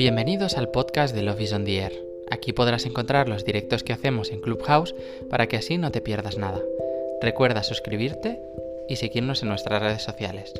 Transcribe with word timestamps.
Bienvenidos 0.00 0.56
al 0.56 0.70
podcast 0.70 1.14
de 1.14 1.22
Love 1.22 1.42
is 1.42 1.52
on 1.52 1.66
the 1.66 1.76
Air. 1.76 1.92
Aquí 2.30 2.54
podrás 2.54 2.86
encontrar 2.86 3.28
los 3.28 3.44
directos 3.44 3.84
que 3.84 3.92
hacemos 3.92 4.30
en 4.30 4.40
Clubhouse 4.40 4.94
para 5.28 5.46
que 5.46 5.58
así 5.58 5.76
no 5.76 5.90
te 5.90 6.00
pierdas 6.00 6.38
nada. 6.38 6.58
Recuerda 7.20 7.62
suscribirte 7.62 8.40
y 8.88 8.96
seguirnos 8.96 9.42
en 9.42 9.50
nuestras 9.50 9.82
redes 9.82 10.02
sociales. 10.02 10.54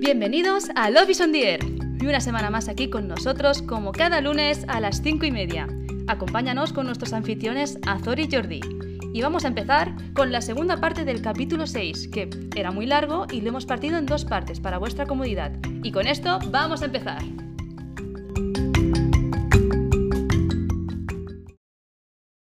Bienvenidos 0.00 0.70
a 0.74 0.90
Love 0.90 1.10
is 1.10 1.20
on 1.20 1.30
the 1.30 1.52
Air. 1.52 1.60
Y 2.00 2.06
una 2.06 2.20
semana 2.20 2.50
más 2.50 2.68
aquí 2.68 2.90
con 2.90 3.06
nosotros, 3.06 3.62
como 3.62 3.92
cada 3.92 4.20
lunes 4.20 4.64
a 4.66 4.80
las 4.80 5.02
5 5.02 5.24
y 5.24 5.30
media. 5.30 5.68
Acompáñanos 6.08 6.72
con 6.72 6.86
nuestros 6.86 7.12
anfitriones 7.12 7.78
Azor 7.86 8.18
y 8.18 8.28
Jordi. 8.28 8.75
Y 9.16 9.22
vamos 9.22 9.46
a 9.46 9.48
empezar 9.48 9.94
con 10.12 10.30
la 10.30 10.42
segunda 10.42 10.76
parte 10.76 11.06
del 11.06 11.22
capítulo 11.22 11.66
6, 11.66 12.08
que 12.08 12.28
era 12.54 12.70
muy 12.70 12.84
largo 12.84 13.26
y 13.32 13.40
lo 13.40 13.48
hemos 13.48 13.64
partido 13.64 13.96
en 13.96 14.04
dos 14.04 14.26
partes 14.26 14.60
para 14.60 14.76
vuestra 14.76 15.06
comodidad. 15.06 15.52
Y 15.82 15.90
con 15.90 16.06
esto 16.06 16.38
vamos 16.50 16.82
a 16.82 16.84
empezar. 16.84 17.22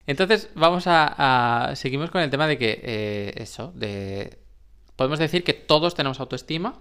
Entonces 0.06 0.50
vamos 0.54 0.86
a, 0.86 1.68
a- 1.70 1.76
seguimos 1.76 2.10
con 2.10 2.20
el 2.22 2.30
tema 2.30 2.46
de 2.46 2.58
que 2.58 2.80
eh, 2.82 3.32
eso, 3.36 3.72
de 3.74 4.38
podemos 4.96 5.18
decir 5.18 5.44
que 5.44 5.52
todos 5.54 5.94
tenemos 5.94 6.18
autoestima. 6.20 6.80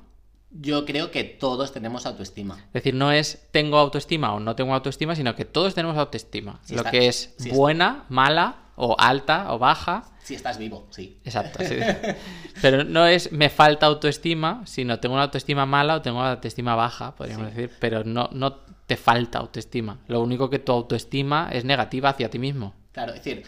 Yo 0.50 0.86
creo 0.86 1.12
que 1.12 1.24
todos 1.24 1.72
tenemos 1.72 2.06
autoestima. 2.06 2.58
Es 2.68 2.74
decir, 2.74 2.94
no 2.94 3.12
es 3.12 3.48
tengo 3.52 3.78
autoestima 3.78 4.34
o 4.34 4.40
no 4.40 4.56
tengo 4.56 4.74
autoestima, 4.74 5.16
sino 5.16 5.36
que 5.36 5.46
todos 5.46 5.76
tenemos 5.76 5.98
autoestima. 5.98 6.60
Sí, 6.64 6.74
lo 6.76 6.80
está- 6.82 6.92
que 6.92 7.08
es 7.08 7.34
sí, 7.38 7.52
buena, 7.52 8.06
mala 8.10 8.56
o 8.84 8.96
alta 9.00 9.54
o 9.54 9.60
baja. 9.60 10.04
Si 10.24 10.36
estás 10.36 10.58
vivo, 10.58 10.88
sí. 10.90 11.18
Exacto, 11.24 11.60
sí. 11.64 11.76
Pero 12.62 12.84
no 12.84 13.06
es 13.06 13.32
me 13.32 13.50
falta 13.50 13.86
autoestima, 13.86 14.64
sino 14.66 15.00
tengo 15.00 15.14
una 15.16 15.24
autoestima 15.24 15.66
mala 15.66 15.96
o 15.96 16.02
tengo 16.02 16.20
una 16.20 16.32
autoestima 16.32 16.76
baja, 16.76 17.16
podríamos 17.16 17.50
Sí. 17.50 17.54
decir, 17.56 17.72
pero 17.80 18.04
no, 18.04 18.30
no 18.34 18.58
te 18.88 18.98
falta 18.98 19.40
autoestima. 19.40 20.00
Lo 20.08 20.22
único 20.22 20.50
que 20.50 20.60
tu 20.60 20.72
autoestima 20.72 21.50
es 21.52 21.64
negativa 21.66 22.10
hacia 22.10 22.30
ti 22.30 22.40
mismo. 22.40 22.74
Claro, 22.92 23.14
es 23.14 23.24
decir, 23.24 23.44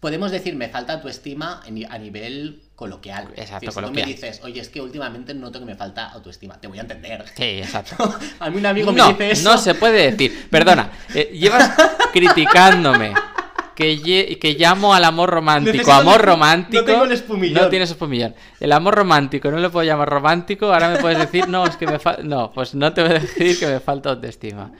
podemos 0.00 0.30
decir 0.30 0.54
me 0.54 0.68
falta 0.68 0.94
autoestima 0.94 1.60
a 1.64 1.98
nivel 1.98 2.62
coloquial. 2.76 3.28
Exacto, 3.36 3.54
decir, 3.54 3.70
si 3.70 3.74
coloquial. 3.74 4.04
tú 4.04 4.08
me 4.08 4.14
dices, 4.14 4.40
oye, 4.44 4.60
es 4.60 4.68
que 4.68 4.80
últimamente 4.80 5.34
noto 5.34 5.58
que 5.58 5.64
me 5.66 5.74
falta 5.76 6.08
autoestima, 6.10 6.60
te 6.60 6.68
voy 6.68 6.78
a 6.78 6.82
entender. 6.82 7.24
Sí, 7.36 7.42
exacto. 7.44 7.96
a 8.40 8.48
mí 8.50 8.56
un 8.58 8.66
amigo 8.66 8.92
no, 8.92 9.06
me 9.06 9.12
dice 9.12 9.30
eso. 9.32 9.50
no 9.50 9.58
se 9.58 9.74
puede 9.74 10.10
decir. 10.12 10.48
Perdona, 10.50 10.90
eh, 11.14 11.30
llevas 11.32 11.72
criticándome 12.12 13.12
que, 13.80 14.38
que 14.38 14.54
llamo 14.54 14.94
al 14.94 15.04
amor 15.04 15.30
romántico 15.30 15.76
Necesito- 15.78 15.92
amor 16.00 16.20
romántico. 16.22 16.80
no 16.82 16.86
tengo 16.86 17.04
el 17.04 17.12
espumillón. 17.12 17.62
No 17.62 17.68
tienes 17.68 17.90
espumillón. 17.90 18.34
El 18.60 18.72
amor 18.72 18.94
romántico 18.94 19.50
no 19.50 19.58
lo 19.58 19.70
puedo 19.70 19.84
llamar 19.86 20.08
romántico. 20.08 20.72
Ahora 20.72 20.90
me 20.90 20.98
puedes 20.98 21.18
decir, 21.18 21.48
no, 21.48 21.66
es 21.66 21.76
que 21.76 21.86
me 21.86 21.98
falta. 21.98 22.22
No, 22.22 22.50
pues 22.52 22.74
no 22.74 22.92
te 22.92 23.02
voy 23.02 23.10
a 23.10 23.14
decir 23.20 23.58
que 23.58 23.66
me 23.66 23.80
falta 23.80 24.10
autoestima. 24.10 24.72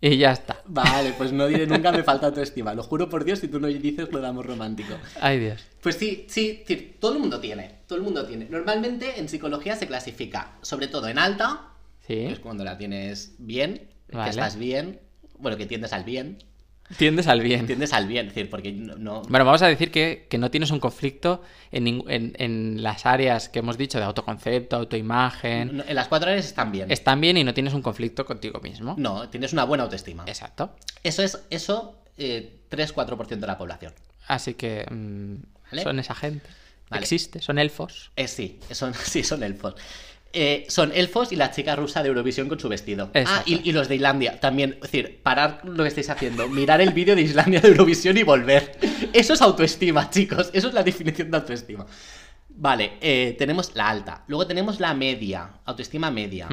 Y 0.00 0.18
ya 0.18 0.32
está. 0.32 0.60
Vale, 0.66 1.14
pues 1.16 1.32
no 1.32 1.46
diré 1.46 1.66
nunca 1.66 1.90
me 1.90 2.02
falta 2.04 2.26
autoestima. 2.26 2.74
Lo 2.74 2.82
juro 2.82 3.08
por 3.08 3.24
Dios 3.24 3.38
si 3.38 3.48
tú 3.48 3.58
no 3.58 3.66
dices 3.66 4.12
lo 4.12 4.20
de 4.20 4.26
amor 4.26 4.46
romántico. 4.46 4.94
Ay, 5.20 5.38
Dios. 5.40 5.64
Pues 5.82 5.96
sí, 5.96 6.26
sí, 6.28 6.62
todo 7.00 7.14
el 7.14 7.18
mundo 7.18 7.40
tiene, 7.40 7.76
todo 7.86 7.96
el 7.98 8.04
mundo 8.04 8.26
tiene. 8.26 8.46
Normalmente 8.50 9.18
en 9.18 9.28
psicología 9.28 9.74
se 9.74 9.86
clasifica, 9.86 10.52
sobre 10.62 10.88
todo 10.88 11.08
en 11.08 11.18
alta, 11.18 11.68
Sí. 12.06 12.14
que 12.14 12.32
es 12.32 12.38
cuando 12.40 12.62
la 12.62 12.76
tienes 12.76 13.34
bien, 13.38 13.88
Vale. 14.12 14.24
que 14.24 14.30
estás 14.30 14.56
bien, 14.56 15.00
bueno, 15.38 15.56
que 15.56 15.66
tiendes 15.66 15.92
al 15.94 16.04
bien, 16.04 16.38
Tiendes 16.96 17.26
al 17.26 17.40
bien. 17.40 17.66
tiendes 17.66 17.92
al 17.92 18.06
bien, 18.06 18.26
es 18.28 18.34
decir, 18.34 18.48
porque 18.48 18.72
no... 18.72 18.94
no- 18.96 19.22
Bueno, 19.22 19.44
vamos 19.44 19.60
a 19.62 19.66
decir 19.66 19.90
que, 19.90 20.26
que 20.30 20.38
no 20.38 20.50
tienes 20.50 20.70
un 20.70 20.78
conflicto 20.80 21.42
en, 21.72 21.86
en, 22.08 22.34
en 22.38 22.82
las 22.82 23.06
áreas 23.06 23.48
que 23.48 23.58
hemos 23.58 23.76
dicho 23.76 23.98
de 23.98 24.04
autoconcepto, 24.04 24.76
autoimagen. 24.76 25.78
no- 25.78 25.84
en 25.86 25.94
las 25.94 26.08
cuatro 26.08 26.30
áreas 26.30 26.46
están 26.46 26.70
bien. 26.72 26.90
Están 26.90 27.20
bien 27.20 27.36
y 27.36 27.44
no 27.44 27.54
tienes 27.54 27.74
un 27.74 27.82
conflicto 27.82 28.24
contigo 28.24 28.60
mismo. 28.60 28.94
No, 28.98 29.28
tienes 29.28 29.52
una 29.52 29.64
buena 29.64 29.84
autoestima. 29.84 30.24
Exacto. 30.26 30.74
Eso 31.02 31.22
es, 31.22 31.40
eso, 31.50 31.98
eh, 32.18 32.60
3-4% 32.70 33.26
de 33.40 33.46
la 33.46 33.58
población. 33.58 33.92
Así 34.28 34.54
que 34.54 34.86
mm, 34.90 35.34
Vale. 35.70 35.82
son 35.82 35.98
esa 35.98 36.14
gente. 36.14 36.48
Vale. 36.88 37.02
Existe, 37.02 37.40
son 37.42 37.58
elfos. 37.58 38.12
Eh, 38.14 38.28
sí, 38.28 38.60
son, 38.70 38.94
sí, 39.04 39.24
son 39.24 39.42
elfos. 39.42 39.74
Eh, 40.38 40.66
son 40.68 40.92
elfos 40.94 41.32
y 41.32 41.36
la 41.36 41.50
chica 41.50 41.74
rusa 41.76 42.02
de 42.02 42.08
Eurovisión 42.10 42.46
con 42.48 42.60
su 42.60 42.68
vestido. 42.68 43.10
Ah, 43.14 43.42
y, 43.46 43.66
y 43.68 43.72
los 43.72 43.88
de 43.88 43.94
Islandia 43.94 44.38
también. 44.38 44.74
Es 44.74 44.80
decir, 44.82 45.20
parar 45.22 45.62
lo 45.64 45.82
que 45.82 45.88
estáis 45.88 46.10
haciendo, 46.10 46.46
mirar 46.48 46.82
el 46.82 46.92
vídeo 46.92 47.16
de 47.16 47.22
Islandia 47.22 47.60
de 47.62 47.68
Eurovisión 47.68 48.18
y 48.18 48.22
volver. 48.22 48.78
Eso 49.14 49.32
es 49.32 49.40
autoestima, 49.40 50.10
chicos. 50.10 50.50
Eso 50.52 50.68
es 50.68 50.74
la 50.74 50.82
definición 50.82 51.30
de 51.30 51.38
autoestima. 51.38 51.86
Vale, 52.48 52.92
eh, 53.00 53.34
tenemos 53.38 53.74
la 53.74 53.88
alta. 53.88 54.24
Luego 54.28 54.46
tenemos 54.46 54.78
la 54.80 54.92
media, 54.94 55.50
autoestima 55.64 56.10
media. 56.10 56.48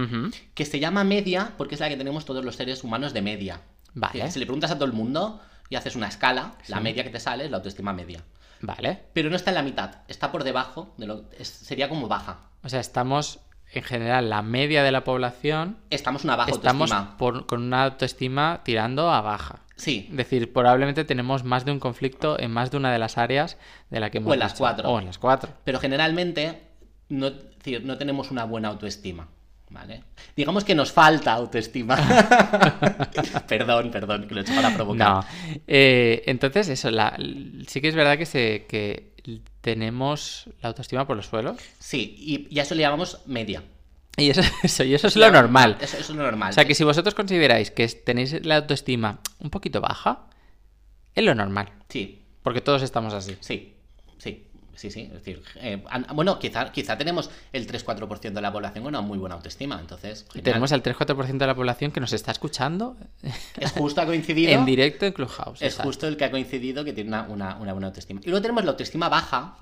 Que 0.54 0.66
se 0.66 0.80
llama 0.80 1.04
media 1.04 1.54
porque 1.58 1.76
es 1.76 1.82
la 1.82 1.90
que 1.90 1.98
tenemos 1.98 2.26
todos 2.26 2.44
los 2.44 2.56
seres 2.56 2.84
humanos 2.84 3.14
de 3.14 3.22
media. 3.22 3.62
Vale. 3.94 4.32
Si 4.32 4.40
le 4.40 4.46
preguntas 4.46 4.72
a 4.72 4.76
todo 4.76 4.86
el 4.86 4.94
mundo 4.94 5.42
y 5.70 5.76
haces 5.76 5.96
una 5.96 6.08
escala, 6.08 6.56
la 6.68 6.80
media 6.80 7.04
que 7.04 7.10
te 7.10 7.20
sale 7.20 7.46
es 7.46 7.52
la 7.52 7.58
autoestima 7.58 7.94
media. 7.94 8.24
Vale. 8.62 9.00
Pero 9.14 9.30
no 9.30 9.36
está 9.36 9.52
en 9.52 9.56
la 9.56 9.62
mitad, 9.62 9.96
está 10.08 10.32
por 10.32 10.44
debajo, 10.46 10.94
de 10.98 11.06
lo, 11.06 11.26
es- 11.38 11.48
sería 11.50 11.90
como 11.90 12.08
baja. 12.08 12.48
O 12.64 12.70
sea, 12.70 12.80
estamos, 12.80 13.40
en 13.80 13.86
general, 13.86 14.30
la 14.30 14.42
media 14.42 14.84
de 14.84 14.92
la 14.92 15.04
población, 15.04 15.78
Estamos 15.90 16.24
una 16.24 16.36
baja 16.36 16.52
estamos 16.52 16.92
autoestima. 16.92 17.18
por- 17.18 17.46
con 17.46 17.62
una 17.64 17.84
autoestima 17.84 18.62
tirando 18.64 19.12
a 19.12 19.22
baja. 19.22 19.60
Sí, 19.76 20.08
Es 20.12 20.18
decir, 20.18 20.54
probablemente 20.54 21.04
tenemos 21.04 21.44
más 21.44 21.66
de 21.66 21.72
un 21.72 21.80
conflicto 21.80 22.40
en 22.40 22.52
más 22.52 22.70
de 22.72 22.78
una 22.78 22.92
de 22.92 23.00
las 23.00 23.18
áreas 23.18 23.58
de 23.90 24.00
la 24.00 24.10
que 24.12 24.20
hemos 24.20 24.30
O 24.32 24.34
en 24.34 24.40
las 24.40 24.54
cuatro. 24.54 24.90
O 24.90 25.00
en 25.00 25.06
las 25.06 25.18
cuatro. 25.18 25.50
pero 25.64 25.80
generalmente 25.80 26.62
no, 27.10 27.32
decir, 27.32 27.84
no 27.84 27.98
tenemos 27.98 28.30
una 28.32 28.44
buena 28.46 28.68
autoestima. 28.70 29.28
¿Vale? 29.70 30.04
Digamos 30.36 30.64
que 30.64 30.76
nos 30.76 30.92
falta 30.92 31.34
autoestima. 31.34 31.98
perdón, 33.48 33.90
perdón, 33.92 34.28
que 34.28 34.36
lo 34.36 34.42
he 34.42 34.44
hecho 34.44 34.54
para 34.56 34.74
provocar. 34.76 35.08
No. 35.10 35.26
Eh, 35.68 36.24
entonces, 36.28 36.70
eso, 36.70 36.92
la- 36.92 37.18
sí 37.68 37.82
que 37.82 37.88
es 37.88 37.96
verdad 37.96 38.18
que, 38.18 38.26
se, 38.28 38.66
que 38.68 39.13
tenemos 39.62 40.46
la 40.62 40.70
autoestima 40.70 41.08
por 41.08 41.16
los 41.18 41.28
suelos. 41.28 41.58
Sí, 41.80 42.16
y, 42.18 42.48
y 42.56 42.60
a 42.60 42.64
eso 42.64 42.76
le 42.76 42.82
llamamos 42.82 43.20
media. 43.26 43.64
Y 44.18 44.30
eso, 44.30 44.42
eso, 44.64 44.84
y 44.84 44.94
eso 44.94 45.08
es 45.08 45.16
lo 45.16 45.32
normal. 45.32 45.78
Eso, 45.82 45.98
eso 45.98 46.12
es 46.12 46.18
lo 46.18 46.24
normal. 46.24 46.52
O 46.52 46.54
sea, 46.54 46.66
que 46.66 46.76
si 46.76 46.84
vosotros 46.84 47.16
consideráis 47.16 47.72
que 47.72 47.88
tenéis 47.88 48.46
la 48.46 48.58
autoestima 48.58 49.20
un 49.40 49.50
poquito 49.50 49.82
baja, 49.82 50.28
es 51.16 51.24
lo 51.24 51.34
normal. 51.36 51.72
Sí, 51.90 52.22
Porque 52.44 52.62
todos 52.62 52.82
estamos 52.84 53.14
así. 53.14 53.38
sí, 53.40 53.74
sí. 54.18 54.48
Sí, 54.76 54.90
sí, 54.92 55.02
es 55.02 55.14
decir, 55.14 55.44
eh, 55.58 55.84
bueno, 56.14 56.40
quizá, 56.40 56.72
quizá 56.72 56.98
tenemos 56.98 57.30
el 57.52 57.68
3-4% 57.68 58.32
de 58.34 58.42
la 58.42 58.52
población 58.52 58.84
con 58.84 58.90
una 58.96 59.02
muy 59.02 59.18
buena 59.20 59.36
autoestima, 59.36 59.80
entonces... 59.80 60.26
Genial. 60.30 60.44
tenemos 60.44 60.72
el 60.72 60.82
3-4% 60.82 61.38
de 61.38 61.48
la 61.48 61.54
población 61.56 61.92
que 61.92 62.00
nos 62.00 62.12
está 62.12 62.32
escuchando 62.32 62.98
Es 63.58 63.72
justo 63.72 64.02
ha 64.02 64.06
coincidido... 64.06 64.52
en 64.60 64.66
directo 64.66 65.06
en 65.06 65.14
Clubhouse. 65.14 65.62
Es 65.62 65.74
exacto. 65.74 65.84
justo 65.90 66.08
el 66.08 66.18
que 66.18 66.26
ha 66.26 66.32
coincidido 66.32 66.84
que 66.84 66.92
tiene 66.94 67.10
una, 67.10 67.24
una- 67.24 67.56
una 67.58 67.72
buena 67.74 67.88
autoestima. 67.88 68.20
Y 68.24 68.30
luego 68.30 68.42
tenemos 68.42 68.66
la 68.66 68.72
autoestima 68.72 69.10
baja, 69.10 69.56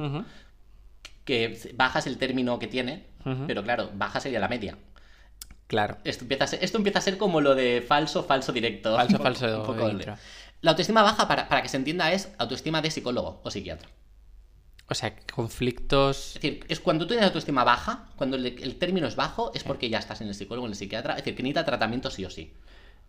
que 1.26 1.60
baja 1.76 2.00
es 2.00 2.08
el 2.08 2.18
término 2.18 2.58
que 2.60 2.68
tiene, 2.68 3.06
pero 3.48 3.64
claro, 3.64 3.90
baja 3.94 4.20
sería 4.20 4.40
la 4.40 4.48
media. 4.48 4.78
Claro. 5.68 5.98
Esto 6.04 6.24
empieza, 6.26 6.44
a 6.46 6.48
ser, 6.48 6.64
esto 6.64 6.78
empieza 6.78 7.00
a 7.00 7.02
ser 7.02 7.18
como 7.18 7.40
lo 7.42 7.56
de 7.56 7.84
falso, 7.88 8.24
falso 8.24 8.52
directo. 8.52 8.96
Falso, 8.96 9.12
Un 9.18 9.18
poco- 9.18 9.24
falso 9.40 9.60
un 9.62 9.66
poco. 9.66 10.16
La 10.62 10.72
autoestima 10.72 11.02
baja, 11.02 11.28
para, 11.28 11.48
para 11.48 11.62
que 11.62 11.70
se 11.70 11.78
entienda, 11.78 12.12
es 12.12 12.30
autoestima 12.38 12.82
de 12.82 12.92
psicólogo 12.92 13.40
o 13.44 13.50
psiquiatra. 13.52 13.88
O 14.92 14.94
sea, 14.94 15.16
conflictos. 15.34 16.28
Es 16.36 16.42
decir, 16.42 16.66
es 16.68 16.82
cuando 16.82 17.06
tú 17.06 17.10
tienes 17.14 17.26
autoestima 17.26 17.64
baja, 17.64 18.10
cuando 18.18 18.36
el, 18.36 18.46
el 18.46 18.76
término 18.76 19.08
es 19.08 19.16
bajo, 19.16 19.52
es 19.56 19.64
porque 19.64 19.90
ya 19.90 20.00
estás 20.00 20.20
en 20.20 20.28
el 20.28 20.36
psicólogo, 20.36 20.68
en 20.68 20.74
el 20.74 20.78
psiquiatra. 20.78 21.14
Es 21.14 21.20
decir, 21.20 21.34
que 21.36 21.44
necesita 21.44 21.64
tratamiento 21.66 22.12
sí 22.12 22.26
o 22.26 22.30
sí. 22.30 22.54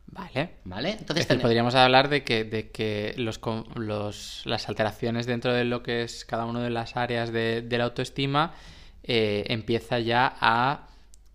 Vale. 0.07 0.51
¿Vale? 0.65 0.91
Es 0.91 1.01
Entonces, 1.01 1.25
decir, 1.27 1.39
ten- 1.39 1.41
podríamos 1.43 1.75
hablar 1.75 2.09
de 2.09 2.23
que, 2.23 2.45
de 2.45 2.71
que 2.71 3.15
los, 3.17 3.41
los- 3.75 4.43
las 4.45 4.69
alteraciones 4.69 5.27
dentro 5.27 5.53
de 5.53 5.65
lo 5.65 5.83
que 5.83 6.03
es 6.03 6.25
cada 6.25 6.45
una 6.45 6.63
de 6.63 6.71
las 6.71 6.97
áreas 6.97 7.33
de, 7.33 7.63
de 7.63 7.79
la 7.79 7.85
autoestima 7.85 8.55
eh, 9.03 9.45
empieza 9.49 9.99
ya 9.99 10.37
a, 10.41 10.87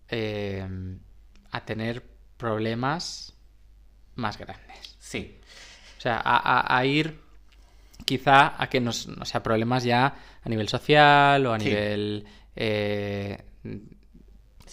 eh, 0.08 0.66
a 1.50 1.64
tener 1.66 2.04
problemas 2.38 3.34
más 4.14 4.38
grandes. 4.38 4.96
Sí. 4.98 5.38
O 5.98 6.00
sea, 6.00 6.16
a, 6.16 6.36
a- 6.38 6.78
a 6.78 6.84
ir 6.86 7.20
quizá 8.04 8.54
a 8.62 8.68
que 8.70 8.80
nos, 8.80 9.06
o 9.08 9.24
sea, 9.24 9.42
problemas 9.42 9.84
ya 9.84 10.14
a 10.48 10.50
nivel 10.50 10.68
social 10.68 11.46
o 11.46 11.52
a 11.52 11.60
Sí. 11.60 11.66
nivel... 11.66 12.24
eh, 12.56 13.38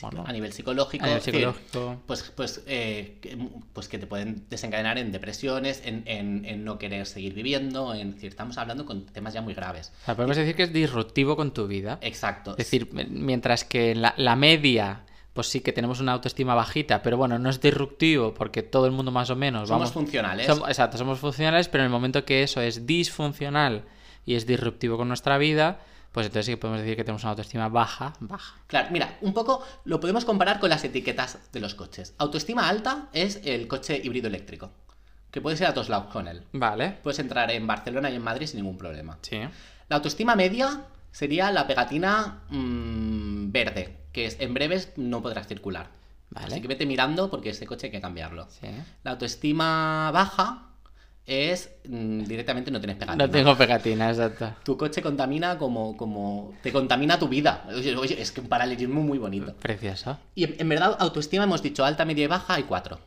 bueno, 0.01 0.25
a 0.27 0.33
nivel 0.33 0.51
psicológico. 0.51 1.05
a 1.05 1.07
nivel 1.07 1.19
es 1.19 1.25
decir, 1.25 1.39
psicológico. 1.41 2.01
Pues, 2.05 2.33
pues, 2.35 2.63
eh, 2.67 3.17
que, 3.21 3.37
pues 3.71 3.87
que 3.87 3.97
te 3.97 4.07
pueden 4.07 4.45
desencadenar 4.49 4.97
en 4.97 5.11
depresiones, 5.13 5.81
en, 5.85 6.03
en- 6.05 6.43
en 6.43 6.65
no 6.65 6.77
querer 6.77 7.05
seguir 7.05 7.33
viviendo, 7.33 7.93
en 7.93 8.09
es 8.09 8.15
decir, 8.15 8.29
estamos 8.29 8.57
hablando 8.57 8.85
con 8.85 9.05
temas 9.05 9.33
ya 9.33 9.41
muy 9.41 9.53
graves. 9.53 9.93
O 10.01 10.05
sea, 10.05 10.15
podemos 10.15 10.35
decir 10.35 10.53
que 10.55 10.63
es 10.63 10.73
disruptivo 10.73 11.37
con 11.37 11.53
tu 11.53 11.67
vida. 11.67 11.97
Exacto. 12.01 12.51
Es 12.51 12.57
decir, 12.57 12.89
mientras 13.09 13.63
que 13.63 13.91
en 13.91 14.01
la, 14.01 14.13
la 14.17 14.35
media, 14.35 15.03
pues 15.31 15.47
sí 15.47 15.61
que 15.61 15.71
tenemos 15.71 16.01
una 16.01 16.11
autoestima 16.11 16.55
bajita, 16.55 17.01
pero 17.01 17.15
bueno, 17.15 17.39
no 17.39 17.49
es 17.49 17.61
disruptivo 17.61 18.33
porque 18.33 18.63
todo 18.63 18.87
el 18.87 18.91
mundo 18.91 19.11
más 19.11 19.29
o 19.29 19.35
menos 19.37 19.69
somos 19.69 19.89
vamos. 19.89 19.93
funcionales. 19.93 20.49
Exacto, 20.49 20.97
somos 20.97 21.19
funcionales, 21.19 21.69
pero 21.69 21.83
en 21.83 21.85
el 21.85 21.91
momento 21.91 22.25
que 22.25 22.43
eso 22.43 22.59
es 22.59 22.85
disfuncional 22.85 23.85
y 24.25 24.35
es 24.35 24.45
disruptivo 24.45 24.97
con 24.97 25.07
nuestra 25.07 25.37
vida, 25.37 25.79
pues 26.11 26.27
entonces 26.27 26.45
sí 26.45 26.53
que 26.53 26.57
podemos 26.57 26.81
decir 26.81 26.95
que 26.95 27.03
tenemos 27.03 27.23
una 27.23 27.31
autoestima 27.31 27.67
baja, 27.67 28.13
baja. 28.21 28.55
Claro, 28.67 28.87
mira, 28.91 29.17
un 29.21 29.33
poco 29.33 29.65
lo 29.83 29.99
podemos 29.99 30.23
comparar 30.23 30.59
con 30.59 30.69
las 30.69 30.83
etiquetas 30.83 31.51
de 31.51 31.59
los 31.59 31.75
coches. 31.75 32.15
Autoestima 32.17 32.69
alta 32.69 33.09
es 33.11 33.41
el 33.43 33.67
coche 33.67 33.99
híbrido 34.01 34.27
eléctrico, 34.27 34.71
que 35.29 35.41
puedes 35.41 35.59
ir 35.59 35.67
a 35.67 35.73
todos 35.73 35.89
lados 35.89 36.11
con 36.13 36.27
él. 36.27 36.43
Vale. 36.53 36.99
Puedes 37.03 37.19
entrar 37.19 37.51
en 37.51 37.67
Barcelona 37.67 38.09
y 38.09 38.15
en 38.15 38.23
Madrid 38.23 38.47
sin 38.47 38.61
ningún 38.61 38.77
problema. 38.77 39.17
Sí. 39.21 39.41
La 39.89 39.97
autoestima 39.97 40.35
media 40.35 40.85
sería 41.11 41.51
la 41.51 41.67
pegatina 41.67 42.43
mm, 42.49 43.51
verde, 43.51 43.97
que 44.11 44.25
es 44.25 44.37
en 44.39 44.53
breves 44.53 44.93
no 44.95 45.21
podrás 45.21 45.47
circular. 45.47 45.89
Vale. 46.29 46.47
Así 46.47 46.61
que 46.61 46.67
vete 46.69 46.85
mirando 46.85 47.29
porque 47.29 47.49
ese 47.49 47.67
coche 47.67 47.87
hay 47.87 47.91
que 47.91 48.01
cambiarlo. 48.01 48.47
Sí. 48.49 48.67
La 49.03 49.11
autoestima 49.11 50.11
baja 50.11 50.74
es 51.27 51.71
mm, 51.87 52.23
directamente 52.23 52.69
no 52.71 52.79
tienes 52.79 52.97
pegatina. 52.97 53.25
No 53.25 53.31
tengo 53.31 53.57
pegatina, 53.57 54.09
exacto. 54.09 54.53
Tu 54.63 54.77
coche 54.77 55.01
contamina 55.01 55.57
como, 55.57 55.97
como... 55.97 56.53
Te 56.61 56.71
contamina 56.71 57.17
tu 57.17 57.27
vida. 57.27 57.65
Oye, 57.67 57.95
oye, 57.95 58.21
es 58.21 58.31
que 58.31 58.41
un 58.41 58.47
paralelismo 58.47 59.01
muy 59.01 59.17
bonito. 59.17 59.53
Precioso. 59.55 60.19
Y 60.35 60.43
en, 60.43 60.55
en 60.59 60.69
verdad, 60.69 60.95
autoestima 60.99 61.45
hemos 61.45 61.61
dicho 61.63 61.83
alta, 61.83 62.05
media 62.05 62.25
y 62.25 62.27
baja, 62.27 62.53
hay 62.55 62.63
cuatro. 62.63 62.99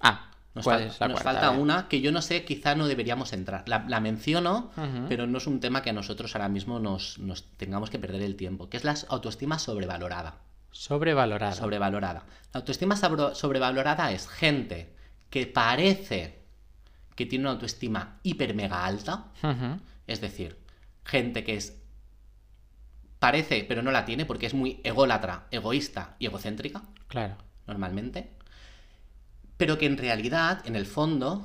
Ah, 0.00 0.30
Nos, 0.54 0.64
¿cuál 0.64 0.82
fal- 0.82 0.86
es 0.86 1.00
la 1.00 1.08
nos 1.08 1.20
cuarta? 1.20 1.40
falta 1.40 1.58
una 1.58 1.88
que 1.88 2.00
yo 2.00 2.12
no 2.12 2.22
sé, 2.22 2.44
quizá 2.44 2.74
no 2.76 2.86
deberíamos 2.86 3.32
entrar. 3.32 3.64
La, 3.68 3.84
la 3.88 3.98
menciono, 4.00 4.70
pero 5.08 5.26
no 5.26 5.38
es 5.38 5.46
un 5.48 5.58
tema 5.58 5.82
que 5.82 5.90
a 5.90 5.94
nosotros 5.94 6.34
ahora 6.36 6.48
mismo 6.48 6.78
nos, 6.78 7.18
nos 7.18 7.42
tengamos 7.56 7.90
que 7.90 7.98
perder 7.98 8.22
el 8.22 8.36
tiempo, 8.36 8.68
que 8.68 8.76
es 8.76 8.84
la 8.84 8.94
autoestima 9.08 9.58
sobrevalorada. 9.58 10.36
Sobrevalorada. 10.70 11.54
Sobrevalorada. 11.54 12.24
La 12.52 12.60
autoestima 12.60 12.94
sobre- 12.96 13.34
sobrevalorada 13.34 14.12
es 14.12 14.28
gente 14.28 14.94
que 15.30 15.46
parece 15.46 16.43
que 17.14 17.26
tiene 17.26 17.44
una 17.44 17.52
autoestima 17.52 18.18
hiper 18.22 18.54
mega 18.54 18.84
alta, 18.84 19.26
es 20.06 20.20
decir, 20.20 20.58
gente 21.04 21.44
que 21.44 21.56
es 21.56 21.76
parece 23.18 23.64
pero 23.66 23.82
no 23.82 23.90
la 23.90 24.04
tiene 24.04 24.26
porque 24.26 24.46
es 24.46 24.54
muy 24.54 24.80
ególatra, 24.84 25.46
egoísta 25.50 26.16
y 26.18 26.26
egocéntrica, 26.26 26.82
Claro. 27.08 27.36
normalmente, 27.66 28.30
pero 29.56 29.78
que 29.78 29.86
en 29.86 29.96
realidad, 29.96 30.60
en 30.66 30.76
el 30.76 30.84
fondo, 30.86 31.44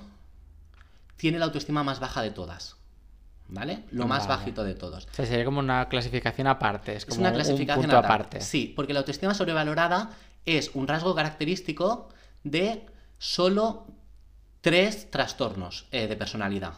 tiene 1.15 1.37
la 1.39 1.45
autoestima 1.45 1.83
más 1.83 1.99
baja 1.99 2.21
de 2.21 2.31
todas. 2.31 2.75
¿Vale? 3.51 3.83
Lo 3.89 4.05
más 4.07 4.27
Vale. 4.27 4.37
bajito 4.41 4.63
de 4.63 4.75
todos. 4.75 5.07
O 5.11 5.13
sea, 5.13 5.25
sería 5.25 5.43
como 5.43 5.57
una 5.59 5.89
clasificación 5.89 6.45
aparte. 6.45 6.91
Es 6.91 6.97
Es 6.99 7.05
como 7.05 7.21
una 7.21 7.29
un 7.29 7.35
clasificación 7.35 7.81
punto 7.81 7.97
aparte. 7.97 8.37
aparte. 8.37 8.41
Sí, 8.41 8.71
porque 8.75 8.93
la 8.93 8.99
autoestima 8.99 9.33
sobrevalorada 9.33 10.11
es 10.45 10.69
un 10.75 10.87
rasgo 10.87 11.15
característico 11.15 12.09
de 12.43 12.85
solo 13.17 13.87
tres 14.61 15.09
trastornos 15.11 15.87
eh, 15.91 16.07
de 16.07 16.15
personalidad. 16.15 16.73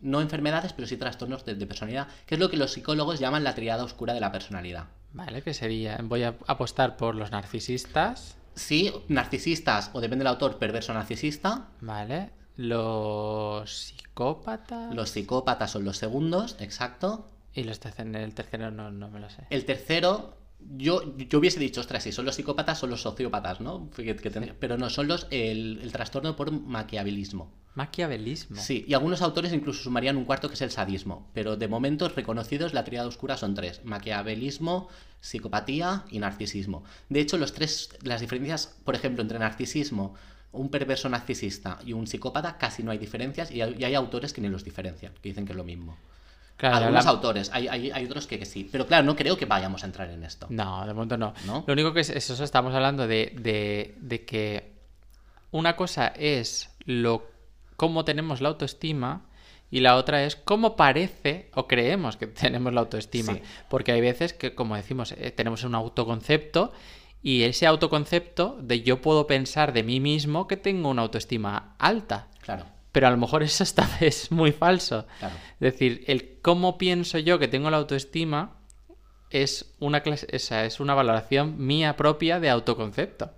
No 0.00 0.20
enfermedades, 0.20 0.72
pero 0.72 0.86
sí 0.86 0.96
trastornos 0.96 1.44
de, 1.44 1.54
de 1.54 1.66
personalidad, 1.66 2.08
que 2.26 2.34
es 2.34 2.40
lo 2.40 2.50
que 2.50 2.56
los 2.56 2.72
psicólogos 2.72 3.18
llaman 3.18 3.44
la 3.44 3.54
triada 3.54 3.84
oscura 3.84 4.12
de 4.14 4.20
la 4.20 4.32
personalidad. 4.32 4.86
Vale, 5.12 5.40
que 5.42 5.54
sería. 5.54 5.98
Voy 6.02 6.24
a 6.24 6.36
apostar 6.46 6.96
por 6.96 7.14
los 7.14 7.30
narcisistas. 7.30 8.36
Sí, 8.54 8.92
narcisistas, 9.08 9.90
o 9.94 10.00
depende 10.00 10.24
del 10.24 10.28
autor, 10.28 10.58
perverso 10.58 10.92
narcisista. 10.92 11.68
Vale. 11.80 12.30
Los 12.56 13.70
psicópatas. 13.70 14.94
Los 14.94 15.10
psicópatas 15.10 15.70
son 15.70 15.84
los 15.84 15.98
segundos, 15.98 16.56
exacto. 16.60 17.28
Y 17.52 17.64
los 17.64 17.80
terceros, 17.80 18.14
el 18.14 18.34
tercero 18.34 18.70
no, 18.70 18.90
no 18.90 19.08
me 19.08 19.20
lo 19.20 19.30
sé. 19.30 19.46
El 19.48 19.64
tercero, 19.64 20.36
yo, 20.76 21.16
yo 21.16 21.38
hubiese 21.38 21.60
dicho, 21.60 21.80
ostras, 21.80 22.02
si 22.02 22.12
son 22.12 22.24
los 22.24 22.34
psicópatas, 22.34 22.78
son 22.78 22.90
los 22.90 23.02
sociópatas, 23.02 23.60
¿no? 23.60 23.90
Que- 23.90 24.16
que 24.16 24.30
ten- 24.30 24.54
Pero 24.58 24.76
no, 24.78 24.90
son 24.90 25.08
los 25.08 25.26
el, 25.30 25.80
el 25.82 25.92
trastorno 25.92 26.34
por 26.36 26.50
maquiavelismo. 26.52 27.52
Maquiavelismo. 27.74 28.56
Sí, 28.56 28.84
y 28.88 28.94
algunos 28.94 29.20
autores 29.22 29.52
incluso 29.52 29.82
sumarían 29.82 30.16
un 30.16 30.24
cuarto 30.24 30.48
que 30.48 30.54
es 30.54 30.62
el 30.62 30.70
sadismo, 30.70 31.28
pero 31.34 31.56
de 31.56 31.68
momento 31.68 32.08
reconocidos 32.08 32.72
la 32.72 32.84
tríada 32.84 33.06
oscura 33.06 33.36
son 33.36 33.54
tres: 33.54 33.82
maquiavelismo, 33.84 34.88
psicopatía 35.20 36.04
y 36.10 36.18
narcisismo. 36.18 36.84
De 37.10 37.20
hecho, 37.20 37.36
los 37.36 37.52
tres, 37.52 37.90
las 38.02 38.20
diferencias, 38.22 38.74
por 38.84 38.94
ejemplo, 38.94 39.22
entre 39.22 39.38
narcisismo, 39.38 40.14
un 40.52 40.70
perverso 40.70 41.08
narcisista 41.10 41.78
y 41.84 41.92
un 41.92 42.06
psicópata, 42.06 42.56
casi 42.56 42.82
no 42.82 42.90
hay 42.90 42.98
diferencias, 42.98 43.50
y 43.50 43.60
hay, 43.60 43.76
y 43.78 43.84
hay 43.84 43.94
autores 43.94 44.32
que 44.32 44.40
ni 44.40 44.48
los 44.48 44.64
diferencian, 44.64 45.12
que 45.20 45.28
dicen 45.28 45.44
que 45.44 45.52
es 45.52 45.56
lo 45.56 45.64
mismo. 45.64 45.96
Claro, 46.56 46.76
Algunos 46.76 47.04
la- 47.04 47.10
autores, 47.10 47.50
hay, 47.52 47.68
hay, 47.68 47.90
hay 47.90 48.04
otros 48.06 48.26
que, 48.26 48.38
que 48.38 48.46
sí, 48.46 48.66
pero 48.70 48.86
claro, 48.86 49.04
no 49.04 49.14
creo 49.14 49.36
que 49.36 49.44
vayamos 49.44 49.82
a 49.82 49.86
entrar 49.86 50.10
en 50.10 50.24
esto. 50.24 50.46
No, 50.48 50.86
de 50.86 50.94
momento 50.94 51.16
no. 51.18 51.34
¿No? 51.44 51.64
Lo 51.66 51.72
único 51.74 51.92
que 51.92 52.00
es, 52.00 52.08
es 52.10 52.30
eso, 52.30 52.42
estamos 52.42 52.74
hablando 52.74 53.06
de, 53.06 53.32
de, 53.38 53.94
de 54.00 54.24
que 54.24 54.72
una 55.50 55.76
cosa 55.76 56.08
es 56.08 56.70
lo 56.86 57.26
cómo 57.76 58.04
tenemos 58.06 58.40
la 58.40 58.48
autoestima 58.48 59.26
y 59.70 59.80
la 59.80 59.96
otra 59.96 60.24
es 60.24 60.36
cómo 60.36 60.76
parece 60.76 61.50
o 61.54 61.66
creemos 61.66 62.16
que 62.16 62.26
tenemos 62.26 62.72
la 62.72 62.80
autoestima. 62.80 63.34
Sí. 63.34 63.42
Porque 63.68 63.92
hay 63.92 64.00
veces 64.00 64.32
que, 64.32 64.54
como 64.54 64.76
decimos, 64.76 65.12
eh, 65.12 65.30
tenemos 65.32 65.62
un 65.64 65.74
autoconcepto 65.74 66.72
y 67.22 67.42
ese 67.42 67.66
autoconcepto 67.66 68.56
de 68.62 68.82
yo 68.82 69.02
puedo 69.02 69.26
pensar 69.26 69.72
de 69.74 69.82
mí 69.82 70.00
mismo 70.00 70.46
que 70.46 70.56
tengo 70.56 70.88
una 70.88 71.02
autoestima 71.02 71.74
alta. 71.78 72.28
Claro, 72.40 72.64
Pero 72.96 73.08
a 73.08 73.10
lo 73.10 73.18
mejor 73.18 73.42
eso 73.42 73.62
vez 74.00 74.24
es 74.24 74.32
muy 74.32 74.52
falso. 74.52 75.06
claro. 75.18 75.34
Es 75.60 75.72
decir, 75.72 76.02
el 76.06 76.38
cómo 76.40 76.78
pienso 76.78 77.18
yo 77.18 77.38
que 77.38 77.46
tengo 77.46 77.68
la 77.68 77.76
autoestima 77.76 78.56
es 79.28 79.74
una 79.80 80.00
clase, 80.00 80.26
esa 80.30 80.64
es 80.64 80.80
una 80.80 80.94
valoración 80.94 81.56
mía 81.58 81.94
propia 81.96 82.40
de 82.40 82.48
autoconcepto 82.48 83.34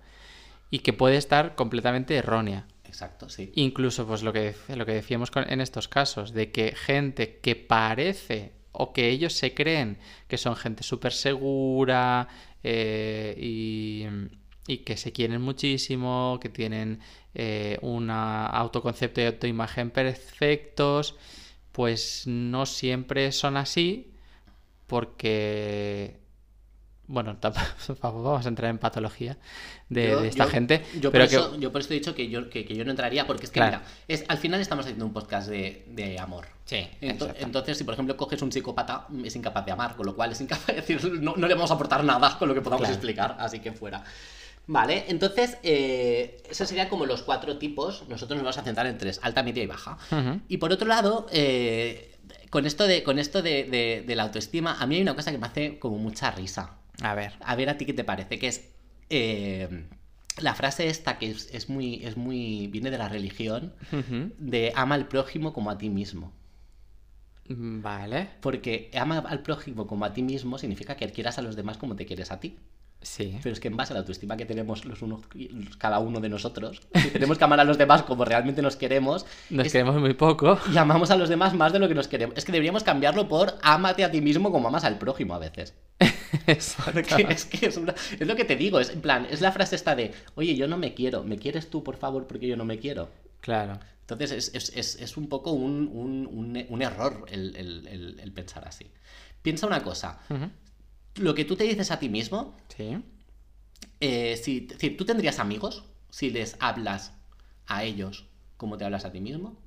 y 0.69 0.79
que 0.79 0.93
puede 0.93 1.17
estar 1.17 1.55
completamente 1.55 2.15
errónea. 2.15 2.67
Exacto, 2.85 3.27
sí. 3.27 3.51
Incluso, 3.55 4.07
pues 4.07 4.23
lo 4.23 4.31
que, 4.31 4.55
lo 4.73 4.85
que 4.85 4.93
decíamos 4.93 5.29
con- 5.29 5.51
en 5.51 5.59
estos 5.59 5.89
casos, 5.89 6.31
de 6.33 6.53
que 6.53 6.73
gente 6.73 7.39
que 7.41 7.57
parece 7.57 8.53
o 8.71 8.93
que 8.93 9.09
ellos 9.09 9.33
se 9.33 9.53
creen 9.53 9.97
que 10.29 10.37
son 10.37 10.55
gente 10.55 10.83
súper 10.83 11.11
segura 11.11 12.29
eh, 12.63 13.35
y, 13.37 14.05
y 14.69 14.77
que 14.79 14.97
se 14.97 15.11
quieren 15.11 15.41
muchísimo, 15.41 16.37
que 16.41 16.49
tienen 16.49 16.99
eh, 17.33 17.77
un 17.81 18.09
autoconcepto 18.11 19.19
y 19.19 19.25
autoimagen 19.25 19.89
perfectos, 19.89 21.15
pues 21.71 22.23
no 22.27 22.65
siempre 22.65 23.31
son 23.31 23.57
así 23.57 24.13
porque... 24.87 26.17
Bueno, 27.07 27.37
tampoco 27.41 28.21
vamos 28.21 28.45
a 28.45 28.49
entrar 28.49 28.69
en 28.69 28.77
patología 28.77 29.35
de, 29.89 30.11
Yo- 30.11 30.21
de 30.21 30.27
esta 30.27 30.45
yo- 30.45 30.51
gente, 30.51 30.83
Yo, 31.01 31.11
pero 31.11 31.23
por 31.23 31.29
que... 31.29 31.35
eso, 31.37 31.57
yo 31.59 31.71
por 31.71 31.81
eso 31.81 31.89
he 31.91 31.95
dicho 31.95 32.13
que 32.13 32.29
yo, 32.29 32.51
que, 32.51 32.65
que 32.65 32.75
yo 32.75 32.85
no 32.85 32.91
entraría, 32.91 33.25
porque 33.25 33.45
es 33.45 33.49
que, 33.49 33.59
Claro. 33.59 33.79
mira, 33.79 33.89
es, 34.07 34.25
al 34.27 34.37
final 34.37 34.61
estamos 34.61 34.85
haciendo 34.85 35.05
un 35.07 35.13
podcast 35.13 35.49
de, 35.49 35.85
de 35.87 36.19
amor. 36.19 36.45
Sí, 36.65 36.87
entonces, 37.01 37.79
si 37.79 37.83
por 37.83 37.95
ejemplo 37.95 38.15
coges 38.15 38.43
un 38.43 38.51
psicópata, 38.51 39.07
es 39.23 39.35
incapaz 39.35 39.65
de 39.65 39.71
amar, 39.71 39.95
con 39.95 40.05
lo 40.05 40.15
cual 40.15 40.33
es 40.33 40.41
incapaz 40.41 40.67
de 40.67 40.73
decir, 40.75 41.03
no, 41.19 41.33
no 41.35 41.47
le 41.47 41.55
vamos 41.55 41.71
a 41.71 41.73
aportar 41.73 42.03
nada 42.03 42.37
con 42.37 42.47
lo 42.47 42.53
que 42.53 42.61
podamos 42.61 42.81
Claro. 42.81 42.93
explicar, 42.93 43.35
así 43.39 43.59
que 43.59 43.71
fuera. 43.71 44.03
Vale, 44.71 45.05
entonces, 45.07 45.57
eh, 45.63 46.43
esos 46.47 46.67
serían 46.69 46.89
como 46.89 47.07
los 47.07 47.23
cuatro 47.23 47.57
tipos. 47.57 48.07
Nosotros 48.07 48.37
nos 48.37 48.43
vamos 48.43 48.57
a 48.59 48.61
centrar 48.63 48.85
en 48.85 48.99
tres: 48.99 49.19
alta, 49.23 49.41
media 49.41 49.63
y 49.63 49.65
baja. 49.65 49.97
Y 50.47 50.57
por 50.57 50.71
otro 50.71 50.87
lado, 50.87 51.25
eh, 51.31 52.15
con 52.51 52.67
esto, 52.67 52.85
de, 52.85 53.01
con 53.01 53.17
esto 53.17 53.41
de, 53.41 53.63
de- 53.63 54.03
de 54.05 54.15
la 54.15 54.23
autoestima, 54.23 54.77
a 54.79 54.85
mí 54.85 54.97
hay 54.97 55.01
una 55.01 55.15
cosa 55.15 55.31
que 55.31 55.39
me 55.39 55.47
hace 55.47 55.79
como 55.79 55.97
mucha 55.97 56.29
risa. 56.29 56.77
A 57.01 57.15
ver. 57.15 57.33
A 57.41 57.55
ver 57.55 57.67
a 57.69 57.77
ti 57.77 57.85
qué 57.87 57.93
te 57.93 58.03
parece, 58.03 58.37
que 58.37 58.47
es 58.47 58.69
eh, 59.09 59.87
la 60.37 60.53
frase 60.53 60.87
esta 60.87 61.17
que 61.17 61.31
es, 61.31 61.49
es 61.51 61.67
muy, 61.67 62.05
es 62.05 62.15
muy. 62.15 62.67
viene 62.67 62.91
de 62.91 62.99
la 62.99 63.09
religión, 63.09 63.73
de 64.37 64.71
ama 64.75 64.93
al 64.93 65.07
prójimo 65.07 65.51
como 65.51 65.71
a 65.71 65.79
ti 65.79 65.89
mismo. 65.89 66.31
Vale. 67.47 68.29
Porque 68.41 68.91
ama 68.93 69.17
al 69.17 69.41
prójimo 69.41 69.87
como 69.87 70.05
a 70.05 70.13
ti 70.13 70.21
mismo 70.21 70.59
significa 70.59 70.95
que 70.95 71.09
quieras 71.11 71.39
a 71.39 71.41
los 71.41 71.55
demás 71.55 71.77
como 71.79 71.95
te 71.95 72.05
quieres 72.05 72.31
a 72.31 72.39
ti. 72.39 72.59
Sí. 73.01 73.39
Pero 73.41 73.53
es 73.53 73.61
que 73.61 73.69
en 73.69 73.77
base 73.77 73.93
a 73.93 73.95
la 73.95 74.01
autoestima 74.01 74.35
que 74.35 74.45
tenemos 74.45 74.83
los 74.83 75.01
unos, 75.01 75.21
cada 75.77 75.99
uno 75.99 76.19
de 76.19 76.27
nosotros, 76.27 76.81
si 76.95 77.09
tenemos 77.11 77.37
que 77.37 77.43
amar 77.45 77.59
a 77.59 77.63
los 77.63 77.77
demás 77.77 78.03
como 78.03 78.25
realmente 78.25 78.61
nos 78.61 78.75
queremos, 78.75 79.25
Nos 79.49 79.67
es- 79.67 79.71
queremos 79.71 79.95
muy 79.97 80.13
poco. 80.13 80.59
y 80.73 80.77
amamos 80.77 81.09
a 81.09 81.15
los 81.15 81.29
demás 81.29 81.53
más 81.53 81.71
de 81.71 81.79
lo 81.79 81.87
que 81.87 81.95
nos 81.95 82.09
queremos. 82.09 82.35
Es 82.37 82.43
que 82.43 82.51
deberíamos 82.51 82.83
cambiarlo 82.83 83.27
por 83.29 83.55
ámate 83.61 84.03
a 84.03 84.11
ti 84.11 84.19
mismo 84.19 84.51
como 84.51 84.67
amas 84.67 84.83
al 84.83 84.97
prójimo 84.97 85.33
a 85.33 85.39
veces. 85.39 85.73
Porque 86.85 87.25
es 87.29 87.45
que 87.45 87.65
es, 87.67 87.77
una- 87.77 87.95
es 88.19 88.27
lo 88.27 88.35
que 88.35 88.45
te 88.45 88.55
digo, 88.55 88.79
es 88.79 88.89
en 88.89 89.01
plan, 89.01 89.27
es 89.29 89.41
la 89.41 89.51
frase 89.51 89.75
esta 89.75 89.95
de, 89.95 90.13
oye, 90.35 90.55
yo 90.55 90.67
no 90.67 90.77
me 90.77 90.93
quiero, 90.93 91.23
¿me 91.23 91.37
quieres 91.37 91.69
tú 91.69 91.83
por 91.83 91.97
favor 91.97 92.27
porque 92.27 92.47
yo 92.47 92.57
no 92.57 92.65
me 92.65 92.79
quiero? 92.79 93.09
Claro. 93.41 93.79
Entonces 94.01 94.31
es, 94.31 94.51
es- 94.55 94.71
es- 94.75 94.95
es 95.01 95.17
un 95.17 95.29
poco 95.29 95.51
un, 95.51 95.87
un- 95.93 96.27
un- 96.27 96.65
un 96.67 96.81
error 96.81 97.25
el, 97.29 97.55
el- 97.55 97.87
el- 97.87 98.19
el 98.19 98.31
pensar 98.33 98.67
así. 98.67 98.87
Piensa 99.41 99.67
una 99.67 99.81
cosa. 99.83 100.19
Lo 101.15 101.33
que 101.35 101.45
tú 101.45 101.55
te 101.55 101.63
dices 101.65 101.91
a 101.91 101.99
ti 101.99 102.09
mismo, 102.09 102.55
Sí. 102.75 102.97
eh, 103.99 104.37
si, 104.41 104.61
¿tú 104.61 105.05
tendrías 105.05 105.39
amigos 105.39 105.83
si 106.09 106.29
les 106.29 106.55
hablas 106.59 107.13
a 107.67 107.83
ellos 107.83 108.25
como 108.57 108.77
te 108.77 108.85
hablas 108.85 109.05
a 109.05 109.11
ti 109.11 109.19
mismo? 109.21 109.57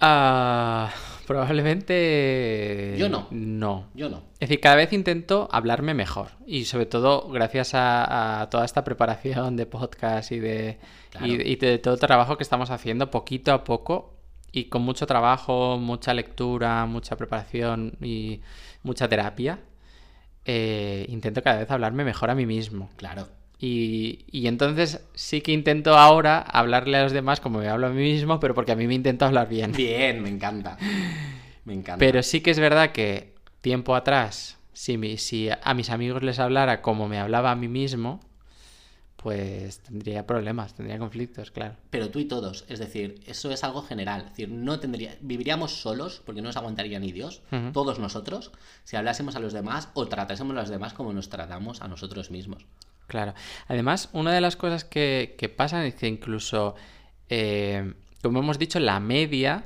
Ah, 0.00 0.90
probablemente. 1.26 2.96
Yo 2.98 3.08
no. 3.08 3.26
No. 3.30 3.86
Yo 3.94 4.08
no. 4.08 4.18
Es 4.34 4.48
decir, 4.48 4.60
cada 4.60 4.76
vez 4.76 4.92
intento 4.92 5.48
hablarme 5.52 5.94
mejor. 5.94 6.30
Y 6.46 6.64
sobre 6.66 6.86
todo 6.86 7.28
gracias 7.30 7.74
a, 7.74 8.42
a 8.42 8.50
toda 8.50 8.64
esta 8.64 8.84
preparación 8.84 9.56
de 9.56 9.66
podcast 9.66 10.32
y 10.32 10.40
de, 10.40 10.78
Claro. 11.10 11.26
y, 11.26 11.32
y 11.52 11.56
de 11.56 11.78
todo 11.78 11.94
el 11.94 12.00
trabajo 12.00 12.36
que 12.36 12.42
estamos 12.42 12.70
haciendo 12.70 13.10
poquito 13.10 13.52
a 13.52 13.64
poco. 13.64 14.10
y 14.52 14.64
con 14.66 14.82
mucho 14.82 15.06
trabajo, 15.06 15.78
mucha 15.78 16.14
lectura, 16.14 16.86
mucha 16.86 17.16
preparación 17.16 17.96
y 18.00 18.40
mucha 18.84 19.08
terapia, 19.08 19.58
eh, 20.44 21.06
intento 21.08 21.42
cada 21.42 21.58
vez 21.58 21.70
hablarme 21.70 22.04
mejor 22.04 22.30
a 22.30 22.34
mí 22.36 22.46
mismo. 22.46 22.90
Claro. 22.96 23.28
Y, 23.58 24.26
y 24.30 24.46
entonces 24.46 25.04
sí 25.14 25.40
que 25.40 25.52
intento 25.52 25.96
ahora 25.96 26.38
hablarle 26.38 26.98
a 26.98 27.02
los 27.04 27.12
demás 27.12 27.40
como 27.40 27.60
me 27.60 27.68
hablo 27.68 27.86
a 27.86 27.90
mí 27.90 28.02
mismo, 28.02 28.38
pero 28.40 28.54
porque 28.54 28.72
a 28.72 28.76
mí 28.76 28.86
me 28.86 28.94
intento 28.94 29.24
hablar 29.24 29.48
bien. 29.48 29.72
Bien, 29.72 30.22
me 30.22 30.28
encanta. 30.28 30.76
Me 31.64 31.72
encanta. 31.72 31.98
Pero 31.98 32.22
sí 32.22 32.40
que 32.42 32.50
es 32.50 32.58
verdad 32.58 32.92
que 32.92 33.32
tiempo 33.62 33.94
atrás, 33.96 34.58
si, 34.74 34.98
mi- 34.98 35.16
si 35.16 35.48
a 35.50 35.72
mis 35.74 35.88
amigos 35.90 36.22
les 36.22 36.38
hablara 36.38 36.82
como 36.82 37.08
me 37.08 37.18
hablaba 37.18 37.52
a 37.52 37.56
mí 37.56 37.68
mismo, 37.68 38.20
pues 39.24 39.78
tendría 39.78 40.26
problemas, 40.26 40.74
tendría 40.74 40.98
conflictos, 40.98 41.50
claro. 41.50 41.76
Pero 41.88 42.10
tú 42.10 42.18
y 42.18 42.26
todos, 42.26 42.66
es 42.68 42.78
decir, 42.78 43.22
eso 43.26 43.50
es 43.50 43.64
algo 43.64 43.80
general. 43.80 44.20
Es 44.20 44.28
decir, 44.32 44.50
no 44.50 44.78
tendría, 44.80 45.16
viviríamos 45.22 45.80
solos 45.80 46.20
porque 46.26 46.42
no 46.42 46.48
nos 46.48 46.58
aguantaría 46.58 47.00
ni 47.00 47.10
Dios, 47.10 47.40
todos 47.72 47.98
nosotros, 47.98 48.52
si 48.84 48.96
hablásemos 48.96 49.34
a 49.34 49.40
los 49.40 49.54
demás 49.54 49.88
o 49.94 50.06
tratásemos 50.08 50.54
a 50.54 50.60
los 50.60 50.68
demás 50.68 50.92
como 50.92 51.14
nos 51.14 51.30
tratamos 51.30 51.80
a 51.80 51.88
nosotros 51.88 52.30
mismos. 52.30 52.66
Claro. 53.06 53.32
Además, 53.66 54.10
una 54.12 54.30
de 54.30 54.42
las 54.42 54.56
cosas 54.56 54.84
que, 54.84 55.36
que 55.38 55.48
pasan 55.48 55.84
es 55.84 55.94
que 55.94 56.06
incluso, 56.06 56.74
eh, 57.30 57.94
como 58.22 58.40
hemos 58.40 58.58
dicho, 58.58 58.78
la 58.78 59.00
media 59.00 59.64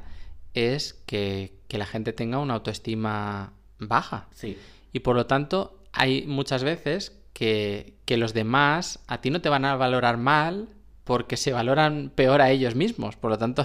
es 0.55 0.93
que, 1.05 1.59
que 1.67 1.79
la 1.79 1.87
gente 1.87 2.13
tenga 2.13 2.39
una 2.39 2.55
autoestima 2.55 3.55
baja. 3.81 4.29
Sí, 4.31 4.57
Y 4.93 5.01
por 5.01 5.17
lo 5.17 5.27
tanto, 5.27 5.83
hay 5.93 6.29
muchas 6.29 6.63
veces 6.63 7.18
que, 7.39 7.95
que 8.05 8.17
los 8.17 8.35
demás 8.35 8.99
a 9.07 9.21
ti 9.21 9.31
no 9.31 9.41
te 9.41 9.49
van 9.49 9.65
a 9.65 9.77
valorar 9.77 10.17
mal 10.17 10.69
porque 11.05 11.37
se 11.37 11.53
valoran 11.53 12.11
peor 12.13 12.41
a 12.43 12.51
ellos 12.51 12.75
mismos. 12.75 13.15
Por 13.15 13.31
lo 13.31 13.39
tanto, 13.39 13.65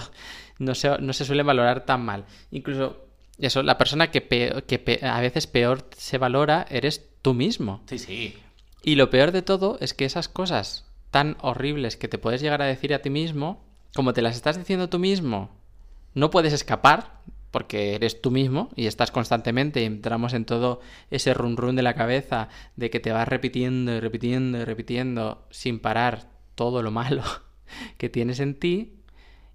no 0.60 0.76
se, 0.76 0.96
no 1.00 1.12
se 1.12 1.24
suele 1.24 1.42
valorar 1.42 1.84
tan 1.84 2.04
mal. 2.04 2.24
Incluso, 2.52 3.04
eso, 3.38 3.64
la 3.64 3.76
persona 3.76 4.12
que, 4.12 4.20
pe- 4.20 4.62
que 4.68 5.00
a 5.04 5.20
veces 5.20 5.48
peor 5.48 5.88
se 5.96 6.18
valora 6.18 6.66
eres 6.70 7.04
tú 7.20 7.34
mismo. 7.34 7.82
sí, 7.86 7.98
sí. 7.98 8.38
Y 8.84 8.94
lo 8.94 9.10
peor 9.10 9.32
de 9.32 9.42
todo 9.42 9.76
es 9.80 9.92
que 9.92 10.04
esas 10.04 10.28
cosas 10.28 10.86
tan 11.10 11.36
horribles 11.40 11.96
que 11.96 12.06
te 12.06 12.18
puedes 12.18 12.40
llegar 12.42 12.62
a 12.62 12.66
decir 12.66 12.94
a 12.94 13.00
ti 13.00 13.10
mismo, 13.10 13.64
como 13.94 14.12
te 14.12 14.22
las 14.22 14.36
estás 14.36 14.56
diciendo 14.56 14.88
tú 14.88 15.00
mismo, 15.00 15.50
no 16.14 16.30
puedes 16.30 16.52
escapar 16.52 17.20
porque 17.54 17.94
eres 17.94 18.20
tú 18.20 18.32
mismo 18.32 18.68
y 18.74 18.86
estás 18.86 19.12
constantemente 19.12 19.80
y 19.80 19.84
entramos 19.84 20.32
en 20.32 20.44
todo 20.44 20.80
ese 21.12 21.34
run 21.34 21.56
run 21.56 21.76
de 21.76 21.82
la 21.82 21.94
cabeza 21.94 22.48
de 22.74 22.90
que 22.90 22.98
te 22.98 23.12
vas 23.12 23.28
repitiendo 23.28 23.92
y 23.94 24.00
repitiendo 24.00 24.58
y 24.58 24.64
repitiendo 24.64 25.46
sin 25.52 25.78
parar 25.78 26.32
todo 26.56 26.82
lo 26.82 26.90
malo 26.90 27.22
que 27.96 28.08
tienes 28.08 28.40
en 28.40 28.58
ti. 28.58 28.94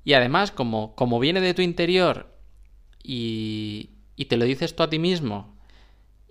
Y 0.05 0.13
además, 0.13 0.51
como, 0.51 0.95
como 0.95 1.19
viene 1.19 1.41
de 1.41 1.53
tu 1.53 1.61
interior 1.61 2.33
y, 3.03 3.89
y 4.15 4.25
te 4.25 4.37
lo 4.37 4.45
dices 4.45 4.77
tú 4.77 4.83
a 4.83 4.89
ti 4.89 4.97
mismo, 4.97 5.59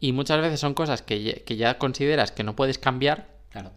y 0.00 0.12
muchas 0.12 0.40
veces 0.40 0.60
son 0.60 0.72
cosas 0.72 1.02
que 1.02 1.22
ya, 1.22 1.34
que 1.44 1.56
ya 1.56 1.76
consideras 1.76 2.32
que 2.32 2.44
no 2.44 2.56
puedes 2.56 2.78
cambiar, 2.78 3.36
Claro. 3.50 3.72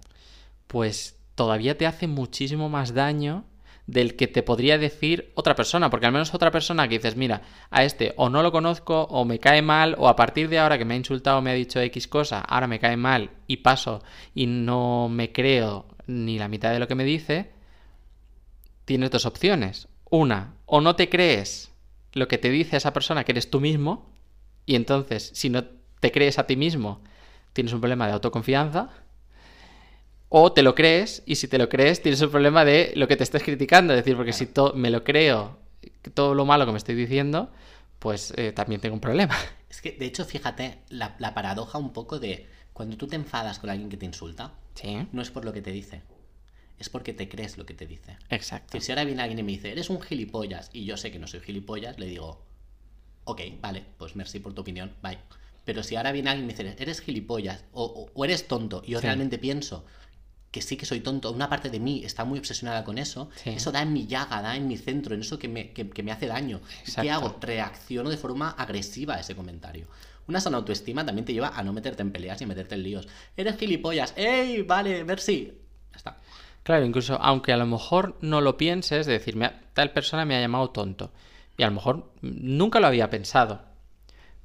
pues 0.67 1.19
todavía 1.35 1.77
te 1.77 1.87
hace 1.87 2.07
muchísimo 2.07 2.69
más 2.69 2.93
daño 2.93 3.43
del 3.91 4.15
que 4.15 4.27
te 4.27 4.41
podría 4.41 4.77
decir 4.77 5.33
otra 5.35 5.53
persona, 5.53 5.89
porque 5.89 6.05
al 6.05 6.13
menos 6.13 6.33
otra 6.33 6.49
persona 6.49 6.87
que 6.87 6.97
dices, 6.97 7.17
mira, 7.17 7.41
a 7.69 7.83
este 7.83 8.13
o 8.15 8.29
no 8.29 8.41
lo 8.41 8.51
conozco 8.53 9.03
o 9.03 9.25
me 9.25 9.39
cae 9.39 9.61
mal 9.61 9.95
o 9.97 10.07
a 10.07 10.15
partir 10.15 10.47
de 10.47 10.59
ahora 10.59 10.77
que 10.77 10.85
me 10.85 10.93
ha 10.93 10.97
insultado 10.97 11.39
o 11.39 11.41
me 11.41 11.51
ha 11.51 11.55
dicho 11.55 11.81
X 11.81 12.07
cosa, 12.07 12.39
ahora 12.39 12.67
me 12.67 12.79
cae 12.79 12.95
mal 12.95 13.31
y 13.47 13.57
paso 13.57 14.01
y 14.33 14.47
no 14.47 15.09
me 15.09 15.33
creo 15.33 15.87
ni 16.07 16.39
la 16.39 16.47
mitad 16.47 16.71
de 16.71 16.79
lo 16.79 16.87
que 16.87 16.95
me 16.95 17.03
dice, 17.03 17.51
tienes 18.85 19.11
dos 19.11 19.25
opciones. 19.25 19.89
Una, 20.09 20.55
o 20.65 20.79
no 20.79 20.95
te 20.95 21.09
crees 21.09 21.73
lo 22.13 22.29
que 22.29 22.37
te 22.37 22.49
dice 22.49 22.77
esa 22.77 22.93
persona 22.93 23.25
que 23.25 23.33
eres 23.33 23.49
tú 23.49 23.59
mismo 23.59 24.09
y 24.65 24.75
entonces 24.75 25.31
si 25.33 25.49
no 25.49 25.65
te 25.99 26.13
crees 26.13 26.39
a 26.39 26.47
ti 26.47 26.55
mismo, 26.55 27.03
tienes 27.51 27.73
un 27.73 27.81
problema 27.81 28.07
de 28.07 28.13
autoconfianza. 28.13 28.89
O 30.33 30.53
te 30.53 30.63
lo 30.63 30.75
crees, 30.75 31.23
y 31.25 31.35
si 31.35 31.47
te 31.49 31.57
lo 31.57 31.67
crees, 31.67 32.01
tienes 32.01 32.21
un 32.21 32.31
problema 32.31 32.63
de 32.63 32.93
lo 32.95 33.07
que 33.09 33.17
te 33.17 33.23
estés 33.23 33.43
criticando. 33.43 33.93
Es 33.93 33.97
decir, 33.99 34.15
porque 34.15 34.31
si 34.31 34.47
me 34.75 34.89
lo 34.89 35.03
creo, 35.03 35.59
todo 36.13 36.33
lo 36.35 36.45
malo 36.45 36.65
que 36.65 36.71
me 36.71 36.77
estoy 36.77 36.95
diciendo, 36.95 37.51
pues 37.99 38.33
eh, 38.37 38.53
también 38.53 38.79
tengo 38.79 38.95
un 38.95 39.01
problema. 39.01 39.35
Es 39.69 39.81
que, 39.81 39.91
de 39.93 40.05
hecho, 40.05 40.25
fíjate, 40.25 40.79
la, 40.89 41.15
la 41.19 41.33
paradoja 41.33 41.77
un 41.77 41.93
poco 41.93 42.19
de 42.19 42.45
cuando 42.73 42.97
tú 42.97 43.07
te 43.07 43.15
enfadas 43.15 43.59
con 43.59 43.69
alguien 43.69 43.89
que 43.89 43.97
te 43.97 44.05
insulta, 44.05 44.53
Sí, 44.75 45.07
no 45.13 45.21
es 45.21 45.31
por 45.31 45.45
lo 45.45 45.53
que 45.53 45.61
te 45.61 45.71
dice, 45.71 46.01
es 46.79 46.89
porque 46.89 47.13
te 47.13 47.29
crees 47.29 47.57
lo 47.57 47.65
que 47.65 47.73
te 47.73 47.85
dice. 47.85 48.17
exacto. 48.29 48.67
Que 48.71 48.81
si 48.81 48.91
ahora 48.91 49.05
viene 49.05 49.21
alguien 49.21 49.39
y 49.39 49.43
me 49.43 49.51
dice, 49.53 49.71
eres 49.71 49.89
un 49.89 50.01
gilipollas, 50.01 50.69
y 50.73 50.83
yo 50.85 50.97
sé 50.97 51.11
que 51.11 51.19
no 51.19 51.27
soy 51.27 51.39
gilipollas, 51.41 51.99
le 51.99 52.07
digo, 52.07 52.41
ok, 53.25 53.41
vale, 53.61 53.85
pues 53.97 54.15
merci 54.15 54.39
por 54.39 54.53
tu 54.53 54.61
opinión, 54.61 54.93
bye. 55.01 55.19
Pero 55.63 55.83
si 55.83 55.95
ahora 55.95 56.11
viene 56.11 56.29
alguien 56.31 56.49
y 56.49 56.53
me 56.53 56.57
dice, 56.63 56.75
eres 56.81 57.01
gilipollas, 57.01 57.63
o, 57.71 57.83
o- 57.85 58.11
o 58.13 58.25
eres 58.25 58.47
tonto, 58.47 58.81
y 58.85 58.91
yo 58.91 58.99
Sí. 58.99 59.05
realmente 59.05 59.37
pienso 59.37 59.85
que 60.51 60.61
sí 60.61 60.75
que 60.77 60.85
soy 60.85 60.99
tonto, 60.99 61.31
una 61.31 61.49
parte 61.49 61.69
de 61.69 61.79
mí 61.79 62.03
está 62.03 62.25
muy 62.25 62.37
obsesionada 62.37 62.83
con 62.83 62.97
eso, 62.97 63.29
Sí. 63.43 63.51
eso 63.51 63.71
da 63.71 63.81
en 63.81 63.93
mi 63.93 64.05
llaga, 64.05 64.41
da 64.41 64.55
en 64.57 64.67
mi 64.67 64.77
centro, 64.77 65.15
en 65.15 65.21
eso 65.21 65.39
que 65.39 65.47
me, 65.47 65.71
que- 65.71 65.89
que 65.89 66.03
me 66.03 66.11
hace 66.11 66.27
daño. 66.27 66.59
¿Y 66.59 66.79
Exacto. 66.81 67.01
¿Qué 67.03 67.11
hago? 67.11 67.37
Reacciono 67.39 68.09
de 68.09 68.17
forma 68.17 68.49
agresiva 68.51 69.15
a 69.15 69.19
ese 69.21 69.35
comentario. 69.35 69.87
Una 70.27 70.39
sana 70.41 70.57
autoestima 70.57 71.05
también 71.05 71.25
te 71.25 71.33
lleva 71.33 71.49
a 71.57 71.63
no 71.63 71.73
meterte 71.73 72.01
en 72.01 72.11
peleas 72.11 72.41
y 72.41 72.45
meterte 72.45 72.75
en 72.75 72.83
líos. 72.83 73.07
Eres 73.35 73.57
gilipollas, 73.57 74.13
¡ey! 74.17 74.61
Vale, 74.63 75.03
merci. 75.03 75.53
Ya 75.91 75.97
está. 75.97 76.17
Claro, 76.63 76.85
incluso 76.85 77.17
aunque 77.21 77.53
a 77.53 77.57
lo 77.57 77.65
mejor 77.65 78.17
no 78.21 78.39
lo 78.41 78.55
pienses, 78.57 79.05
de 79.07 79.13
decir, 79.13 79.35
"Me 79.35 79.45
ha- 79.45 79.61
tal 79.73 79.91
persona 79.91 80.25
me 80.25 80.35
ha 80.35 80.41
llamado 80.41 80.69
tonto. 80.69 81.11
Y 81.57 81.63
a 81.63 81.67
lo 81.67 81.73
mejor 81.73 82.11
nunca 82.21 82.79
lo 82.79 82.87
había 82.87 83.09
pensado. 83.09 83.61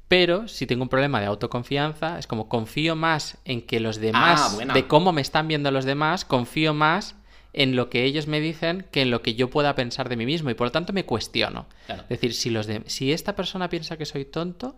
Pero 0.08 0.46
si 0.46 0.66
tengo 0.66 0.82
un 0.84 0.88
problema 0.88 1.20
de 1.20 1.26
autoconfianza, 1.26 2.18
es 2.18 2.26
como 2.26 2.48
confío 2.48 2.94
más 2.94 3.38
en 3.44 3.62
que 3.62 3.80
los 3.80 3.96
demás, 3.96 4.56
Ah, 4.68 4.72
de 4.72 4.86
cómo 4.86 5.12
me 5.12 5.20
están 5.20 5.48
viendo 5.48 5.70
los 5.72 5.84
demás, 5.84 6.24
confío 6.24 6.74
más 6.74 7.16
en 7.52 7.74
lo 7.74 7.88
que 7.90 8.04
ellos 8.04 8.26
me 8.28 8.38
dicen 8.40 8.86
que 8.92 9.02
en 9.02 9.10
lo 9.10 9.22
que 9.22 9.34
yo 9.34 9.50
pueda 9.50 9.74
pensar 9.74 10.08
de 10.08 10.16
mí 10.16 10.26
mismo. 10.26 10.50
Y 10.50 10.54
por 10.54 10.66
lo 10.68 10.72
tanto 10.72 10.92
me 10.92 11.04
cuestiono. 11.04 11.66
Claro. 11.86 12.02
Es 12.02 12.08
decir, 12.10 12.34
si, 12.34 12.50
los 12.50 12.66
de- 12.66 12.82
si 12.86 13.12
esta 13.12 13.34
persona 13.34 13.68
piensa 13.68 13.96
que 13.96 14.04
soy 14.06 14.24
tonto, 14.26 14.76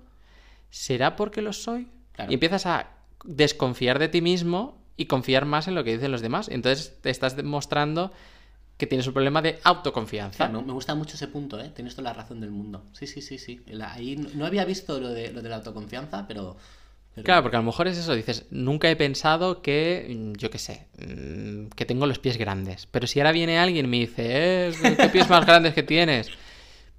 ¿será 0.70 1.16
porque 1.16 1.42
lo 1.42 1.52
soy? 1.52 1.88
Claro. 2.12 2.30
Y 2.30 2.35
empiezas 2.35 2.66
a 2.66 2.87
desconfiar 3.25 3.99
de 3.99 4.08
ti 4.08 4.20
mismo 4.23 4.78
y 4.97 5.06
confiar 5.06 5.44
más 5.44 5.68
en 5.68 5.75
lo 5.75 5.85
que 5.85 5.92
dicen 5.92 6.11
los 6.12 6.23
demás. 6.23 6.49
Entonces 6.49 6.97
te 7.02 7.11
estás 7.11 7.37
demostrando 7.37 8.12
que 8.78 8.87
tienes 8.87 9.06
un 9.08 9.12
problema 9.12 9.42
de 9.42 9.58
autoconfianza. 9.64 10.49
Me, 10.49 10.62
me 10.62 10.73
gusta 10.73 10.94
mucho 10.94 11.16
ese 11.16 11.26
punto, 11.28 11.61
¿eh? 11.61 11.70
Tienes 11.75 11.94
toda 11.97 12.11
la 12.11 12.14
razón 12.14 12.40
del 12.40 12.50
mundo. 12.50 12.85
Sí, 12.92 13.06
sí, 13.06 13.20
sí, 13.20 13.37
sí. 13.37 13.61
Ahí 13.82 14.16
no, 14.16 14.47
había 14.47 14.64
visto 14.64 14.99
lo 15.00 15.11
de, 15.11 15.32
lo 15.32 15.42
de 15.42 15.49
la 15.49 15.56
autoconfianza, 15.56 16.26
pero... 16.28 16.56
pero- 17.14 17.25
Claro, 17.25 17.42
porque 17.42 17.56
a 17.56 17.61
lo 17.61 17.66
mejor 17.66 17.88
es 17.88 17.99
eso, 17.99 18.14
dices, 18.14 18.47
nunca 18.50 18.88
he 18.88 18.94
pensado 18.94 19.62
que, 19.62 20.06
mm, 20.08 20.38
yo 20.38 20.49
qué 20.50 20.58
sé, 20.58 20.87
mm, 20.99 21.70
que 21.75 21.85
tengo 21.87 22.06
los 22.06 22.20
pies 22.20 22.38
grandes. 22.38 22.87
Pero 22.87 23.08
si 23.08 23.18
ahora 23.18 23.32
viene 23.32 23.58
alguien 23.58 23.87
y 23.87 23.88
me 23.88 23.97
dice, 23.99 24.68
eh, 24.68 24.73
¿qué 24.97 25.08
pies 25.08 25.28
más 25.28 25.44
grandes 25.44 25.75
que 25.75 25.82
tienes? 25.82 26.30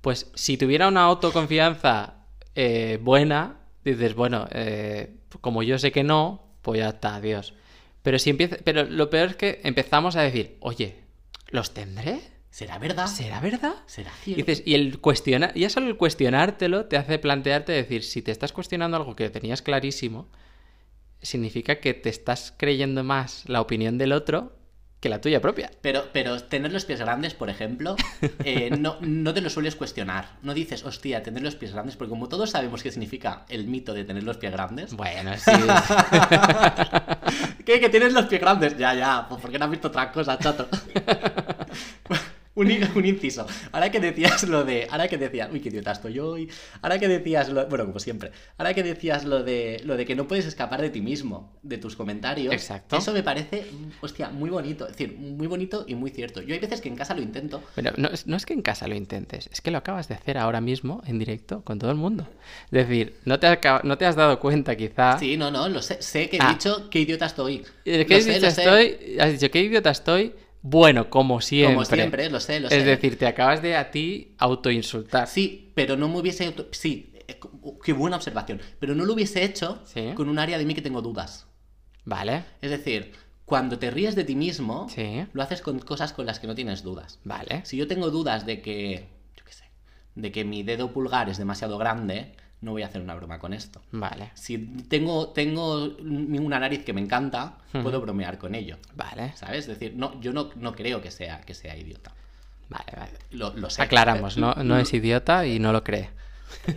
Pues 0.02 0.30
si 0.36 0.58
tuviera 0.58 0.88
una 0.90 1.04
autoconfianza 1.04 2.26
eh, 2.56 3.00
buena, 3.02 3.58
dices, 3.86 4.16
bueno, 4.16 4.48
eh, 4.52 5.16
como 5.40 5.64
yo 5.64 5.80
sé 5.80 5.94
que 5.94 6.04
no, 6.04 6.44
pues 6.62 6.80
ya 6.82 6.90
está, 6.90 7.16
adiós. 7.16 7.54
Pero 8.04 8.20
si 8.20 8.30
empieza, 8.32 8.58
pero 8.66 8.84
lo 8.84 9.10
peor 9.10 9.30
es 9.30 9.36
que 9.38 9.62
empezamos 9.64 10.18
a 10.18 10.22
decir, 10.22 10.58
oye, 10.60 11.08
¿los 11.50 11.74
tendré? 11.74 12.22
¿Será 12.52 12.80
verdad? 12.80 13.08
¿Será 13.08 13.40
verdad? 13.40 13.74
¿Será 13.86 14.12
Y 14.22 14.34
cierto? 14.34 14.46
dices, 14.46 14.64
y 14.66 14.74
el 14.74 15.00
cuestionar, 15.00 15.54
ya 15.54 15.70
solo 15.70 15.88
el 15.88 15.98
cuestionártelo 15.98 16.86
te 16.86 16.98
hace 16.98 17.20
plantearte 17.20 17.72
decir, 17.72 18.04
si 18.04 18.22
te 18.22 18.32
estás 18.32 18.52
cuestionando 18.54 18.98
algo 18.98 19.16
que 19.16 19.30
tenías 19.30 19.62
clarísimo, 19.62 20.28
significa 21.22 21.80
que 21.80 21.94
te 21.94 22.10
estás 22.10 22.54
creyendo 22.58 23.04
más 23.04 23.44
la 23.48 23.62
opinión 23.62 23.98
del 23.98 24.14
otro 24.14 24.56
que 25.00 25.10
la 25.10 25.22
tuya 25.22 25.42
propia. 25.42 25.72
Pero, 25.82 26.08
pero 26.12 26.42
tener 26.44 26.74
los 26.74 26.84
pies 26.86 27.00
grandes, 27.00 27.34
por 27.34 27.50
ejemplo, 27.50 27.96
eh, 28.44 28.72
no, 28.78 28.98
no 29.00 29.34
te 29.34 29.42
lo 29.42 29.50
sueles 29.50 29.76
cuestionar. 29.76 30.38
No 30.42 30.54
dices, 30.54 30.84
hostia, 30.84 31.24
tener 31.24 31.42
los 31.42 31.56
pies 31.56 31.72
grandes, 31.72 31.96
porque 31.96 32.10
como 32.10 32.28
todos 32.28 32.50
sabemos 32.50 32.84
qué 32.84 32.92
significa 32.92 33.46
el 33.48 33.68
mito 33.68 33.94
de 33.94 34.04
tener 34.04 34.24
los 34.24 34.38
pies 34.38 34.52
grandes. 34.52 34.94
Bueno, 34.94 35.32
sí. 35.38 35.52
¿Que 37.78 37.90
tienes 37.90 38.14
los 38.14 38.26
pies 38.26 38.42
grandes? 38.42 38.76
Ya, 38.80 38.96
ya, 38.96 39.28
pues 39.30 39.40
porque 39.40 39.60
no 39.60 39.66
has 39.66 39.72
visto 39.72 39.90
otra 39.90 40.12
cosa, 40.12 40.40
chato. 40.40 40.68
Un, 42.60 42.72
in- 42.72 42.90
un 42.96 43.06
inciso. 43.06 43.48
Ahora 43.72 43.90
que 43.90 44.00
decías 44.00 44.44
lo 44.48 44.64
de. 44.64 44.88
Ahora 44.92 45.08
que 45.08 45.18
decías. 45.18 45.50
Uy, 45.52 45.60
qué 45.62 45.70
idiota 45.70 45.92
estoy 45.94 46.20
hoy. 46.20 46.50
Ahora 46.82 47.00
que 47.00 47.08
decías 47.08 47.50
lo. 47.50 47.66
Bueno, 47.68 47.86
como 47.86 48.00
siempre. 48.00 48.32
Ahora 48.58 48.74
que 48.74 48.84
decías 48.84 49.24
lo 49.26 49.44
de. 49.44 49.82
Lo 49.86 49.96
de 49.98 50.06
que 50.06 50.16
no 50.16 50.28
puedes 50.28 50.46
escapar 50.46 50.82
de 50.82 50.90
ti 50.90 51.02
mismo, 51.02 51.54
de 51.64 51.78
tus 51.78 51.96
comentarios. 51.96 52.54
Exacto. 52.54 52.98
Eso 52.98 53.14
me 53.14 53.24
parece. 53.24 53.66
Hostia, 54.02 54.30
muy 54.30 54.50
bonito. 54.50 54.86
Es 54.88 54.92
decir, 54.98 55.16
muy 55.18 55.48
bonito 55.48 55.86
y 55.88 55.96
muy 55.96 56.10
cierto. 56.12 56.42
Yo 56.42 56.54
hay 56.54 56.60
veces 56.60 56.82
que 56.82 56.90
en 56.90 56.96
casa 56.96 57.14
lo 57.16 57.22
intento. 57.22 57.64
Pero 57.76 57.92
no, 57.98 58.10
es- 58.10 58.28
no 58.28 58.36
es 58.36 58.46
que 58.46 58.54
en 58.54 58.62
casa 58.62 58.88
lo 58.88 58.96
intentes, 58.96 59.50
es 59.52 59.62
que 59.62 59.72
lo 59.72 59.78
acabas 59.78 60.08
de 60.10 60.16
hacer 60.16 60.38
ahora 60.38 60.60
mismo 60.62 61.02
en 61.08 61.18
directo 61.20 61.64
con 61.64 61.80
todo 61.80 61.92
el 61.92 61.98
mundo. 61.98 62.28
Es 62.66 62.88
decir, 62.88 63.16
no 63.26 63.40
te, 63.40 63.48
acaba- 63.48 63.82
no 63.84 63.98
te 63.98 64.06
has 64.06 64.16
dado 64.16 64.40
cuenta 64.40 64.76
quizá... 64.76 65.18
Sí, 65.18 65.38
no, 65.38 65.50
no, 65.52 65.70
lo 65.70 65.82
sé. 65.82 66.02
Sé 66.02 66.30
que 66.30 66.38
he 66.38 66.40
Ah. 66.42 66.50
dicho 66.52 66.90
qué 66.90 67.00
idiota 67.02 67.26
estoy. 67.26 67.64
¿De 67.86 68.00
Lo 68.00 68.06
qué 68.06 68.22
sé. 68.22 68.38
estoy? 68.46 69.18
Has 69.20 69.32
dicho, 69.32 69.50
qué 69.50 69.62
idiota 69.62 69.90
estoy 69.92 70.34
bueno, 70.62 71.10
como 71.10 71.42
siempre. 71.42 71.74
Como 71.76 71.86
siempre, 71.86 72.30
lo 72.30 72.40
sé, 72.40 72.60
lo 72.60 72.70
sé. 72.70 72.78
Es 72.78 72.86
decir, 72.86 73.18
te 73.18 73.28
acabas 73.28 73.62
de 73.62 73.76
a 73.78 73.92
ti 73.92 74.36
autoinsultar. 74.38 75.28
Sí, 75.28 75.72
pero 75.76 75.96
no 75.98 76.08
me 76.10 76.18
hubiese... 76.20 76.46
auto- 76.48 76.68
Sí, 76.72 77.14
eh, 77.28 77.40
qué 77.84 77.94
buena 77.94 78.18
observación. 78.18 78.62
Pero 78.80 78.96
no 78.96 79.06
lo 79.06 79.14
hubiese 79.14 79.44
hecho 79.44 79.82
Sí. 79.86 80.12
con 80.16 80.28
un 80.30 80.38
área 80.40 80.58
de 80.58 80.66
mí 80.66 80.74
que 80.74 80.82
tengo 80.82 81.02
dudas. 81.02 81.48
Vale, 82.06 82.44
Es 82.62 82.72
decir, 82.72 83.12
cuando 83.46 83.78
te 83.80 83.92
ríes 83.92 84.16
de 84.16 84.24
ti 84.24 84.36
mismo, 84.36 84.88
Sí. 84.90 85.26
lo 85.34 85.44
haces 85.44 85.62
con 85.62 85.80
cosas 85.80 86.12
con 86.14 86.26
las 86.26 86.40
que 86.40 86.48
no 86.48 86.56
tienes 86.56 86.84
dudas. 86.84 87.20
vale. 87.24 87.62
Si 87.66 87.78
yo 87.78 87.88
tengo 87.88 88.10
dudas 88.10 88.46
de 88.46 88.62
que, 88.62 89.08
yo 89.38 89.46
qué 89.46 89.54
sé, 89.54 89.66
de 90.16 90.32
que 90.32 90.44
mi 90.44 90.64
dedo 90.64 90.92
pulgar 90.92 91.30
es 91.30 91.38
demasiado 91.38 91.78
grande, 91.78 92.34
no 92.62 92.72
voy 92.72 92.84
a 92.84 92.88
hacer 92.88 93.02
una 93.02 93.16
broma 93.16 93.40
con 93.40 93.54
esto. 93.54 93.82
Vale, 93.92 94.32
Si 94.34 94.58
tengo, 94.90 95.30
tengo 95.30 95.96
una 96.02 96.60
nariz 96.60 96.84
que 96.84 96.94
me 96.94 97.02
encanta, 97.02 97.58
puedo 97.72 98.02
bromear 98.02 98.38
con 98.38 98.56
ello. 98.56 98.78
vale, 98.96 99.34
¿Sabes? 99.36 99.60
Es 99.60 99.68
decir, 99.68 99.94
no, 99.96 100.20
yo 100.22 100.34
no, 100.34 100.50
no 100.56 100.76
creo 100.76 101.02
que 101.02 101.12
sea, 101.12 101.42
que 101.42 101.54
sea 101.54 101.78
idiota. 101.78 102.14
vale, 102.70 102.92
vale. 102.98 103.12
Lo, 103.32 103.54
lo 103.56 103.70
sé. 103.70 103.82
Aclaramos, 103.82 104.38
no, 104.38 104.54
no 104.56 104.78
es 104.78 104.94
idiota 104.94 105.46
y 105.46 105.60
no 105.60 105.72
lo 105.72 105.84
cree. 105.84 106.10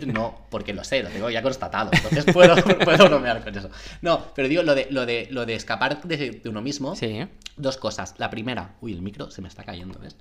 No, 0.05 0.45
porque 0.51 0.71
lo 0.71 0.83
sé, 0.83 1.01
lo 1.01 1.09
tengo 1.09 1.29
ya 1.31 1.41
constatado. 1.41 1.89
Entonces 1.93 2.25
puedo, 2.31 2.55
puedo 2.85 3.05
bromear 3.09 3.43
con 3.43 3.57
eso. 3.57 3.69
No, 4.01 4.23
pero 4.35 4.47
digo, 4.47 4.61
lo 4.63 4.75
de, 4.75 4.87
lo 4.91 5.05
de, 5.05 5.27
lo 5.31 5.45
de 5.47 5.55
escapar 5.55 6.01
de, 6.03 6.31
de 6.43 6.49
uno 6.49 6.61
mismo, 6.61 6.95
Sí, 6.95 7.25
dos 7.57 7.77
cosas. 7.77 8.13
La 8.19 8.29
primera, 8.29 8.75
uy, 8.81 8.93
el 8.93 9.01
micro 9.01 9.31
se 9.31 9.41
me 9.41 9.47
está 9.47 9.63
cayendo, 9.63 9.99
¿ves? 9.99 10.15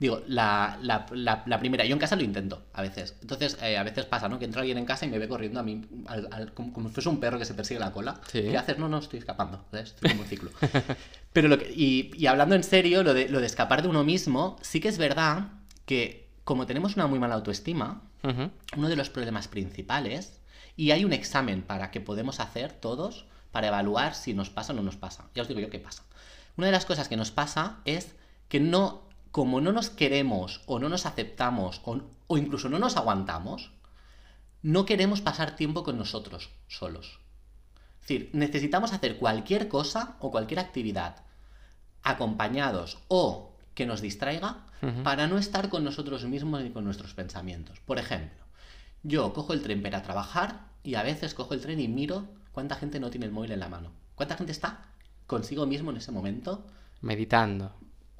Digo, 0.00 0.22
la, 0.26 0.78
la, 0.82 1.04
la, 1.12 1.42
la 1.46 1.58
primera, 1.60 1.84
yo 1.84 1.92
en 1.92 1.98
casa 1.98 2.16
lo 2.16 2.22
intento 2.22 2.64
a 2.72 2.80
veces. 2.82 3.14
Entonces, 3.20 3.58
eh, 3.62 3.76
a 3.76 3.82
veces 3.82 4.06
pasa, 4.06 4.28
¿no? 4.30 4.38
Que 4.38 4.46
entra 4.46 4.62
alguien 4.62 4.78
en 4.78 4.86
casa 4.86 5.04
y 5.04 5.10
me 5.10 5.18
ve 5.18 5.28
corriendo 5.28 5.60
a 5.60 5.62
mí, 5.62 5.84
al- 6.06 6.26
al- 6.32 6.52
como, 6.54 6.72
como 6.72 6.88
si 6.88 6.94
fuese 6.94 7.10
un 7.10 7.20
perro 7.20 7.38
que 7.38 7.44
se 7.44 7.52
persigue 7.54 7.78
la 7.78 7.92
cola. 7.92 8.18
Sí. 8.32 8.40
¿Qué 8.42 8.56
haces? 8.56 8.78
No, 8.78 8.88
no, 8.88 8.98
estoy 8.98 9.18
escapando. 9.18 9.62
¿ves? 9.70 9.90
Estoy 9.90 10.10
como 10.10 10.22
un 10.22 10.28
ciclo. 10.28 10.50
Pero 11.34 11.48
lo 11.48 11.58
que, 11.58 11.70
y, 11.70 12.10
y 12.16 12.26
hablando 12.26 12.54
en 12.54 12.64
serio, 12.64 13.02
lo 13.02 13.12
de, 13.14 13.28
lo 13.28 13.40
de 13.40 13.46
escapar 13.46 13.82
de 13.82 13.88
uno 13.88 14.02
mismo, 14.02 14.56
sí 14.62 14.80
que 14.80 14.88
es 14.88 14.96
verdad 14.98 15.48
que 15.84 16.28
como 16.44 16.66
tenemos 16.66 16.96
una 16.96 17.06
muy 17.06 17.18
mala 17.18 17.34
autoestima, 17.34 18.02
uno 18.76 18.88
de 18.88 18.96
los 18.96 19.10
problemas 19.10 19.48
principales, 19.48 20.40
y 20.76 20.90
hay 20.92 21.04
un 21.04 21.12
examen 21.12 21.62
para 21.62 21.90
que 21.90 22.00
podemos 22.00 22.40
hacer 22.40 22.72
todos 22.72 23.26
para 23.52 23.68
evaluar 23.68 24.14
si 24.14 24.32
nos 24.34 24.48
pasa 24.50 24.72
o 24.72 24.76
no 24.76 24.82
nos 24.82 24.96
pasa. 24.96 25.26
Ya 25.34 25.42
os 25.42 25.48
digo 25.48 25.60
yo 25.60 25.68
qué 25.70 25.78
pasa. 25.78 26.04
Una 26.56 26.66
de 26.68 26.72
las 26.72 26.86
cosas 26.86 27.08
que 27.08 27.16
nos 27.16 27.30
pasa 27.30 27.78
es 27.84 28.14
que 28.48 28.60
no, 28.60 29.02
como 29.32 29.60
no 29.60 29.72
nos 29.72 29.90
queremos 29.90 30.62
o 30.66 30.78
no 30.78 30.88
nos 30.88 31.06
aceptamos 31.06 31.80
o, 31.84 32.00
o 32.26 32.38
incluso 32.38 32.68
no 32.68 32.78
nos 32.78 32.96
aguantamos, 32.96 33.70
no 34.62 34.84
queremos 34.84 35.20
pasar 35.20 35.56
tiempo 35.56 35.84
con 35.84 35.96
nosotros 35.96 36.50
solos. 36.68 37.20
Es 38.00 38.08
decir, 38.08 38.30
necesitamos 38.32 38.92
hacer 38.92 39.18
cualquier 39.18 39.68
cosa 39.68 40.16
o 40.20 40.30
cualquier 40.30 40.60
actividad 40.60 41.24
acompañados 42.02 42.98
o 43.08 43.52
que 43.74 43.86
nos 43.86 44.00
distraiga 44.00 44.66
para 45.04 45.26
no 45.26 45.36
estar 45.36 45.68
con 45.68 45.84
nosotros 45.84 46.24
mismos 46.24 46.62
ni 46.62 46.70
con 46.70 46.84
nuestros 46.84 47.12
pensamientos. 47.12 47.80
Por 47.80 47.98
ejemplo, 47.98 48.44
yo 49.02 49.32
cojo 49.34 49.52
el 49.52 49.62
tren 49.62 49.82
para 49.82 50.02
trabajar 50.02 50.68
y 50.82 50.94
a 50.94 51.02
veces 51.02 51.34
cojo 51.34 51.52
el 51.52 51.60
tren 51.60 51.80
y 51.80 51.88
miro 51.88 52.26
cuánta 52.52 52.76
gente 52.76 52.98
no 52.98 53.10
tiene 53.10 53.26
el 53.26 53.32
móvil 53.32 53.52
en 53.52 53.60
la 53.60 53.68
mano. 53.68 53.92
¿Cuánta 54.14 54.36
gente 54.36 54.52
está 54.52 54.86
consigo 55.26 55.66
mismo 55.66 55.90
en 55.90 55.98
ese 55.98 56.12
momento? 56.12 56.64
meditando. 57.00 57.72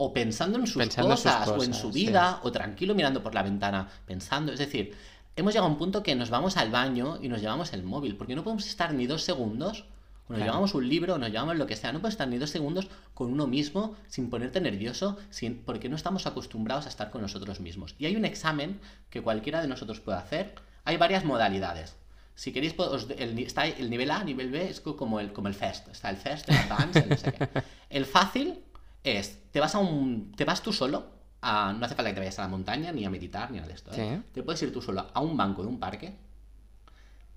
O 0.02 0.12
pensando 0.14 0.58
en 0.58 0.66
sus, 0.66 0.78
Pensando 0.82 1.10
en 1.10 1.16
sus 1.18 1.24
cosas, 1.30 1.48
o 1.48 1.62
en 1.62 1.74
su 1.74 1.92
sí. 1.92 2.06
vida, 2.06 2.40
o 2.42 2.50
tranquilo 2.50 2.94
mirando 2.94 3.22
por 3.22 3.34
la 3.34 3.42
ventana, 3.42 3.86
pensando. 4.06 4.50
Es 4.52 4.58
decir, 4.58 4.94
hemos 5.36 5.52
llegado 5.52 5.68
a 5.68 5.70
un 5.72 5.76
punto 5.78 6.02
que 6.02 6.14
nos 6.14 6.30
vamos 6.30 6.56
al 6.56 6.70
baño 6.70 7.18
y 7.20 7.28
nos 7.28 7.40
llevamos 7.42 7.72
el 7.74 7.82
móvil, 7.82 8.16
porque 8.16 8.34
no 8.34 8.42
podemos 8.42 8.66
estar 8.66 8.94
ni 8.94 9.06
dos 9.06 9.22
segundos, 9.24 9.80
o 10.26 10.32
nos 10.32 10.38
Claro. 10.38 10.44
llevamos 10.44 10.74
un 10.74 10.88
libro, 10.88 11.14
o 11.14 11.18
nos 11.18 11.28
llevamos 11.30 11.56
lo 11.56 11.66
que 11.66 11.76
sea, 11.76 11.92
no 11.92 11.98
podemos 11.98 12.14
estar 12.14 12.28
ni 12.28 12.38
dos 12.38 12.48
segundos 12.50 12.88
con 13.12 13.30
uno 13.30 13.46
mismo 13.46 13.94
sin 14.08 14.30
ponerte 14.30 14.60
nervioso, 14.62 15.18
sin, 15.28 15.56
porque 15.58 15.88
no 15.90 15.96
estamos 15.96 16.26
acostumbrados 16.26 16.86
a 16.86 16.88
estar 16.88 17.10
con 17.10 17.20
nosotros 17.20 17.60
mismos. 17.60 17.94
Y 17.98 18.06
hay 18.06 18.16
un 18.16 18.24
examen 18.24 18.80
que 19.10 19.20
cualquiera 19.20 19.60
de 19.60 19.68
nosotros 19.68 20.00
puede 20.00 20.16
hacer. 20.18 20.54
Hay 20.84 20.96
varias 20.96 21.24
modalidades. 21.26 21.96
Si 22.36 22.52
queréis, 22.52 22.74
os- 22.78 23.08
el, 23.18 23.38
está 23.40 23.66
el 23.66 23.90
nivel 23.90 24.10
A, 24.10 24.24
nivel 24.24 24.50
B, 24.50 24.70
es 24.70 24.80
co- 24.80 24.96
como 24.96 25.20
el, 25.20 25.34
como 25.34 25.48
el 25.48 25.54
FIRST. 25.54 25.88
Está 25.88 26.08
el 26.08 26.16
FIRST, 26.16 26.48
el 26.48 26.56
ADVANCED, 26.56 27.02
el 27.02 27.08
no 27.10 27.16
sé 27.18 27.32
qué. 27.32 27.48
El 27.90 28.06
fácil 28.06 28.60
es, 29.04 29.50
te 29.50 29.60
vas 29.60 29.74
a 29.74 29.78
un, 29.78 30.32
te 30.32 30.44
vas 30.44 30.62
tú 30.62 30.72
solo, 30.72 31.06
a- 31.42 31.72
no 31.72 31.84
hace 31.86 31.94
falta 31.94 32.10
que 32.10 32.14
te 32.14 32.20
vayas 32.20 32.38
a 32.38 32.42
la 32.42 32.48
montaña, 32.48 32.92
ni 32.92 33.04
a 33.04 33.10
meditar, 33.10 33.50
ni 33.50 33.58
de 33.60 33.72
esto. 33.72 33.90
¿eh? 33.92 34.16
Sí. 34.22 34.30
Te 34.34 34.42
puedes 34.42 34.62
ir 34.62 34.72
tú 34.72 34.82
solo 34.82 35.06
a 35.12 35.20
un 35.20 35.36
banco 35.36 35.62
de 35.62 35.68
un 35.68 35.78
parque, 35.80 36.16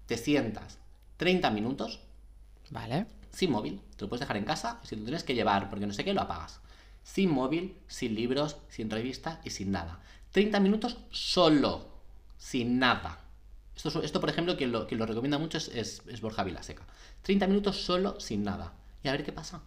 te 0.05 0.17
sientas 0.17 0.79
30 1.17 1.49
minutos 1.51 1.99
Vale, 2.69 3.05
sin 3.31 3.51
móvil, 3.51 3.81
te 3.95 4.03
lo 4.05 4.09
puedes 4.09 4.21
dejar 4.21 4.37
en 4.37 4.45
casa 4.45 4.79
y 4.83 4.87
si 4.87 4.95
lo 4.95 5.03
tienes 5.03 5.23
que 5.23 5.35
llevar 5.35 5.69
porque 5.69 5.85
no 5.85 5.93
sé 5.93 6.03
qué, 6.03 6.13
lo 6.13 6.21
apagas. 6.21 6.59
Sin 7.03 7.29
móvil, 7.29 7.77
sin 7.87 8.15
libros, 8.15 8.57
sin 8.69 8.89
revista 8.89 9.41
y 9.43 9.49
sin 9.51 9.71
nada. 9.71 9.99
30 10.31 10.59
minutos 10.59 10.97
solo, 11.11 11.87
sin 12.37 12.79
nada. 12.79 13.19
Esto, 13.75 13.89
es- 13.89 13.95
esto 14.05 14.19
por 14.21 14.29
ejemplo, 14.29 14.55
quien 14.57 14.71
lo, 14.71 14.87
quien 14.87 14.99
lo 14.99 15.05
recomienda 15.05 15.37
mucho 15.37 15.57
es, 15.57 15.67
es, 15.69 16.01
es 16.07 16.21
Borja 16.21 16.43
Vilaseca. 16.43 16.83
30 17.21 17.45
minutos 17.47 17.83
solo, 17.83 18.19
sin 18.19 18.43
nada. 18.43 18.73
Y 19.03 19.07
a 19.09 19.11
ver 19.11 19.23
qué 19.23 19.31
pasa. 19.33 19.61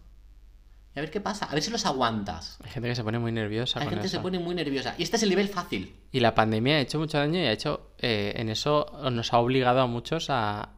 A 0.97 1.01
ver 1.01 1.11
qué 1.11 1.21
pasa. 1.21 1.45
A 1.45 1.53
ver 1.53 1.61
si 1.61 1.69
los 1.71 1.85
aguantas. 1.85 2.57
hay 2.63 2.71
gente 2.71 2.89
que 2.89 2.95
se 2.95 3.03
pone 3.03 3.19
muy 3.19 3.31
nerviosa 3.31 3.79
Hay 3.79 3.85
con 3.85 3.91
gente 3.93 4.03
que 4.05 4.09
se 4.09 4.19
pone 4.19 4.39
muy 4.39 4.55
nerviosa. 4.55 4.95
Y 4.97 5.03
este 5.03 5.17
es 5.17 5.23
el 5.23 5.29
nivel 5.29 5.47
fácil. 5.47 5.95
Y 6.11 6.19
la 6.19 6.33
pandemia 6.35 6.75
ha 6.75 6.79
hecho 6.79 6.97
mucho 6.99 7.17
daño 7.17 7.39
y 7.39 7.43
ha 7.45 7.51
hecho, 7.51 7.91
eh, 7.99 8.33
en 8.37 8.49
eso 8.49 8.91
nos 9.11 9.31
ha 9.33 9.37
obligado 9.39 9.81
a 9.81 9.87
muchos 9.87 10.29
a, 10.29 10.69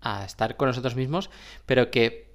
a 0.00 0.24
estar 0.24 0.56
con 0.56 0.68
nosotros 0.68 0.96
mismos, 0.96 1.30
pero 1.66 1.90
que 1.90 2.30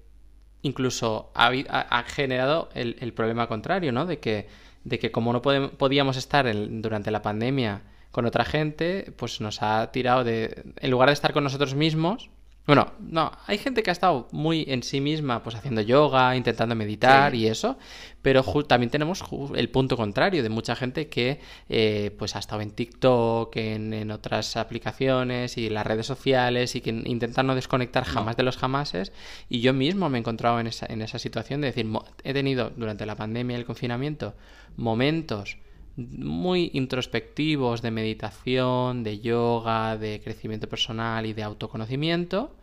incluso 0.62 1.32
ha, 1.36 1.48
ha- 1.70 2.04
generado 2.04 2.70
el, 2.74 2.96
el 3.00 3.14
problema 3.14 3.48
contrario, 3.48 3.92
¿no? 3.92 4.06
De 4.06 4.20
que, 4.20 4.48
de 4.84 5.00
que 5.00 5.12
como 5.12 5.32
no 5.34 5.42
podem- 5.42 5.72
podíamos 5.72 6.18
estar 6.18 6.48
en- 6.48 6.82
durante 6.82 7.12
la 7.12 7.22
pandemia 7.22 7.82
con 8.12 8.26
otra 8.26 8.46
gente, 8.46 9.14
pues 9.18 9.42
nos 9.42 9.62
ha 9.62 9.92
tirado 9.92 10.24
de, 10.24 10.64
en 10.78 10.92
lugar 10.92 11.10
de 11.10 11.14
estar 11.14 11.34
con 11.34 11.44
nosotros 11.44 11.76
mismos, 11.76 12.30
bueno, 12.66 12.94
no, 13.00 13.32
hay 13.46 13.58
gente 13.60 13.84
que 13.84 13.92
ha 13.92 13.94
estado 13.94 14.28
muy 14.32 14.66
en 14.68 14.82
sí 14.82 15.00
misma, 15.00 15.44
pues 15.44 15.56
haciendo 15.56 15.82
yoga, 15.82 16.36
intentando 16.36 16.74
meditar 16.76 17.32
Sí. 17.32 17.38
y 17.40 17.48
eso, 17.48 17.78
pero 18.24 18.44
también 18.68 18.90
tenemos 18.90 19.24
el 19.56 19.70
punto 19.70 19.96
contrario 19.96 20.42
de 20.42 20.50
mucha 20.50 20.76
gente 20.76 21.08
que 21.08 21.40
eh, 21.70 22.16
pues 22.18 22.36
ha 22.36 22.40
estado 22.40 22.62
en 22.62 22.72
TikTok, 22.72 23.56
en, 23.58 23.94
en 23.94 24.10
otras 24.10 24.58
aplicaciones 24.58 25.58
y 25.58 25.70
las 25.70 25.86
redes 25.86 26.08
sociales 26.08 26.76
y 26.76 26.82
que 26.82 26.90
intentan 26.90 27.46
no 27.46 27.54
desconectar 27.54 28.04
jamás 28.04 28.36
de 28.36 28.44
los 28.44 28.58
jamases. 28.58 29.12
Y 29.48 29.60
yo 29.62 29.72
mismo 29.74 30.10
me 30.10 30.18
he 30.18 30.22
encontrado 30.22 30.60
en 30.60 30.66
esa, 30.68 30.88
en 30.90 31.04
esa 31.04 31.20
situación 31.20 31.62
de 31.62 31.68
decir, 31.68 31.86
he 32.24 32.34
tenido 32.34 32.72
durante 32.76 33.06
la 33.06 33.16
pandemia 33.16 33.58
y 33.58 33.60
el 33.60 33.66
confinamiento 33.66 34.34
momentos 34.76 35.58
muy 35.98 36.72
introspectivos 36.74 37.82
de 37.82 37.92
meditación, 37.92 39.04
de 39.04 39.20
yoga, 39.20 39.98
de 39.98 40.22
crecimiento 40.24 40.68
personal 40.68 41.26
y 41.26 41.34
de 41.34 41.44
autoconocimiento, 41.44 42.54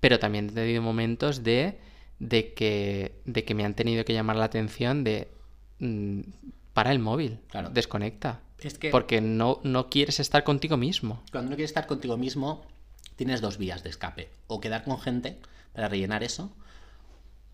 pero 0.00 0.18
también 0.18 0.48
he 0.48 0.52
tenido 0.52 0.82
momentos 0.82 1.42
de, 1.44 1.78
de, 2.18 2.54
que, 2.54 3.20
de 3.24 3.44
que 3.44 3.54
me 3.54 3.64
han 3.64 3.74
tenido 3.74 4.04
que 4.04 4.14
llamar 4.14 4.36
la 4.36 4.46
atención 4.46 5.04
de 5.04 5.28
mm, 5.78 6.20
para 6.72 6.90
el 6.92 6.98
móvil, 6.98 7.38
Claro. 7.50 7.68
desconecta, 7.70 8.40
Es 8.60 8.78
que 8.78 8.90
porque 8.90 9.20
no, 9.20 9.60
no 9.62 9.90
quieres 9.90 10.18
estar 10.20 10.42
contigo 10.42 10.76
mismo. 10.78 11.22
cuando 11.30 11.50
no 11.50 11.56
quieres 11.56 11.70
estar 11.70 11.86
contigo 11.86 12.16
mismo, 12.16 12.64
tienes 13.16 13.40
dos 13.42 13.58
vías 13.58 13.82
de 13.82 13.90
escape. 13.90 14.30
O 14.46 14.58
quedar 14.60 14.84
con 14.84 14.98
gente 14.98 15.38
para 15.74 15.88
rellenar 15.88 16.22
eso, 16.22 16.50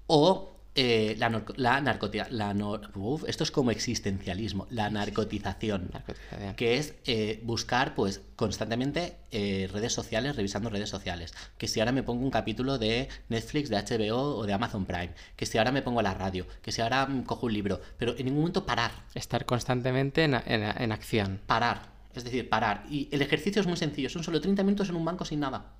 o 0.07 0.55
eh, 0.75 1.17
la, 1.19 1.43
la 1.57 1.81
narcotia- 1.81 2.29
la 2.31 2.55
uf, 2.95 3.25
esto 3.27 3.43
es 3.43 3.51
como 3.51 3.71
existencialismo, 3.73 4.67
la 4.71 4.91
narcotización. 4.91 5.91
Narcotización. 5.93 6.55
Que 6.55 6.77
es 6.79 6.95
eh, 7.07 7.41
buscar, 7.43 7.95
pues, 7.97 8.21
constantemente 8.37 9.17
eh, 9.33 9.69
redes 9.73 9.93
sociales, 9.93 10.37
revisando 10.37 10.71
redes 10.71 10.89
sociales. 10.89 11.35
Que 11.59 11.67
si 11.67 11.81
ahora 11.81 11.91
me 11.93 12.03
pongo 12.05 12.23
un 12.25 12.31
capítulo 12.31 12.79
de 12.79 13.09
Netflix, 13.29 13.71
de 13.71 13.77
HBO 13.77 14.37
o 14.37 14.47
de 14.47 14.53
Amazon 14.53 14.85
Prime. 14.87 15.11
Que 15.35 15.47
si 15.47 15.59
ahora 15.59 15.73
me 15.73 15.83
pongo 15.83 16.01
la 16.03 16.15
radio. 16.15 16.47
Que 16.63 16.71
si 16.71 16.81
ahora 16.81 17.07
mm, 17.07 17.25
cojo 17.25 17.47
un 17.47 17.53
libro. 17.55 17.81
Pero 17.99 18.13
en 18.17 18.27
ningún 18.27 18.41
momento 18.43 18.65
parar. 18.65 18.93
Estar 19.15 19.45
constantemente 19.47 20.23
en, 20.25 20.35
en- 20.35 20.63
en 20.83 20.93
acción. 20.93 21.41
Parar. 21.47 21.89
Es 22.15 22.23
decir, 22.25 22.49
parar. 22.49 22.85
Y 22.89 23.09
el 23.11 23.23
ejercicio 23.23 23.61
es 23.61 23.67
muy 23.67 23.77
sencillo. 23.77 24.09
Son 24.11 24.23
solo 24.23 24.41
30 24.41 24.63
minutos 24.63 24.89
en 24.89 24.97
un 24.97 25.05
banco 25.05 25.25
sin 25.25 25.41
nada. 25.41 25.73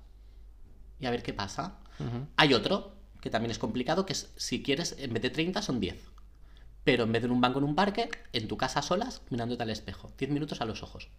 Y 0.99 1.05
a 1.05 1.11
ver 1.11 1.23
qué 1.23 1.33
pasa. 1.33 1.75
Hay 2.37 2.53
otro, 2.53 2.95
que 3.21 3.29
también 3.29 3.51
es 3.51 3.59
complicado, 3.59 4.05
que 4.05 4.13
es, 4.13 4.31
si 4.35 4.63
quieres, 4.63 4.95
en 4.99 5.13
vez 5.13 5.21
de 5.21 5.29
30 5.29 5.61
son 5.61 5.79
10. 5.79 5.95
Pero 6.83 7.03
en 7.03 7.11
vez 7.11 7.21
de 7.21 7.27
en 7.27 7.31
un 7.31 7.41
banco 7.41 7.59
en 7.59 7.65
un 7.65 7.75
parque, 7.75 8.09
en 8.33 8.47
tu 8.47 8.57
casa 8.57 8.81
solas, 8.81 9.21
mirándote 9.29 9.63
al 9.63 9.69
espejo. 9.69 10.11
10 10.17 10.31
minutos 10.31 10.61
a 10.61 10.65
los 10.65 10.83
ojos. 10.83 11.09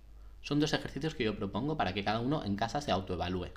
Son 0.43 0.59
dos 0.59 0.73
ejercicios 0.73 1.15
que 1.15 1.25
yo 1.25 1.37
propongo 1.37 1.77
para 1.77 1.93
que 1.93 2.03
cada 2.03 2.21
uno 2.21 2.45
en 2.45 2.57
casa 2.57 2.81
se 2.81 2.91
autoevalúe. 2.91 3.51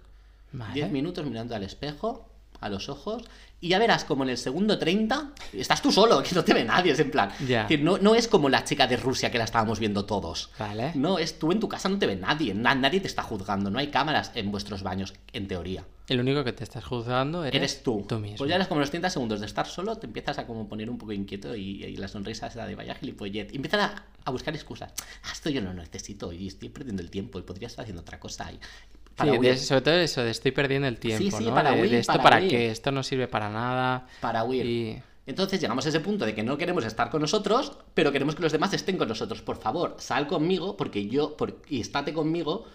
Vale. 0.51 0.73
10 0.73 0.91
minutos 0.91 1.25
mirando 1.25 1.56
al 1.56 1.63
espejo, 1.63 2.29
a 2.65 2.69
los 2.69 2.89
ojos 2.89 3.23
y 3.62 3.69
ya 3.69 3.80
verás 3.80 4.04
como 4.04 4.23
en 4.23 4.30
el 4.32 4.38
segundo 4.38 4.78
30 4.78 5.32
estás 5.54 5.82
tú 5.82 5.91
solo, 5.91 6.21
que 6.28 6.36
no 6.36 6.43
te 6.43 6.54
ve 6.54 6.63
nadie, 6.65 6.91
es 6.91 6.99
en 6.99 7.12
plan. 7.12 7.32
No, 7.82 7.97
no 7.97 8.15
es 8.15 8.28
como 8.28 8.49
la 8.49 8.63
chica 8.63 8.88
de 8.88 8.97
Rusia 8.97 9.32
que 9.32 9.38
la 9.38 9.43
estábamos 9.45 9.80
viendo 9.80 10.06
todos. 10.06 10.49
Vale. 10.60 10.91
No, 10.95 11.17
es 11.19 11.39
tú 11.39 11.52
en 11.52 11.60
tu 11.60 11.69
casa 11.69 11.88
no 11.89 11.97
te 11.99 12.08
ve 12.08 12.15
nadie, 12.15 12.54
na- 12.54 12.76
nadie 12.76 12.99
te 12.99 13.08
está 13.08 13.23
juzgando, 13.23 13.69
no 13.69 13.80
hay 13.80 13.88
cámaras 13.88 14.32
en 14.36 14.52
vuestros 14.52 14.84
baños, 14.84 15.13
en 15.32 15.47
teoría. 15.47 15.86
El 16.10 16.19
único 16.19 16.43
que 16.43 16.52
te 16.52 16.65
estás 16.65 16.84
juzgando 16.84 17.45
eres, 17.45 17.56
Eres 17.58 17.82
tú. 17.84 18.06
Tú 18.06 18.19
mismo. 18.19 18.36
Pues 18.38 18.49
ya 18.49 18.56
eres 18.56 18.67
como 18.67 18.82
los 18.82 18.89
30 18.89 19.10
segundos 19.10 19.39
de 19.39 19.45
estar 19.45 19.65
solo, 19.65 19.95
te 19.95 20.06
empiezas 20.06 20.38
a 20.38 20.45
como 20.45 20.67
poner 20.67 20.89
un 20.89 20.97
poco 20.97 21.13
inquieto 21.13 21.56
y, 21.56 21.82
y 21.86 21.95
la 21.95 22.10
sonrisa 22.10 22.47
esa 22.47 22.65
de 22.65 22.76
vaya 22.76 22.93
gilipollet. 22.95 23.54
Y 23.54 23.56
empiezas 23.56 23.80
a, 23.89 24.04
a 24.26 24.32
buscar 24.32 24.54
excusas. 24.54 24.91
Ah, 25.23 25.30
esto 25.32 25.49
yo 25.49 25.62
no 25.62 25.71
lo 25.71 25.82
necesito 25.82 26.34
y 26.34 26.47
estoy 26.47 26.67
perdiendo 26.67 27.02
el 27.02 27.10
tiempo 27.10 27.39
y 27.39 27.43
podría 27.43 27.67
estar 27.67 27.84
haciendo 27.84 28.02
otra 28.02 28.19
cosa. 28.19 28.52
Y 28.52 28.60
Sí, 29.21 29.30
de- 29.30 29.38
huir, 29.38 29.58
sobre 29.60 29.82
todo 29.82 29.93
eso 29.95 30.23
de 30.23 30.32
estoy 30.32 30.52
perdiendo 30.52 30.88
el 30.88 30.97
tiempo, 30.99 31.38
sí, 31.38 31.45
¿no? 31.45 31.54
para 31.54 31.71
de, 31.71 31.76
de 31.78 31.82
huir, 31.84 31.93
esto 31.95 32.13
para 32.13 32.23
para, 32.23 32.38
huir. 32.39 32.49
qué, 32.49 32.69
esto 32.71 32.91
no 32.91 33.04
sirve 33.04 33.28
para 33.28 33.49
nada. 33.49 34.08
para 34.21 34.43
huir. 34.43 34.65
Y 34.65 35.04
Entonces 35.26 35.62
llegamos 35.62 35.86
a 35.86 35.89
ese 35.89 35.99
punto 35.99 36.26
de 36.26 36.34
que 36.36 36.43
no 36.43 36.58
queremos 36.58 36.84
estar 36.84 37.10
con 37.10 37.21
nosotros, 37.21 37.73
pero 37.93 38.12
queremos 38.12 38.36
que 38.36 38.41
los 38.41 38.52
demás 38.52 38.73
estén 38.73 38.97
con 38.97 39.08
nosotros. 39.08 39.41
Por 39.41 39.58
favor, 39.58 39.95
sal 39.99 40.28
conmigo 40.28 40.76
porque 40.76 41.08
yo 41.08 41.38
por- 41.38 41.62
y 41.69 41.80
estate 41.82 42.12
conmigo 42.13 42.65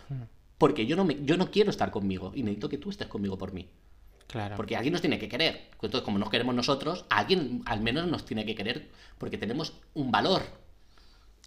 porque 0.59 0.87
yo 0.87 0.97
no 0.97 1.05
me, 1.05 1.19
yo 1.25 1.37
no 1.37 1.51
quiero 1.51 1.71
estar 1.71 1.91
conmigo 1.91 2.33
y 2.35 2.43
necesito 2.43 2.69
que 2.69 2.79
tú 2.79 2.91
estés 2.91 3.07
conmigo 3.09 3.37
por 3.39 3.53
mí. 3.53 3.69
claro. 4.27 4.57
Porque 4.57 4.77
alguien 4.77 4.93
nos 4.93 5.01
tiene 5.01 5.19
que 5.19 5.29
querer. 5.29 5.69
Entonces, 5.75 6.03
como 6.03 6.19
nos 6.19 6.31
queremos 6.31 6.55
nosotros, 6.55 7.05
alguien 7.11 7.63
al 7.67 7.81
menos 7.81 8.07
nos 8.09 8.25
tiene 8.25 8.45
que 8.47 8.55
querer 8.55 8.89
porque 9.19 9.39
tenemos 9.39 9.73
un 9.95 10.11
valor. 10.11 10.43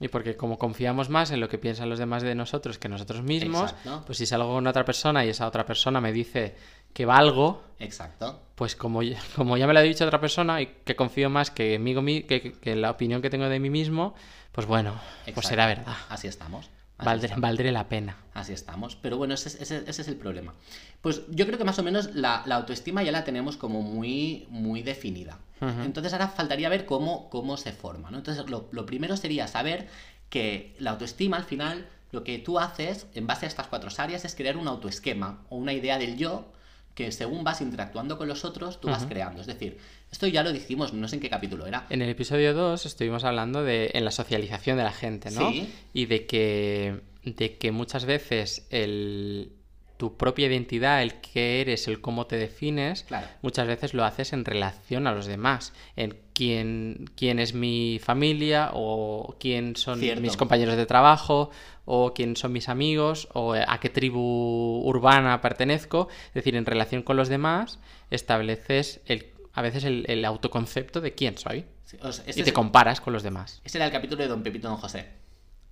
Y 0.01 0.07
porque 0.07 0.35
como 0.35 0.57
confiamos 0.57 1.09
más 1.09 1.29
en 1.31 1.39
lo 1.39 1.47
que 1.47 1.57
piensan 1.59 1.87
los 1.89 1.99
demás 1.99 2.23
de 2.23 2.33
nosotros 2.35 2.77
que 2.79 2.89
nosotros 2.89 3.21
mismos, 3.21 3.69
Exacto. 3.71 4.03
pues 4.05 4.17
si 4.17 4.25
salgo 4.25 4.49
con 4.51 4.65
otra 4.67 4.83
persona 4.83 5.23
y 5.23 5.29
esa 5.29 5.45
otra 5.47 5.63
persona 5.65 6.01
me 6.01 6.11
dice 6.11 6.55
que 6.91 7.05
valgo, 7.05 7.61
Exacto. 7.79 8.41
pues 8.55 8.75
como, 8.75 9.03
ya- 9.03 9.19
como 9.35 9.55
ya 9.57 9.67
me 9.67 9.73
lo 9.73 9.79
ha 9.79 9.83
dicho 9.83 10.03
otra 10.03 10.19
persona 10.19 10.59
y 10.59 10.65
que 10.83 10.95
confío 10.95 11.29
más 11.29 11.51
que, 11.51 11.75
en 11.75 11.83
mí- 11.83 12.23
que, 12.23 12.41
que- 12.41 12.53
que 12.53 12.71
en 12.71 12.81
la 12.81 12.89
opinión 12.91 13.21
que 13.21 13.29
tengo 13.29 13.47
de 13.47 13.59
mí 13.59 13.69
mismo, 13.69 14.15
pues 14.51 14.65
bueno, 14.67 14.99
pues 15.33 15.45
será 15.47 15.67
verdad. 15.67 15.95
Así 16.09 16.27
estamos. 16.27 16.69
Valdré, 17.05 17.33
valdré 17.37 17.71
la 17.71 17.87
pena. 17.89 18.17
Así 18.33 18.53
estamos. 18.53 18.95
Pero 18.95 19.17
bueno, 19.17 19.33
ese, 19.33 19.49
es- 19.49 19.61
ese- 19.61 19.83
ese 19.87 20.01
es 20.01 20.07
el 20.07 20.15
problema. 20.15 20.53
Pues 21.01 21.21
yo 21.29 21.45
creo 21.45 21.57
que 21.57 21.63
más 21.63 21.79
o 21.79 21.83
menos 21.83 22.13
la, 22.15 22.43
la 22.45 22.55
autoestima 22.55 23.03
ya 23.03 23.11
la 23.11 23.23
tenemos 23.23 23.57
como 23.57 23.81
muy, 23.81 24.45
muy 24.49 24.81
definida. 24.83 25.39
Entonces 25.83 26.11
ahora 26.13 26.27
faltaría 26.27 26.69
ver 26.69 26.85
cómo, 26.85 27.29
cómo 27.29 27.57
se 27.57 27.71
forma. 27.71 28.09
¿no? 28.11 28.17
Entonces 28.17 28.49
lo, 28.49 28.67
lo 28.71 28.85
primero 28.85 29.15
sería 29.17 29.47
saber 29.47 29.87
que 30.29 30.75
la 30.79 30.91
autoestima 30.91 31.37
al 31.37 31.43
final 31.43 31.87
lo 32.11 32.23
que 32.23 32.39
tú 32.39 32.59
haces 32.59 33.05
en 33.13 33.27
base 33.27 33.45
a 33.45 33.49
estas 33.49 33.67
cuatro 33.67 33.89
áreas 33.97 34.25
es 34.25 34.35
crear 34.35 34.57
un 34.57 34.67
autoesquema 34.67 35.41
o 35.49 35.57
una 35.57 35.73
idea 35.73 35.97
del 35.97 36.17
yo 36.17 36.51
que 36.95 37.11
según 37.11 37.43
vas 37.43 37.61
interactuando 37.61 38.17
con 38.17 38.27
los 38.27 38.43
otros 38.43 38.81
tú 38.81 38.89
vas 38.89 39.05
creando. 39.05 39.39
Es 39.41 39.47
decir, 39.47 39.77
esto 40.11 40.27
ya 40.27 40.43
lo 40.43 40.51
dijimos, 40.51 40.93
no 40.93 41.07
sé 41.07 41.15
en 41.15 41.21
qué 41.21 41.29
capítulo 41.29 41.65
era. 41.65 41.85
En 41.89 42.01
el 42.01 42.09
episodio 42.09 42.53
2 42.53 42.85
estuvimos 42.85 43.23
hablando 43.23 43.63
de 43.63 43.91
en 43.93 44.05
la 44.05 44.11
socialización 44.11 44.77
de 44.77 44.83
la 44.83 44.91
gente, 44.91 45.31
¿no? 45.31 45.49
Sí. 45.51 45.69
Y 45.93 46.05
de 46.05 46.25
que, 46.25 46.99
de 47.23 47.57
que 47.57 47.71
muchas 47.71 48.05
veces 48.05 48.67
el, 48.71 49.53
tu 49.97 50.17
propia 50.17 50.47
identidad, 50.47 51.01
el 51.01 51.21
que 51.21 51.61
eres, 51.61 51.87
el 51.87 52.01
cómo 52.01 52.25
te 52.27 52.35
defines, 52.37 53.03
Claro. 53.03 53.27
muchas 53.41 53.67
veces 53.67 53.93
lo 53.93 54.03
haces 54.03 54.33
en 54.33 54.45
relación 54.45 55.07
a 55.07 55.13
los 55.13 55.27
demás, 55.27 55.73
en 55.95 56.17
quién, 56.33 57.09
quién 57.15 57.39
es 57.39 57.53
mi 57.53 57.99
familia 58.03 58.71
o 58.73 59.35
quién 59.39 59.75
son 59.75 59.99
Cierto. 59.99 60.21
mis 60.21 60.35
compañeros 60.37 60.75
de 60.75 60.85
trabajo 60.87 61.51
o 61.85 62.13
quién 62.13 62.35
son 62.35 62.51
mis 62.51 62.67
amigos 62.67 63.27
o 63.33 63.53
a 63.53 63.79
qué 63.79 63.89
tribu 63.89 64.81
urbana 64.85 65.39
pertenezco. 65.39 66.07
Es 66.29 66.33
decir, 66.33 66.55
en 66.55 66.65
relación 66.65 67.01
con 67.03 67.15
los 67.15 67.29
demás 67.29 67.79
estableces 68.09 69.01
el, 69.05 69.25
a 69.53 69.61
veces 69.61 69.83
el, 69.83 70.05
el 70.07 70.23
autoconcepto 70.25 71.01
de 71.01 71.13
quién 71.13 71.37
soy 71.37 71.65
Sí, 71.85 71.97
o 72.01 72.11
sea, 72.11 72.23
y 72.25 72.29
este 72.29 72.43
te 72.43 72.53
comparas 72.53 73.01
con 73.01 73.11
los 73.13 73.21
demás. 73.23 73.61
ese 73.65 73.77
era 73.77 73.85
el 73.85 73.91
capítulo 73.91 74.21
de 74.23 74.29
Don 74.29 74.43
Pepito 74.43 74.67
Don 74.69 74.77
José. 74.77 75.07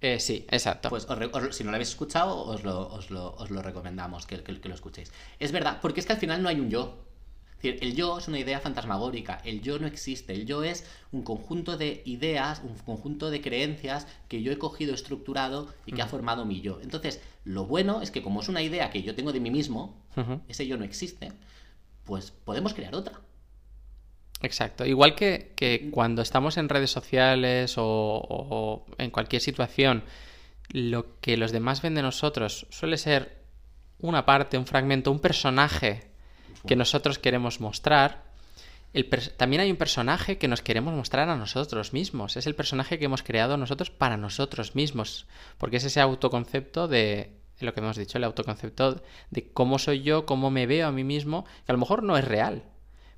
Eh, 0.02 0.20
sí, 0.20 0.46
exacto. 0.50 0.90
Pues 0.90 1.06
os 1.10 1.18
re- 1.18 1.30
os- 1.32 1.56
si 1.56 1.64
no 1.64 1.72
lo 1.72 1.76
habéis 1.76 1.90
escuchado, 1.90 2.46
os 2.46 2.64
lo, 2.64 2.88
os 2.90 3.10
lo- 3.12 3.36
os 3.36 3.50
lo 3.52 3.62
recomendamos 3.62 4.26
que, 4.26 4.42
que- 4.44 4.60
que 4.60 4.70
lo 4.70 4.76
escuchéis. 4.76 5.12
Es 5.40 5.52
verdad, 5.52 5.80
porque 5.82 6.00
es 6.00 6.06
que 6.06 6.14
al 6.14 6.20
final 6.20 6.42
no 6.42 6.50
hay 6.50 6.60
un 6.60 6.70
yo. 6.70 7.06
Es 7.58 7.64
decir, 7.64 7.80
el 7.82 7.94
yo 7.96 8.18
es 8.18 8.30
una 8.30 8.40
idea 8.40 8.62
fantasmagórica, 8.62 9.42
el 9.44 9.62
yo 9.62 9.78
no 9.80 9.88
existe, 9.88 10.34
el 10.34 10.46
yo 10.46 10.64
es 10.64 10.86
un 11.12 11.24
conjunto 11.24 11.76
de 11.76 12.02
ideas, 12.06 12.62
un 12.64 12.74
conjunto 12.78 13.30
de 13.30 13.42
creencias 13.42 14.08
que 14.30 14.42
yo 14.42 14.54
he 14.54 14.58
cogido, 14.58 14.94
estructurado 14.94 15.68
y 15.86 15.92
que 15.92 16.02
ha 16.02 16.08
formado 16.08 16.46
mi 16.46 16.62
yo. 16.62 16.80
Entonces, 16.82 17.20
lo 17.44 17.66
bueno 17.66 18.02
es 18.02 18.12
que 18.12 18.22
como 18.24 18.40
es 18.42 18.48
una 18.48 18.62
idea 18.62 18.90
que 18.92 19.04
yo 19.04 19.14
tengo 19.16 19.34
de 19.34 19.42
mí 19.42 19.52
mismo, 19.52 19.98
ese 20.48 20.66
yo 20.68 20.78
no 20.78 20.86
existe, 20.86 21.34
pues 22.06 22.32
podemos 22.32 22.74
crear 22.74 22.96
otra. 22.96 23.20
Exacto. 24.42 24.86
Igual 24.86 25.16
que, 25.16 25.52
que 25.56 25.90
cuando 25.92 26.22
estamos 26.22 26.58
en 26.58 26.70
redes 26.70 26.92
sociales 26.92 27.78
o, 27.78 27.84
o 27.86 28.86
en 28.98 29.12
cualquier 29.12 29.42
situación, 29.42 30.04
lo 30.70 31.20
que 31.20 31.38
los 31.38 31.52
demás 31.52 31.82
ven 31.82 31.96
de 31.96 32.02
nosotros 32.02 32.68
suele 32.70 32.98
ser 32.98 33.40
una 34.00 34.26
parte, 34.26 34.58
un 34.58 34.66
fragmento, 34.66 35.12
un 35.12 35.20
personaje 35.20 36.10
que 36.68 36.76
nosotros 36.76 37.20
queremos 37.20 37.60
mostrar. 37.60 38.30
El 38.94 39.08
también 39.38 39.62
hay 39.62 39.72
un 39.72 39.78
personaje 39.78 40.38
que 40.38 40.48
nos 40.48 40.62
queremos 40.62 40.94
mostrar 40.94 41.30
a 41.30 41.36
nosotros 41.36 41.94
mismos. 41.94 42.38
Es 42.38 42.48
el 42.48 42.56
personaje 42.56 42.98
que 42.98 43.06
hemos 43.06 43.24
creado 43.24 43.58
nosotros 43.58 43.92
para 43.92 44.18
nosotros 44.18 44.76
mismos. 44.76 45.28
Porque 45.58 45.78
es 45.78 45.84
ese 45.84 46.02
autoconcepto 46.02 46.88
de 46.88 47.38
lo 47.60 47.74
que 47.74 47.82
hemos 47.82 47.98
dicho, 47.98 48.18
el 48.18 48.24
autoconcepto 48.24 49.02
de 49.30 49.52
cómo 49.52 49.80
soy 49.80 50.02
yo, 50.02 50.26
cómo 50.26 50.50
me 50.50 50.66
veo 50.66 50.88
a 50.88 50.92
mí 50.92 51.04
mismo, 51.04 51.46
que 51.66 51.72
a 51.72 51.74
lo 51.74 51.80
mejor 51.80 52.04
no 52.04 52.18
es 52.18 52.26
real. 52.26 52.64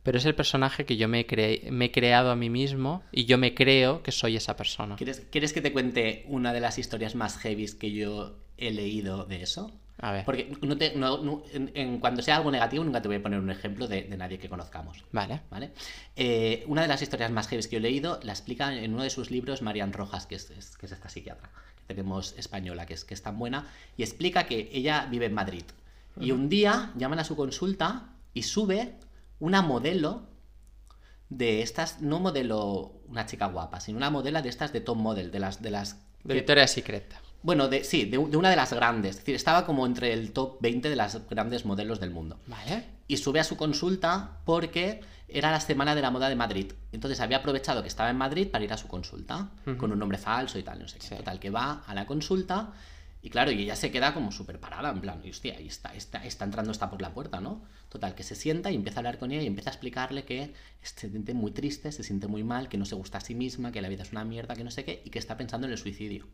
Pero 0.03 0.17
es 0.17 0.25
el 0.25 0.33
personaje 0.35 0.85
que 0.85 0.97
yo 0.97 1.07
me, 1.07 1.19
he 1.21 1.27
cre- 1.27 1.69
me 1.69 1.85
he 1.85 1.91
creado 1.91 2.31
a 2.31 2.35
mí 2.35 2.49
mismo 2.49 3.03
y 3.11 3.25
yo 3.25 3.37
me 3.37 3.53
creo 3.53 4.01
que 4.01 4.11
soy 4.11 4.35
esa 4.35 4.55
persona. 4.55 4.95
¿Quieres, 4.95 5.21
¿Quieres 5.31 5.53
que 5.53 5.61
te 5.61 5.71
cuente 5.71 6.25
una 6.27 6.53
de 6.53 6.59
las 6.59 6.77
historias 6.79 7.13
más 7.15 7.37
heavies 7.37 7.75
que 7.75 7.91
yo 7.91 8.35
he 8.57 8.71
leído 8.71 9.25
de 9.25 9.43
eso? 9.43 9.71
A 9.99 10.11
ver. 10.11 10.25
Porque 10.25 10.51
no 10.63 10.75
te- 10.77 10.95
no- 10.95 11.19
no- 11.23 11.43
en, 11.53 11.71
en 11.75 11.99
cuando 11.99 12.23
sea 12.23 12.37
algo 12.37 12.49
negativo 12.49 12.83
nunca 12.83 13.03
te 13.03 13.07
voy 13.07 13.17
a 13.17 13.21
poner 13.21 13.39
un 13.39 13.51
ejemplo 13.51 13.87
de, 13.87 14.01
de 14.03 14.17
nadie 14.17 14.39
que 14.39 14.49
conozcamos. 14.49 15.03
Vale. 15.11 15.41
¿Vale? 15.51 15.69
Eh, 16.15 16.63
una 16.65 16.81
de 16.81 16.87
las 16.87 17.03
historias 17.03 17.29
más 17.29 17.47
heavy 17.47 17.61
que 17.63 17.69
yo 17.69 17.77
he 17.77 17.81
leído 17.81 18.19
la 18.23 18.31
explica 18.31 18.75
en 18.75 18.93
uno 18.95 19.03
de 19.03 19.11
sus 19.11 19.29
libros 19.29 19.61
Marian 19.61 19.93
Rojas, 19.93 20.25
que 20.25 20.33
es, 20.35 20.49
es- 20.49 20.77
que 20.77 20.87
es 20.87 20.91
esta 20.91 21.09
psiquiatra 21.09 21.51
que 21.87 21.93
tenemos 21.93 22.33
española, 22.39 22.87
que 22.87 22.95
es, 22.95 23.05
que 23.05 23.13
es 23.13 23.21
tan 23.21 23.37
buena, 23.37 23.67
y 23.97 24.01
explica 24.01 24.45
que 24.47 24.69
ella 24.73 25.07
vive 25.11 25.25
en 25.27 25.33
Madrid. 25.35 25.63
Y 26.19 26.31
un 26.31 26.49
día 26.49 26.91
llaman 26.97 27.19
a 27.19 27.23
su 27.23 27.35
consulta 27.35 28.09
y 28.33 28.43
sube 28.43 28.93
una 29.41 29.61
modelo 29.61 30.29
de 31.29 31.61
estas, 31.61 32.01
no 32.01 32.19
modelo 32.19 32.93
una 33.07 33.25
chica 33.25 33.47
guapa, 33.47 33.79
sino 33.79 33.97
una 33.97 34.09
modelo 34.09 34.41
de 34.41 34.49
estas 34.49 34.71
de 34.73 34.81
top 34.81 34.97
model, 34.97 35.31
de 35.31 35.39
las... 35.39 35.61
De 35.61 35.71
las 35.71 35.97
De 36.23 36.33
Victoria's 36.35 36.71
Secret. 36.71 37.13
bueno, 37.41 37.67
de, 37.67 37.83
sí, 37.83 38.05
de, 38.05 38.17
de 38.17 38.37
una 38.37 38.49
de 38.49 38.55
las 38.55 38.71
grandes. 38.73 39.11
Es 39.11 39.17
decir, 39.21 39.35
estaba 39.35 39.65
como 39.65 39.85
entre 39.85 40.13
el 40.13 40.31
top 40.31 40.57
20 40.61 40.89
de 40.89 40.95
las 40.95 41.27
grandes 41.29 41.65
modelos 41.65 41.99
del 41.99 42.11
mundo 42.11 42.39
Vale. 42.47 42.85
y 43.07 43.17
sube 43.17 43.39
a 43.39 43.43
su 43.43 43.57
consulta 43.57 44.39
porque 44.45 45.01
era 45.27 45.49
la 45.51 45.61
semana 45.61 45.95
de 45.95 46.01
la 46.01 46.11
moda 46.11 46.27
de 46.27 46.35
Madrid. 46.35 46.73
Entonces 46.91 47.21
había 47.21 47.37
aprovechado 47.37 47.81
que 47.81 47.87
estaba 47.87 48.09
en 48.09 48.17
Madrid 48.17 48.49
para 48.51 48.65
ir 48.65 48.73
a 48.73 48.77
su 48.77 48.87
consulta 48.89 49.51
con 49.77 49.91
un 49.93 49.99
nombre 49.99 50.17
falso 50.17 50.59
y 50.59 50.63
tal, 50.63 50.79
no 50.79 50.87
sé 50.89 50.99
qué. 50.99 51.07
Sí. 51.07 51.15
Total, 51.15 51.39
que 51.39 51.49
va 51.49 51.83
a 51.87 51.95
la 51.95 52.05
consulta 52.05 52.73
y 53.23 53.29
claro, 53.29 53.51
y 53.51 53.61
ella 53.61 53.75
se 53.75 53.91
queda 53.91 54.13
como 54.13 54.31
súper 54.31 54.59
parada, 54.59 54.89
en 54.89 54.99
plan, 54.99 55.21
y 55.23 55.29
hostia, 55.29 55.55
ahí 55.57 55.67
está, 55.67 55.93
está, 55.93 56.25
está 56.25 56.45
entrando, 56.45 56.71
está 56.71 56.89
por 56.89 57.01
la 57.01 57.13
puerta, 57.13 57.39
¿no? 57.39 57.61
Total, 57.89 58.15
que 58.15 58.23
se 58.23 58.35
sienta 58.35 58.71
y 58.71 58.75
empieza 58.75 58.97
a 58.97 59.01
hablar 59.01 59.19
con 59.19 59.31
ella 59.31 59.43
y 59.43 59.47
empieza 59.47 59.69
a 59.69 59.73
explicarle 59.73 60.25
que 60.25 60.53
se 60.81 61.09
siente 61.09 61.35
muy 61.35 61.51
triste, 61.51 61.91
se 61.91 62.03
siente 62.03 62.27
muy 62.27 62.43
mal, 62.43 62.67
que 62.67 62.77
no 62.77 62.85
se 62.85 62.95
gusta 62.95 63.19
a 63.19 63.21
sí 63.21 63.35
misma, 63.35 63.71
que 63.71 63.81
la 63.81 63.89
vida 63.89 64.01
es 64.01 64.11
una 64.11 64.25
mierda, 64.25 64.55
que 64.55 64.63
no 64.63 64.71
sé 64.71 64.83
qué, 64.83 65.03
y 65.05 65.11
que 65.11 65.19
está 65.19 65.37
pensando 65.37 65.67
en 65.67 65.73
el 65.73 65.77
suicidio. 65.77 66.27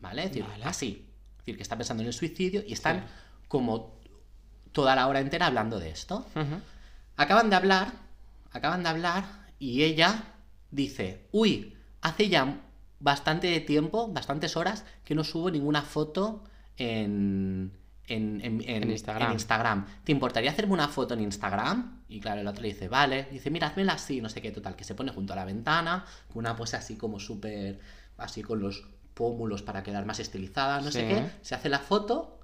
¿Vale? 0.00 0.24
Es 0.24 0.30
decir, 0.30 0.44
Vale. 0.44 0.64
así. 0.64 1.04
Es 1.32 1.38
decir, 1.38 1.56
que 1.56 1.62
está 1.62 1.76
pensando 1.76 2.02
en 2.04 2.06
el 2.06 2.14
suicidio 2.14 2.62
y 2.64 2.74
están 2.74 3.04
como 3.48 3.98
toda 4.70 4.94
la 4.94 5.08
hora 5.08 5.18
entera 5.18 5.46
hablando 5.46 5.80
de 5.80 5.90
esto. 5.90 6.26
Acaban 7.16 7.50
de 7.50 7.56
hablar, 7.56 7.92
acaban 8.52 8.84
de 8.84 8.90
hablar 8.90 9.24
y 9.58 9.82
ella 9.82 10.34
dice, 10.70 11.26
uy, 11.32 11.76
hace 12.02 12.28
ya 12.28 12.60
bastante 13.00 13.60
tiempo, 13.60 14.08
bastantes 14.12 14.56
horas, 14.56 14.84
que 15.04 15.14
no 15.14 15.24
subo 15.24 15.50
ninguna 15.50 15.82
foto 15.82 16.44
en, 16.76 17.72
en, 18.06 18.40
en- 18.42 18.62
en- 18.68 18.90
Instagram. 18.90 19.28
en 19.28 19.32
Instagram. 19.34 19.86
¿Te 20.04 20.12
importaría 20.12 20.50
hacerme 20.50 20.72
una 20.74 20.88
foto 20.88 21.14
en 21.14 21.20
Instagram? 21.20 22.02
Y 22.08 22.20
claro, 22.20 22.40
el 22.40 22.46
otro 22.46 22.62
le 22.62 22.68
dice, 22.68 22.88
vale. 22.88 23.28
Dice, 23.30 23.50
mira, 23.50 23.68
házmela 23.68 23.94
así, 23.94 24.20
no 24.20 24.28
sé 24.28 24.40
qué, 24.40 24.50
total, 24.50 24.76
que 24.76 24.84
se 24.84 24.94
pone 24.94 25.12
junto 25.12 25.32
a 25.32 25.36
la 25.36 25.44
ventana, 25.44 26.04
con 26.28 26.38
una 26.40 26.56
pose 26.56 26.76
así 26.76 26.96
como 26.96 27.20
súper, 27.20 27.80
así 28.16 28.42
con 28.42 28.60
los 28.60 28.84
pómulos 29.14 29.62
para 29.62 29.82
quedar 29.82 30.06
más 30.06 30.20
estilizada, 30.20 30.80
no 30.80 30.90
sé 30.90 31.06
qué. 31.08 31.30
Se 31.42 31.54
hace 31.54 31.68
la 31.68 31.80
foto 31.80 32.40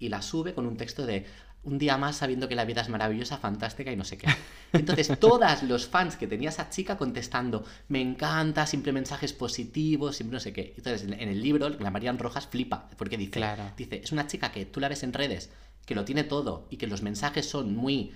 y 0.00 0.08
la 0.10 0.20
sube 0.22 0.54
con 0.54 0.66
un 0.66 0.76
texto 0.76 1.06
de 1.06 1.26
un 1.64 1.78
día 1.78 1.98
más 1.98 2.16
sabiendo 2.16 2.48
que 2.48 2.54
la 2.54 2.64
vida 2.64 2.80
es 2.82 2.88
maravillosa, 2.88 3.36
fantástica 3.38 3.92
y 3.92 3.96
no 3.96 4.04
sé 4.04 4.16
qué. 4.16 4.26
Entonces, 4.72 5.10
todos 5.18 5.62
los 5.64 5.86
fans 5.86 6.16
que 6.16 6.26
tenía 6.26 6.48
esa 6.48 6.70
chica 6.70 6.96
contestando, 6.96 7.64
me 7.88 8.00
encanta, 8.00 8.66
siempre 8.66 8.92
mensajes 8.92 9.32
positivos, 9.32 10.16
siempre 10.16 10.36
no 10.36 10.40
sé 10.40 10.52
qué. 10.52 10.74
Entonces, 10.76 11.02
en 11.04 11.28
el 11.28 11.42
libro, 11.42 11.68
la 11.68 11.90
Marian 11.90 12.18
Rojas 12.18 12.46
flipa, 12.46 12.88
porque 12.96 13.16
dice, 13.18 13.32
Claro. 13.32 13.64
dice, 13.76 14.00
es 14.02 14.12
una 14.12 14.26
chica 14.26 14.50
que 14.52 14.64
tú 14.66 14.80
la 14.80 14.88
ves 14.88 15.02
en 15.02 15.12
redes, 15.12 15.50
que 15.84 15.94
lo 15.94 16.04
tiene 16.04 16.24
todo 16.24 16.66
y 16.70 16.76
que 16.76 16.86
los 16.86 17.02
mensajes 17.02 17.46
son 17.48 17.74
muy 17.76 18.12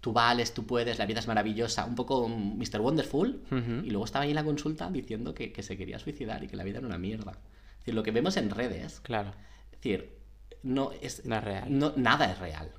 tú 0.00 0.12
vales, 0.12 0.52
tú 0.52 0.66
puedes, 0.66 0.98
la 0.98 1.06
vida 1.06 1.20
es 1.20 1.26
maravillosa, 1.26 1.86
un 1.86 1.94
poco 1.94 2.28
Mr. 2.28 2.80
Wonderful, 2.82 3.40
y 3.84 3.88
luego 3.90 4.04
estaba 4.04 4.24
ahí 4.24 4.30
en 4.32 4.34
la 4.34 4.44
consulta 4.44 4.90
diciendo 4.90 5.32
que, 5.32 5.50
que 5.50 5.62
se 5.62 5.78
quería 5.78 5.98
suicidar 5.98 6.44
y 6.44 6.46
que 6.46 6.56
la 6.56 6.64
vida 6.64 6.76
era 6.78 6.86
una 6.86 6.98
mierda. 6.98 7.32
Es 7.32 7.78
decir, 7.78 7.94
lo 7.94 8.02
que 8.02 8.10
vemos 8.10 8.36
en 8.36 8.50
redes, 8.50 9.00
Claro. 9.00 9.30
es 9.72 9.78
decir, 9.78 10.18
no 10.64 10.90
es, 11.00 11.24
No 11.24 11.36
es 11.36 11.44
real. 11.44 11.64
no- 11.68 11.92
nada 11.96 12.30
es 12.32 12.38
real. 12.40 12.72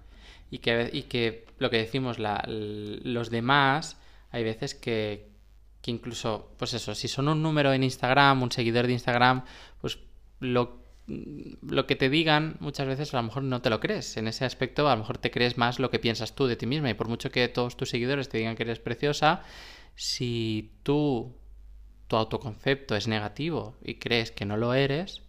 Y 0.51 0.57
que, 0.59 0.89
y 0.91 1.03
que 1.03 1.45
lo 1.57 1.69
que 1.69 1.77
decimos, 1.77 2.19
la- 2.19 2.43
los 2.47 3.29
demás, 3.29 3.97
hay 4.31 4.43
veces 4.43 4.75
que, 4.75 5.29
que 5.81 5.91
incluso, 5.91 6.51
pues 6.57 6.73
eso, 6.73 6.93
si 6.95 7.07
son 7.07 7.27
un 7.29 7.41
número 7.41 7.71
en 7.71 7.83
Instagram, 7.83 8.43
un 8.43 8.51
seguidor 8.51 8.87
de 8.87 8.93
Instagram, 8.93 9.45
pues 9.79 9.99
lo, 10.39 10.83
lo 11.07 11.85
que 11.87 11.95
te 11.95 12.09
digan 12.09 12.57
muchas 12.59 12.87
veces 12.87 13.13
a 13.13 13.17
lo 13.17 13.23
mejor 13.23 13.43
no 13.43 13.61
te 13.61 13.69
lo 13.69 13.79
crees. 13.79 14.17
En 14.17 14.27
ese 14.27 14.43
aspecto 14.45 14.87
a 14.89 14.93
lo 14.95 14.99
mejor 15.01 15.17
te 15.19 15.31
crees 15.31 15.57
más 15.57 15.79
lo 15.79 15.89
que 15.91 15.99
piensas 15.99 16.33
tú 16.35 16.47
de 16.47 16.55
ti 16.55 16.65
misma. 16.65 16.89
Y 16.89 16.95
por 16.95 17.07
mucho 17.07 17.31
que 17.31 17.47
todos 17.47 17.77
tus 17.77 17.89
seguidores 17.89 18.29
te 18.29 18.37
digan 18.39 18.55
que 18.55 18.63
eres 18.63 18.79
preciosa, 18.79 19.43
si 19.95 20.71
tú, 20.83 21.35
tu 22.07 22.15
autoconcepto 22.17 22.95
es 22.95 23.07
negativo 23.07 23.75
y 23.83 23.95
crees 23.95 24.31
que 24.31 24.45
no 24.45 24.57
lo 24.57 24.73
eres, 24.73 25.21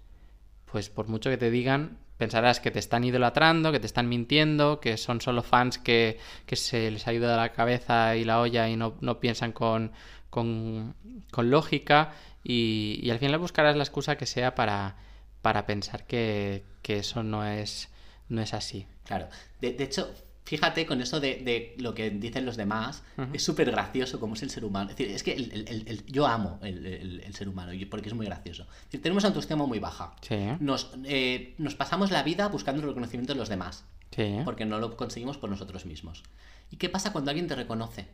pues 0.71 0.88
por 0.90 1.09
mucho 1.09 1.31
que 1.31 1.37
te 1.38 1.51
digan, 1.51 1.99
pensarás 2.17 2.61
que 2.61 2.71
te 2.71 2.79
están 2.79 3.05
idolatrando, 3.05 3.73
que 3.73 3.81
te 3.81 3.87
están 3.87 4.09
mintiendo, 4.09 4.81
que 4.81 4.97
son 4.97 5.21
solo 5.21 5.43
fans 5.43 5.79
que, 5.79 6.19
que 6.47 6.57
se 6.57 6.91
les 6.91 7.07
ha 7.07 7.13
ido 7.13 7.29
de 7.29 7.37
la 7.37 7.53
cabeza 7.53 8.17
y 8.17 8.25
la 8.25 8.41
olla 8.41 8.69
y 8.69 8.77
no, 8.77 8.97
no 9.01 9.21
piensan 9.21 9.53
con, 9.53 9.93
con, 10.31 10.95
con 11.31 11.51
lógica 11.51 12.13
y, 12.43 13.01
y 13.03 13.11
al 13.11 13.19
final 13.19 13.39
buscarás 13.39 13.77
la 13.77 13.83
excusa 13.83 14.17
que 14.17 14.27
sea 14.27 14.55
para, 14.55 14.97
para 15.43 15.67
pensar 15.67 16.07
que, 16.07 16.65
que 16.83 16.99
eso 16.99 17.23
no 17.23 17.47
es, 17.47 17.91
no 18.29 18.41
es 18.41 18.55
así. 18.55 18.87
Claro. 19.05 19.29
De, 19.61 19.73
de 19.73 19.85
hecho, 19.85 20.13
fíjate 20.47 20.87
con 20.87 21.01
eso 21.03 21.21
de, 21.21 21.37
de 21.45 21.75
lo 21.79 21.93
que 21.93 22.09
dicen 22.11 22.47
los 22.47 22.57
demás, 22.57 23.03
Ujú. 23.19 23.29
es 23.35 23.43
súper 23.45 23.71
gracioso 23.71 24.19
cómo 24.19 24.35
es 24.35 24.43
el 24.43 24.49
ser 24.51 24.65
humano. 24.65 24.89
Es 24.91 24.97
decir, 24.97 25.15
es 25.15 25.23
que 25.23 25.33
el- 25.35 25.53
el- 25.69 25.85
el- 25.89 26.07
yo 26.07 26.27
amo 26.27 26.59
el, 26.63 27.23
ser 27.35 27.49
humano 27.49 27.73
porque 27.91 28.09
es 28.09 28.15
muy 28.15 28.25
gracioso. 28.27 28.63
Es 28.79 28.85
decir, 28.87 29.03
tenemos 29.03 29.25
autoestima 29.25 29.67
muy 29.67 29.79
baja. 29.81 30.15
Sí, 30.23 30.39
Nos, 30.61 30.91
eh, 31.05 31.55
nos 31.59 31.75
pasamos 31.75 32.11
la 32.11 32.23
vida 32.23 32.49
buscando 32.49 32.81
el 32.81 32.89
reconocimiento 32.89 33.33
de 33.35 33.39
los 33.39 33.49
demás, 33.49 33.85
sí. 34.15 34.37
porque 34.45 34.65
no 34.65 34.79
lo 34.79 34.97
conseguimos 34.97 35.37
por 35.37 35.51
nosotros 35.51 35.85
mismos. 35.85 36.23
¿Y 36.71 36.77
qué 36.77 36.89
pasa 36.89 37.13
cuando 37.13 37.31
alguien 37.31 37.49
te 37.49 37.55
reconoce? 37.57 38.09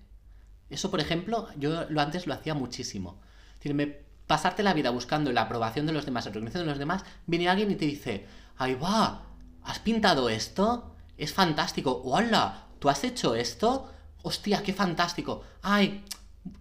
Eso, 0.71 0.91
por 0.91 1.01
ejemplo, 1.01 1.49
yo 1.59 1.85
lo 1.91 2.01
antes 2.01 2.27
lo 2.27 2.35
hacía 2.35 2.55
muchísimo. 2.55 3.21
Es 3.53 3.59
decir, 3.61 3.75
me- 3.75 4.11
pasarte 4.27 4.63
la 4.63 4.73
vida 4.73 4.89
buscando 4.91 5.31
la 5.33 5.43
aprobación 5.43 5.85
de 5.87 5.93
los 5.93 6.07
demás, 6.07 6.25
el 6.27 6.33
reconocimiento 6.33 6.65
de 6.67 6.71
los 6.73 6.79
demás, 6.79 7.05
viene 7.27 7.49
alguien 7.51 7.71
y 7.71 7.75
te 7.75 7.85
dice, 7.85 8.25
ahí 8.57 8.75
va, 8.75 9.27
¿has 9.65 9.79
pintado 9.81 10.31
esto? 10.31 10.92
Es 11.23 11.33
fantástico. 11.33 12.03
¡Hola! 12.05 12.67
¿Tú 12.81 12.89
has 12.89 13.05
hecho 13.05 13.35
esto? 13.37 13.89
¡Hostia, 14.23 14.63
qué 14.63 14.73
fantástico! 14.73 15.43
¡Ay! 15.63 16.05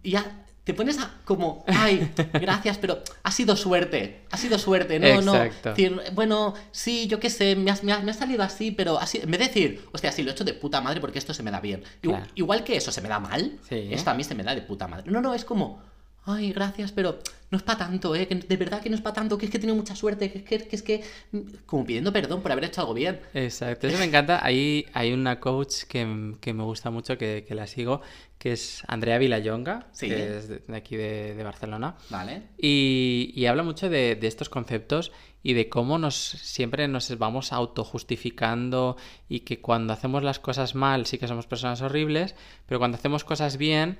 Ya 0.03 0.45
te 0.63 0.75
pones 0.75 0.99
a, 0.99 1.11
como, 1.25 1.63
¡ay! 1.67 2.11
Gracias, 2.33 2.77
pero 2.77 3.01
ha 3.23 3.31
sido 3.31 3.55
suerte. 3.55 4.25
Ha 4.29 4.37
sido 4.37 4.59
suerte. 4.59 4.99
No, 4.99 5.21
no. 5.21 5.35
Exacto. 5.35 5.69
Decir, 5.69 5.99
bueno, 6.13 6.53
sí, 6.71 7.07
yo 7.07 7.19
qué 7.19 7.31
sé, 7.31 7.55
me, 7.55 7.71
has- 7.71 7.83
me 7.83 7.91
ha, 7.91 7.99
me 8.01 8.11
ha 8.11 8.13
salido 8.13 8.43
así, 8.43 8.69
pero 8.69 8.99
así, 8.99 9.17
en 9.17 9.31
vez 9.31 9.39
de 9.39 9.47
decir, 9.47 9.89
hostia, 9.91 10.11
sí, 10.11 10.21
lo 10.21 10.29
he 10.29 10.33
hecho 10.33 10.43
de 10.43 10.53
puta 10.53 10.79
madre 10.81 11.01
porque 11.01 11.17
esto 11.17 11.33
se 11.33 11.41
me 11.41 11.49
da 11.49 11.59
bien. 11.59 11.83
Claro. 12.01 12.27
Igual 12.35 12.63
que 12.63 12.77
eso 12.77 12.91
se 12.91 13.01
me 13.01 13.09
da 13.09 13.19
mal, 13.19 13.57
Sí. 13.67 13.89
esto 13.91 14.11
a 14.11 14.13
mí 14.13 14.23
se 14.23 14.35
me 14.35 14.43
da 14.43 14.53
de 14.53 14.61
puta 14.61 14.87
madre. 14.87 15.09
No, 15.11 15.21
no, 15.21 15.33
es 15.33 15.43
como, 15.43 15.81
ay, 16.25 16.51
gracias, 16.53 16.91
pero 16.91 17.19
no 17.49 17.57
es 17.57 17.63
para 17.63 17.79
tanto, 17.79 18.15
¿eh? 18.15 18.27
Que 18.27 18.35
de 18.35 18.57
verdad 18.57 18.81
que 18.81 18.89
no 18.89 18.95
es 18.95 19.01
para 19.01 19.15
tanto, 19.15 19.37
que 19.37 19.45
es 19.45 19.51
que 19.51 19.57
he 19.57 19.59
tenido 19.59 19.75
mucha 19.75 19.95
suerte, 19.95 20.31
que 20.31 20.37
es 20.39 20.43
que, 20.43 20.67
que 20.67 20.75
es 20.75 20.81
que. 20.83 21.03
Como 21.65 21.85
pidiendo 21.85 22.13
perdón 22.13 22.41
por 22.41 22.51
haber 22.51 22.65
hecho 22.65 22.81
algo 22.81 22.93
bien. 22.93 23.19
Exacto, 23.33 23.87
eso 23.87 23.97
me 23.97 24.05
encanta. 24.05 24.39
Ahí 24.45 24.85
hay 24.93 25.11
una 25.11 25.39
coach 25.39 25.83
que, 25.87 26.35
que 26.39 26.53
me 26.53 26.63
gusta 26.63 26.89
mucho, 26.91 27.17
que, 27.17 27.43
que 27.45 27.53
la 27.55 27.67
sigo, 27.67 28.01
que 28.37 28.53
es 28.53 28.83
Andrea 28.87 29.17
Villayonga, 29.17 29.87
Sí. 29.91 30.07
que 30.07 30.37
es 30.37 30.47
de, 30.47 30.63
aquí 30.75 30.95
de, 30.95 31.35
de 31.35 31.43
Barcelona. 31.43 31.95
¿Vale? 32.09 32.43
Y, 32.57 33.33
y 33.35 33.45
habla 33.47 33.63
mucho 33.63 33.89
de, 33.89 34.15
de 34.15 34.27
estos 34.27 34.47
conceptos 34.47 35.11
y 35.43 35.53
de 35.53 35.67
cómo 35.69 35.97
nos 35.97 36.15
siempre 36.15 36.87
nos 36.87 37.17
vamos 37.17 37.51
autojustificando 37.51 38.95
y 39.27 39.41
que 39.41 39.59
cuando 39.59 39.93
hacemos 39.93 40.23
las 40.23 40.39
cosas 40.39 40.75
mal 40.75 41.05
sí 41.05 41.17
que 41.17 41.27
somos 41.27 41.47
personas 41.47 41.81
horribles, 41.81 42.35
pero 42.65 42.79
cuando 42.79 42.97
hacemos 42.97 43.23
cosas 43.23 43.57
bien, 43.57 43.97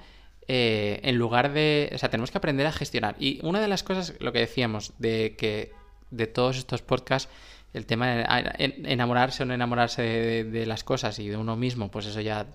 eh, 0.53 0.99
en 1.03 1.15
lugar 1.17 1.53
de... 1.53 1.89
O 1.95 1.97
sea, 1.97 2.09
tenemos 2.09 2.29
que 2.29 2.37
aprender 2.37 2.67
a 2.67 2.73
gestionar. 2.73 3.15
Y 3.19 3.39
una 3.43 3.61
de 3.61 3.69
las 3.69 3.83
cosas, 3.83 4.13
lo 4.19 4.33
que 4.33 4.39
decíamos, 4.39 4.91
de 4.99 5.35
que 5.37 5.71
de 6.09 6.27
todos 6.27 6.57
estos 6.57 6.81
podcasts, 6.81 7.29
el 7.73 7.85
tema 7.85 8.07
de 8.09 8.25
en- 8.57 8.85
enamorarse 8.85 9.43
o 9.43 9.45
no 9.45 9.53
enamorarse 9.53 10.01
de, 10.01 10.43
de 10.43 10.65
las 10.65 10.83
cosas 10.83 11.19
y 11.19 11.29
de 11.29 11.37
uno 11.37 11.55
mismo, 11.55 11.89
pues 11.89 12.05
eso 12.05 12.19
ya 12.19 12.47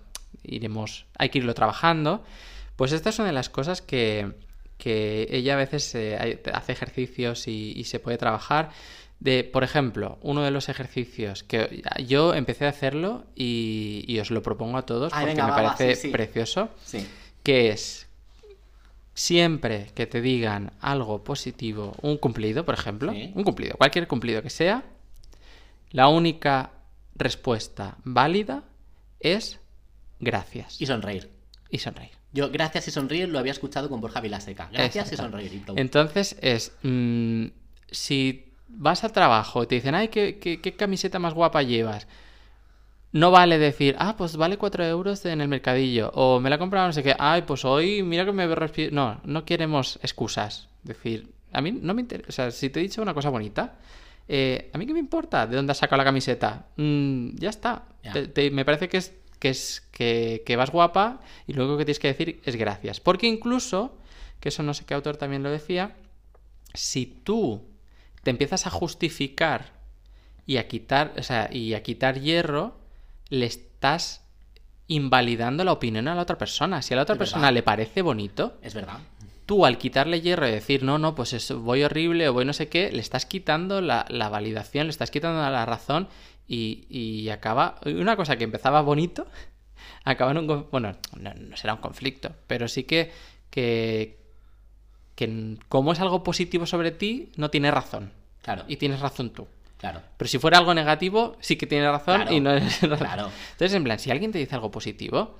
iremos, 0.44 1.06
hay 1.16 1.30
que 1.30 1.38
irlo 1.38 1.54
trabajando. 1.54 2.22
Pues 2.76 2.92
esta 2.92 3.08
es 3.08 3.18
una 3.18 3.28
de 3.28 3.32
las 3.32 3.48
cosas 3.48 3.80
que, 3.80 4.32
que 4.76 5.26
ella 5.30 5.54
a 5.54 5.56
veces 5.56 5.94
eh, 5.94 6.42
hace 6.52 6.72
ejercicios 6.72 7.48
y, 7.48 7.72
y 7.74 7.84
se 7.84 7.98
puede 7.98 8.18
trabajar. 8.18 8.68
De, 9.18 9.44
por 9.44 9.64
ejemplo, 9.64 10.18
uno 10.20 10.42
de 10.42 10.50
los 10.50 10.68
ejercicios 10.68 11.42
que 11.42 11.82
yo 12.06 12.34
empecé 12.34 12.66
a 12.66 12.68
hacerlo 12.68 13.24
y, 13.34 14.04
y 14.06 14.18
os 14.20 14.30
lo 14.30 14.42
propongo 14.42 14.76
a 14.76 14.82
todos 14.84 15.10
Ay, 15.14 15.20
porque 15.20 15.32
venga, 15.32 15.44
me 15.46 15.50
va, 15.52 15.56
va, 15.62 15.74
parece 15.76 15.94
sí, 15.94 16.02
sí. 16.02 16.12
precioso, 16.12 16.68
Sí. 16.84 17.06
Que 17.46 17.68
es 17.70 18.08
siempre 19.14 19.86
que 19.94 20.06
te 20.06 20.20
digan 20.20 20.72
algo 20.80 21.22
positivo, 21.22 21.94
un 22.02 22.16
cumplido, 22.18 22.64
por 22.64 22.74
ejemplo, 22.74 23.12
Sí. 23.12 23.30
un 23.36 23.44
cumplido, 23.44 23.76
cualquier 23.76 24.08
cumplido 24.08 24.42
que 24.42 24.50
sea, 24.50 24.82
la 25.92 26.08
única 26.08 26.72
respuesta 27.14 27.96
válida 28.04 28.64
es 29.20 29.60
gracias 30.18 30.80
Y 30.80 30.86
sonreír. 30.86 31.30
y 31.70 31.78
sonreír. 31.78 32.10
Yo, 32.32 32.50
gracias 32.50 32.88
y 32.88 32.90
sonreír, 32.90 33.28
lo 33.28 33.38
había 33.38 33.52
escuchado 33.52 33.88
con 33.88 34.00
Borja 34.00 34.20
Vilaseca. 34.20 34.68
Gracias 34.72 35.12
y 35.12 35.16
sonreír. 35.16 35.52
y. 35.54 35.80
Entonces 35.80 36.36
es, 36.42 36.72
mm, 36.82 37.46
si 37.90 38.52
vas 38.68 39.04
al 39.04 39.12
trabajo 39.12 39.62
y 39.62 39.66
te 39.68 39.76
dicen, 39.76 39.94
ay, 39.94 40.08
¿qué, 40.08 40.38
qué, 40.38 40.60
qué 40.60 40.74
camiseta 40.74 41.18
más 41.20 41.32
guapa 41.32 41.62
llevas? 41.62 42.08
No 43.16 43.30
vale 43.30 43.58
decir, 43.58 43.96
ah, 43.98 44.14
pues 44.16 44.36
vale 44.36 44.58
4 44.58 44.84
euros 44.84 45.24
en 45.24 45.40
el 45.40 45.48
mercadillo. 45.48 46.10
O 46.14 46.38
me 46.40 46.50
la 46.50 46.56
he 46.56 46.58
comprado 46.58 46.86
no 46.86 46.92
sé 46.92 47.02
qué. 47.02 47.14
Ay, 47.18 47.42
pues 47.42 47.64
hoy 47.64 48.02
mira 48.02 48.24
que 48.26 48.32
me 48.32 48.46
veo 48.46 48.56
respi-". 48.56 48.90
No, 48.90 49.20
no 49.24 49.44
queremos 49.44 49.98
excusas. 50.02 50.68
Decir, 50.82 51.30
a 51.52 51.60
mí 51.62 51.72
no 51.72 51.94
me 51.94 52.02
interesa. 52.02 52.28
O 52.28 52.32
sea, 52.32 52.50
si 52.50 52.68
te 52.68 52.80
he 52.80 52.82
dicho 52.82 53.00
una 53.00 53.14
cosa 53.14 53.30
bonita, 53.30 53.76
eh, 54.28 54.70
¿a 54.72 54.76
mí 54.78 54.86
qué 54.86 54.92
me 54.92 54.98
importa 54.98 55.46
de 55.46 55.56
dónde 55.56 55.70
has 55.72 55.78
sacado 55.78 55.96
la 55.98 56.04
camiseta? 56.04 56.66
Mm, 56.76 57.36
ya 57.36 57.48
está. 57.50 57.84
Ya. 58.02 58.12
Te- 58.12 58.28
te- 58.28 58.50
me 58.50 58.64
parece 58.66 58.88
que 58.88 58.98
es, 58.98 59.14
que, 59.38 59.48
es 59.48 59.82
que, 59.92 60.42
que 60.44 60.56
vas 60.56 60.70
guapa 60.70 61.20
y 61.46 61.54
lo 61.54 61.64
único 61.64 61.78
que 61.78 61.84
tienes 61.86 61.98
que 62.00 62.08
decir 62.08 62.40
es 62.44 62.56
gracias. 62.56 63.00
Porque 63.00 63.26
incluso, 63.26 63.96
que 64.40 64.50
eso 64.50 64.62
no 64.62 64.74
sé 64.74 64.84
qué 64.84 64.92
autor 64.94 65.16
también 65.16 65.42
lo 65.42 65.50
decía, 65.50 65.96
si 66.74 67.06
tú 67.06 67.62
te 68.22 68.30
empiezas 68.30 68.66
a 68.66 68.70
justificar 68.70 69.72
y 70.44 70.58
a 70.58 70.68
quitar, 70.68 71.14
o 71.18 71.22
sea, 71.22 71.48
y 71.50 71.72
a 71.74 71.82
quitar 71.82 72.20
hierro, 72.20 72.84
le 73.28 73.46
estás 73.46 74.22
invalidando 74.88 75.64
la 75.64 75.72
opinión 75.72 76.08
a 76.08 76.14
la 76.14 76.22
otra 76.22 76.38
persona. 76.38 76.82
Si 76.82 76.94
a 76.94 76.96
la 76.96 77.02
otra 77.02 77.14
Es 77.14 77.18
persona 77.18 77.42
verdad. 77.46 77.54
le 77.54 77.62
parece 77.62 78.02
bonito, 78.02 78.56
Es 78.62 78.74
verdad. 78.74 78.98
tú 79.46 79.66
al 79.66 79.78
quitarle 79.78 80.20
hierro 80.20 80.46
y 80.48 80.52
decir, 80.52 80.82
no, 80.82 80.98
no, 80.98 81.14
pues 81.14 81.32
eso, 81.32 81.60
voy 81.60 81.82
horrible 81.82 82.28
o 82.28 82.32
voy 82.32 82.44
no 82.44 82.52
sé 82.52 82.68
qué, 82.68 82.90
le 82.92 83.00
estás 83.00 83.26
quitando 83.26 83.80
la, 83.80 84.06
la 84.08 84.28
validación, 84.28 84.86
le 84.86 84.90
estás 84.90 85.10
quitando 85.10 85.40
la 85.50 85.66
razón 85.66 86.08
y, 86.46 86.86
y 86.88 87.28
acaba... 87.30 87.80
Una 87.84 88.14
cosa 88.16 88.36
que 88.36 88.44
empezaba 88.44 88.80
bonito, 88.82 89.26
acaba 90.04 90.30
en 90.30 90.38
un... 90.38 90.66
Bueno, 90.70 90.96
no, 91.18 91.34
no 91.34 91.56
será 91.56 91.74
un 91.74 91.80
conflicto, 91.80 92.32
pero 92.46 92.68
sí 92.68 92.84
que, 92.84 93.10
que, 93.50 94.20
que 95.16 95.56
como 95.68 95.92
es 95.92 96.00
algo 96.00 96.22
positivo 96.22 96.64
sobre 96.66 96.92
ti, 96.92 97.32
no 97.36 97.50
tiene 97.50 97.70
razón. 97.72 98.12
Claro. 98.42 98.62
Y 98.68 98.76
tienes 98.76 99.00
razón 99.00 99.30
tú. 99.30 99.48
Claro. 99.92 100.02
Pero 100.16 100.28
si 100.28 100.38
fuera 100.38 100.58
algo 100.58 100.74
negativo, 100.74 101.36
sí 101.40 101.56
que 101.56 101.66
tiene 101.66 101.90
razón 101.90 102.16
Claro, 102.22 102.32
y 102.32 102.40
no 102.40 102.52
es 102.54 102.78
claro. 102.98 103.30
Entonces, 103.52 103.74
en 103.74 103.84
plan, 103.84 103.98
si 103.98 104.10
alguien 104.10 104.32
te 104.32 104.38
dice 104.38 104.54
algo 104.54 104.70
positivo, 104.70 105.36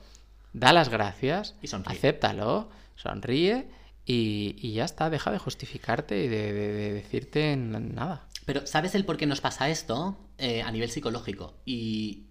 da 0.53 0.73
las 0.73 0.89
gracias, 0.89 1.55
Y 1.63 1.67
sonríe. 1.67 1.97
acéptalo, 1.97 2.69
sonríe 2.95 3.69
y, 4.05 4.57
y 4.59 4.73
ya 4.73 4.85
está, 4.85 5.11
deja 5.11 5.31
de 5.33 5.39
justificarte 5.39 6.23
y 6.25 6.29
de, 6.29 6.53
de- 6.53 6.73
de 6.73 6.93
decirte 6.93 7.57
nada. 7.57 8.27
Pero 8.45 8.67
¿sabes 8.67 8.95
el 8.95 9.05
por 9.05 9.17
qué 9.17 9.27
nos 9.27 9.41
pasa 9.41 9.69
esto 9.69 10.17
eh, 10.39 10.63
a 10.63 10.71
nivel 10.71 10.91
psicológico? 10.91 11.55
Y, 11.65 12.23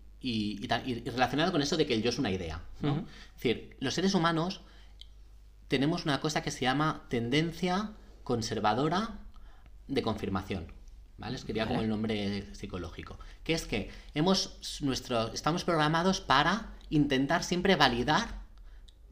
relacionado 1.05 1.51
con 1.51 1.61
eso 1.61 1.77
de 1.77 1.85
que 1.85 1.93
el 1.93 2.01
yo 2.01 2.09
es 2.09 2.17
una 2.17 2.31
idea. 2.31 2.61
Es 2.81 2.93
decir, 3.35 3.75
los 3.79 3.93
seres 3.93 4.13
humanos 4.15 4.61
tenemos 5.67 6.05
una 6.05 6.19
cosa 6.19 6.41
que 6.41 6.51
se 6.51 6.61
llama 6.61 7.03
tendencia 7.09 7.91
conservadora 8.23 9.19
de 9.87 10.01
confirmación. 10.01 10.71
¿Vale? 11.17 11.37
Como 11.39 11.65
Vale. 11.65 11.79
el 11.83 11.89
nombre 11.89 12.53
psicológico. 12.55 13.17
Que 13.43 13.53
es 13.53 13.65
que 13.65 13.89
hemos 14.13 14.57
nuestro, 14.81 15.31
estamos 15.33 15.63
programados 15.63 16.19
para 16.21 16.73
intentar 16.89 17.43
siempre 17.43 17.75
validar 17.75 18.41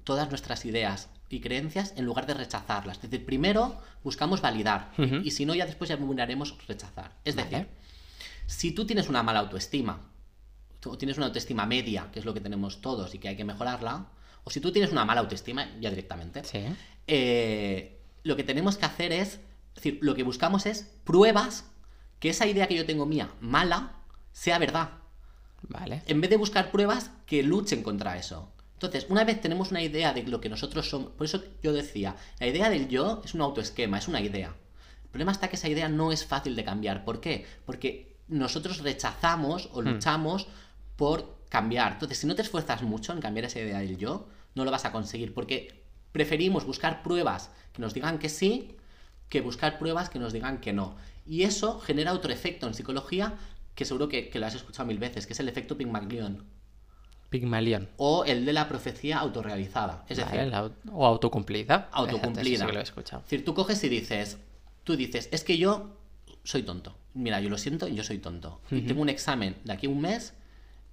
todas 0.04 0.30
nuestras 0.30 0.66
ideas 0.66 1.10
y 1.30 1.40
creencias 1.40 1.94
en 1.96 2.06
lugar 2.06 2.26
de 2.28 2.34
rechazarlas. 2.34 2.98
Es 2.98 3.10
decir, 3.10 3.26
primero 3.26 3.82
buscamos 4.04 4.42
validar 4.42 4.92
y- 5.24 5.32
si 5.32 5.46
no, 5.46 5.56
ya 5.56 5.66
después 5.66 5.90
ya 5.90 5.98
miraremos 5.98 6.56
rechazar. 6.68 7.14
Es 7.24 7.36
Vale. 7.36 7.50
decir, 7.50 7.68
si 8.46 8.72
tú 8.74 8.86
tienes 8.86 9.08
una 9.08 9.24
mala 9.24 9.40
autoestima, 9.40 10.02
tú 10.82 10.98
tienes 10.98 11.16
una 11.18 11.28
autoestima 11.28 11.66
media, 11.66 12.10
que 12.12 12.20
es 12.20 12.26
lo 12.26 12.34
que 12.34 12.42
tenemos 12.42 12.82
todos 12.82 13.16
y 13.16 13.20
que 13.20 13.30
hay 13.30 13.38
que 13.38 13.46
mejorarla, 13.46 14.08
o 14.44 14.50
si 14.52 14.60
tú 14.60 14.72
tienes 14.74 14.92
una 14.92 15.06
mala 15.06 15.22
autoestima, 15.22 15.70
ya 15.80 15.90
directamente, 15.90 16.44
Sí. 16.44 16.66
eh, 17.08 18.02
lo 18.24 18.36
que 18.36 18.44
tenemos 18.44 18.78
que 18.78 18.86
hacer 18.86 19.14
es, 19.14 19.36
es 19.36 19.76
decir, 19.76 20.00
lo 20.02 20.14
que 20.16 20.24
buscamos 20.24 20.66
es 20.66 20.84
pruebas 21.06 21.66
que 22.24 22.30
esa 22.30 22.48
idea 22.48 22.70
que 22.70 22.76
yo 22.76 22.86
tengo 22.86 23.06
mía 23.06 23.34
mala 23.42 23.98
sea 24.32 24.58
verdad. 24.58 24.92
Vale. 25.64 26.04
En 26.06 26.22
vez 26.22 26.30
de 26.30 26.38
buscar 26.38 26.72
pruebas 26.72 27.12
que 27.26 27.44
luchen 27.44 27.84
contra 27.84 28.18
eso. 28.18 28.50
Entonces, 28.76 29.08
una 29.10 29.26
vez 29.26 29.42
tenemos 29.42 29.72
una 29.72 29.82
idea 29.82 30.14
de 30.14 30.24
lo 30.24 30.40
que 30.40 30.48
nosotros 30.48 30.90
somos, 30.90 31.12
por 31.12 31.26
eso 31.26 31.44
yo 31.62 31.74
decía, 31.74 32.16
la 32.40 32.48
idea 32.48 32.70
del 32.70 32.88
yo 32.88 33.22
es 33.26 33.34
un 33.34 33.42
autoesquema, 33.42 33.98
es 33.98 34.08
una 34.08 34.22
idea. 34.22 34.56
El 35.04 35.10
problema 35.10 35.34
está 35.34 35.50
que 35.50 35.58
esa 35.58 35.68
idea 35.68 35.90
no 35.90 36.14
es 36.14 36.26
fácil 36.26 36.56
de 36.56 36.64
cambiar. 36.64 37.04
¿Por 37.04 37.20
qué? 37.20 37.46
Porque 37.66 38.16
nosotros 38.30 38.78
rechazamos 38.78 39.70
o 39.74 39.82
luchamos 39.82 40.48
por 40.96 41.40
cambiar. 41.50 41.92
Entonces, 41.92 42.20
si 42.20 42.26
no 42.26 42.36
te 42.36 42.44
esfuerzas 42.44 42.84
mucho 42.84 43.12
en 43.12 43.20
cambiar 43.20 43.48
esa 43.48 43.60
idea 43.60 43.80
del 43.80 43.98
yo, 43.98 44.30
no 44.56 44.64
lo 44.64 44.72
vas 44.72 44.86
a 44.86 44.94
conseguir. 44.94 45.34
Porque 45.34 45.84
preferimos 46.14 46.66
buscar 46.66 47.04
pruebas 47.04 47.52
que 47.74 47.82
nos 47.82 47.94
digan 47.94 48.18
que 48.18 48.30
sí 48.30 48.78
que 49.34 49.42
buscar 49.42 49.80
pruebas 49.80 50.12
que 50.12 50.20
nos 50.20 50.32
digan 50.32 50.60
que 50.60 50.74
no. 50.74 50.96
Y 51.26 51.42
eso 51.42 51.80
genera 51.80 52.14
otro 52.14 52.32
efecto 52.32 52.68
en 52.68 52.76
psicología 52.76 53.34
que 53.74 53.84
seguro 53.84 54.08
que, 54.08 54.30
que 54.30 54.38
lo 54.38 54.46
has 54.46 54.54
escuchado 54.54 54.86
mil 54.86 55.00
veces, 55.00 55.26
que 55.26 55.34
es 55.34 55.40
el 55.40 55.50
efecto 55.50 55.76
Pygmalion. 55.76 56.46
Pigmalión. 57.32 57.90
O 57.98 58.26
el 58.26 58.46
de 58.46 58.54
la 58.54 58.68
profecía 58.70 59.18
autorrealizada. 59.18 60.06
Es 60.08 60.20
Vale, 60.20 60.38
decir, 60.38 60.52
la 60.52 60.70
o 60.92 61.08
autocumplida. 61.08 61.90
autocumplida. 61.92 62.60
Sí 62.60 62.66
que 62.68 62.74
lo 62.74 62.80
he 62.80 62.84
escuchado. 62.84 63.24
Es 63.24 63.32
decir, 63.32 63.44
tú 63.44 63.56
coges 63.56 63.84
y 63.84 63.90
dices, 63.90 64.38
tú 64.84 64.96
dices, 64.96 65.30
es 65.32 65.44
que 65.44 65.58
yo 65.58 65.98
soy 66.44 66.62
tonto. 66.62 66.96
Mira, 67.16 67.42
yo 67.42 67.50
lo 67.50 67.58
siento, 67.58 67.88
yo 67.88 68.04
soy 68.04 68.20
tonto. 68.20 68.62
Y 68.70 68.82
tengo 68.82 69.02
un 69.02 69.10
examen 69.10 69.56
de 69.64 69.74
aquí 69.74 69.88
a 69.88 69.90
un 69.90 70.00
mes 70.00 70.36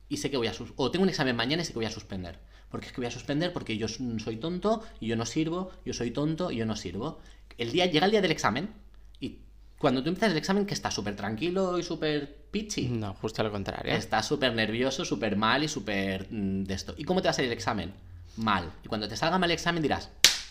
y 0.09 0.17
sé 0.17 0.31
que 0.31 0.39
voy 0.39 0.47
a 0.47 0.55
o 0.77 0.91
tengo 0.91 1.03
un 1.03 1.11
examen 1.11 1.37
mañana 1.37 1.61
y 1.61 1.67
sé 1.67 1.73
que 1.73 1.79
voy 1.79 1.85
a 1.85 1.91
suspender. 1.91 2.39
Porque 2.71 2.87
es 2.87 2.93
que 2.93 3.01
voy 3.01 3.07
a 3.07 3.11
suspender 3.11 3.53
porque 3.53 3.77
yo 3.77 3.89
soy 3.89 4.37
tonto 4.37 4.83
y 5.01 5.09
yo 5.09 5.17
no 5.17 5.27
sirvo, 5.27 5.71
yo 5.85 5.93
soy 5.93 6.11
tonto 6.13 6.51
y 6.51 6.57
yo 6.57 6.67
no 6.67 6.77
sirvo. 6.77 7.19
El 7.59 7.73
día 7.73 7.87
llega 7.87 8.07
el 8.07 8.13
día 8.13 8.23
del 8.23 8.31
examen 8.31 8.71
y 9.19 9.39
cuando 9.79 10.03
tú 10.03 10.09
empiezas 10.09 10.31
el 10.33 10.39
examen 10.39 10.67
que 10.67 10.75
estás 10.75 10.95
súper 10.95 11.17
tranquilo 11.17 11.79
y 11.79 11.83
súper 11.83 12.37
pitchy. 12.51 12.89
No, 12.89 13.15
justo 13.15 13.43
lo 13.43 13.51
contrario. 13.51 13.93
Estás 13.93 14.27
súper 14.27 14.55
nervioso, 14.55 15.05
súper 15.05 15.37
mal 15.37 15.65
y 15.65 15.69
súper 15.69 16.29
mm, 16.31 16.65
de 16.65 16.75
esto. 16.75 16.95
¿Y 16.97 17.05
cómo 17.05 17.21
te 17.21 17.27
va 17.29 17.31
a 17.31 17.35
salir 17.35 17.51
el 17.51 17.57
examen? 17.57 17.93
Mal. 18.37 18.71
Y 18.85 18.89
cuando 18.89 19.09
te 19.09 19.17
salga 19.17 19.39
mal 19.39 19.51
el 19.51 19.55
examen 19.55 19.83
dirás, 19.83 20.09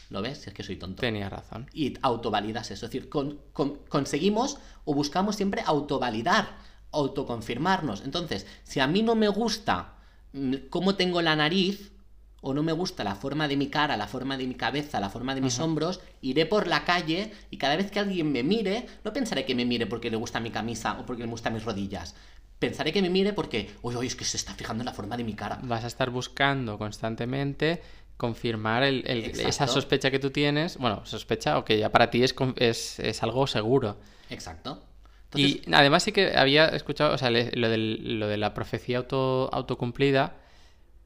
¿lo 0.10 0.22
ves? 0.22 0.40
Si 0.40 0.50
es 0.50 0.54
que 0.54 0.64
soy 0.64 0.76
tonto. 0.76 1.00
Tenía 1.02 1.30
razón. 1.30 1.68
Y 1.74 1.94
autovalidas 2.02 2.70
eso. 2.72 2.86
Es 2.86 2.92
decir, 2.92 3.08
con- 3.10 3.40
con- 3.54 3.78
conseguimos 3.88 4.58
o 4.84 4.94
buscamos 4.94 5.36
siempre 5.38 5.64
autovalidar, 5.66 6.58
autoconfirmarnos. 6.92 8.02
Entonces, 8.04 8.46
si 8.64 8.80
a 8.80 8.88
mí 8.88 9.04
no 9.04 9.16
me 9.16 9.28
gusta 9.30 9.94
mm, 10.34 10.56
cómo 10.70 10.96
tengo 10.96 11.22
la 11.22 11.36
nariz, 11.36 11.92
o 12.42 12.54
no 12.54 12.64
me 12.64 12.72
gusta 12.72 13.04
la 13.04 13.16
forma 13.16 13.48
de 13.48 13.58
mi 13.58 13.68
cara, 13.68 13.98
la 13.98 14.08
forma 14.08 14.38
de 14.38 14.48
mi 14.48 14.56
cabeza, 14.56 15.00
la 15.00 15.10
forma 15.10 15.36
de 15.36 15.42
mis 15.42 15.60
hombros, 15.60 16.00
iré 16.22 16.46
por 16.46 16.68
la 16.68 16.86
calle 16.86 17.32
y 17.50 17.58
cada 17.58 17.76
vez 17.76 17.92
que 17.92 18.00
alguien 18.00 18.32
me 18.32 18.44
mire, 18.44 18.86
no 19.04 19.12
pensaré 19.14 19.46
que 19.46 19.56
me 19.56 19.66
mire 19.66 19.86
porque 19.88 20.10
le 20.10 20.18
gusta 20.18 20.40
mi 20.40 20.52
camisa 20.52 20.98
o 21.00 21.06
porque 21.06 21.24
le 21.24 21.30
gustan 21.30 21.54
mis 21.54 21.64
rodillas. 21.66 22.16
Pensaré 22.60 22.92
que 22.92 23.02
me 23.02 23.10
mire 23.10 23.32
porque, 23.34 23.70
uy, 23.82 23.96
uy, 23.96 24.08
es 24.08 24.16
que 24.16 24.26
se 24.26 24.36
está 24.38 24.54
fijando 24.54 24.82
en 24.82 24.86
la 24.86 24.94
forma 24.94 25.16
de 25.16 25.24
mi 25.24 25.34
cara. 25.34 25.60
Vas 25.64 25.84
a 25.84 25.88
estar 25.88 26.10
buscando 26.10 26.78
constantemente 26.78 27.82
confirmar 28.18 28.84
el- 28.84 29.04
el- 29.08 29.24
esa 29.48 29.66
sospecha 29.74 30.12
que 30.12 30.20
tú 30.20 30.30
tienes. 30.32 30.78
Bueno, 30.78 31.06
sospecha 31.06 31.58
o 31.58 31.64
que 31.64 31.78
ya 31.80 31.90
para 31.92 32.10
ti 32.10 32.22
es, 32.24 32.36
es, 32.58 33.00
es 33.00 33.24
algo 33.24 33.48
seguro. 33.48 33.98
Exacto. 34.30 34.84
Entonces, 35.32 35.62
y 35.68 35.74
además 35.74 36.04
sí 36.04 36.12
que 36.12 36.36
había 36.36 36.66
escuchado, 36.68 37.14
o 37.14 37.18
sea, 37.18 37.30
lo, 37.32 37.70
del- 37.70 38.20
lo 38.20 38.28
de 38.28 38.38
la 38.38 38.54
profecía 38.54 38.98
auto, 38.98 39.50
autocumplida. 39.54 40.36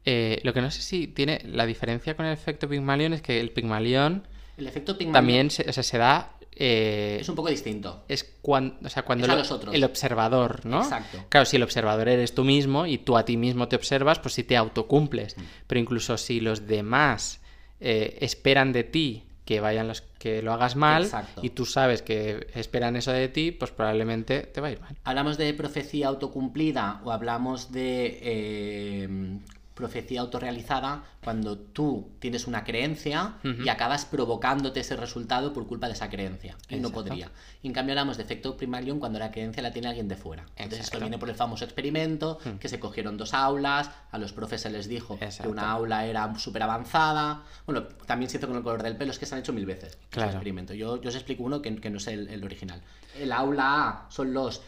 Eh, 0.05 0.39
lo 0.43 0.53
que 0.53 0.61
no 0.61 0.69
sé 0.71 0.81
si 0.81 1.07
tiene 1.07 1.41
la 1.45 1.65
diferencia 1.65 2.15
con 2.15 2.25
el 2.25 2.33
efecto 2.33 2.67
Pygmalion 2.67 3.13
es 3.13 3.21
que 3.21 3.39
el 3.39 3.51
Pygmalion 3.51 4.27
el 4.57 4.67
efecto 4.67 4.97
Pygmalion 4.97 5.13
también 5.13 5.49
se, 5.51 5.67
o 5.69 5.73
sea, 5.73 5.83
se 5.83 5.97
da. 5.97 6.33
eh, 6.55 7.17
es 7.21 7.27
un 7.29 7.35
poco 7.35 7.49
distinto. 7.49 8.03
es 8.07 8.23
cuando, 8.41 8.75
o 8.85 8.89
sea, 8.89 9.03
cuando 9.03 9.25
Es 9.25 9.29
a 9.31 9.33
lo- 9.33 9.39
los 9.39 9.51
otros. 9.51 9.73
el 9.73 9.83
observador, 9.83 10.65
¿no? 10.65 10.83
Exacto. 10.83 11.25
Claro, 11.29 11.45
si 11.45 11.55
el 11.55 11.63
observador 11.63 12.07
eres 12.09 12.35
tú 12.35 12.43
mismo 12.43 12.85
y 12.85 12.99
tú 12.99 13.17
a 13.17 13.25
ti 13.25 13.37
mismo 13.37 13.67
te 13.67 13.75
observas, 13.75 14.19
pues 14.19 14.35
sí 14.35 14.43
te 14.43 14.55
autocumples. 14.57 15.35
Mm. 15.37 15.41
Pero 15.67 15.79
incluso 15.81 16.17
si 16.17 16.39
los 16.41 16.67
demás 16.67 17.39
eh, 17.79 18.17
esperan 18.21 18.71
de 18.73 18.83
ti 18.83 19.23
que 19.45 19.59
vayan 19.59 19.87
los 19.87 20.01
que 20.19 20.41
lo 20.41 20.53
hagas 20.53 20.75
mal 20.77 21.03
Exacto. 21.03 21.41
y 21.43 21.49
tú 21.49 21.65
sabes 21.65 22.01
que 22.01 22.47
esperan 22.53 22.95
eso 22.95 23.11
de 23.11 23.27
ti, 23.29 23.51
pues 23.51 23.71
probablemente 23.71 24.41
te 24.43 24.61
va 24.61 24.67
a 24.67 24.71
ir 24.71 24.79
mal. 24.79 24.95
¿Hablamos 25.03 25.37
de 25.37 25.53
profecía 25.55 26.07
autocumplida 26.07 27.01
o 27.03 27.11
hablamos 27.11 27.71
de 27.73 29.39
profecía 29.73 30.21
autorrealizada 30.21 31.03
cuando 31.23 31.57
tú 31.57 32.11
tienes 32.19 32.47
una 32.47 32.63
creencia 32.63 33.35
y 33.43 33.69
acabas 33.69 34.05
provocándote 34.05 34.81
ese 34.81 34.95
resultado 34.95 35.53
por 35.53 35.67
culpa 35.67 35.87
de 35.87 35.93
esa 35.93 36.09
creencia? 36.09 36.55
Y 36.69 36.75
no 36.77 36.91
podría. 36.91 37.31
Y 37.61 37.67
en 37.67 37.73
cambio 37.73 37.93
hablamos 37.93 38.17
de 38.17 38.23
efecto 38.23 38.55
Pygmalion 38.57 38.99
cuando 38.99 39.19
la 39.19 39.31
creencia 39.31 39.63
la 39.63 39.71
tiene 39.71 39.87
alguien 39.87 40.07
de 40.07 40.15
fuera. 40.15 40.43
Entonces 40.55 40.79
esto 40.81 40.97
Exacto. 40.97 40.99
viene 40.99 41.17
por 41.17 41.29
el 41.29 41.35
famoso 41.35 41.65
experimento, 41.65 42.39
que 42.59 42.67
se 42.69 42.79
cogieron 42.79 43.17
dos 43.17 43.33
aulas, 43.33 43.89
a 44.11 44.17
los 44.17 44.33
profes 44.33 44.61
se 44.61 44.69
les 44.69 44.87
dijo 44.87 45.17
que 45.17 45.47
una 45.47 45.71
aula 45.71 46.05
era 46.05 46.37
súper 46.37 46.63
avanzada. 46.63 47.43
Bueno, 47.65 47.83
también 48.05 48.29
se 48.29 48.37
hizo 48.37 48.47
con 48.47 48.57
el 48.57 48.63
color 48.63 48.83
del 48.83 48.95
pelo, 48.97 49.11
es 49.11 49.19
que 49.19 49.25
se 49.25 49.35
han 49.35 49.41
hecho 49.41 49.53
mil 49.53 49.65
veces. 49.65 49.93
ese 49.93 50.07
Claro. 50.09 50.31
experimento. 50.31 50.73
Yo, 50.73 51.01
yo 51.01 51.09
os 51.09 51.15
explico 51.15 51.43
uno 51.43 51.61
que, 51.61 51.75
que 51.77 51.89
no 51.89 51.97
es 51.97 52.07
el, 52.07 52.27
el 52.29 52.43
original. 52.43 52.81
El 53.17 53.31
aula 53.31 53.87
A 53.89 54.05
son 54.09 54.33
los 54.33 54.61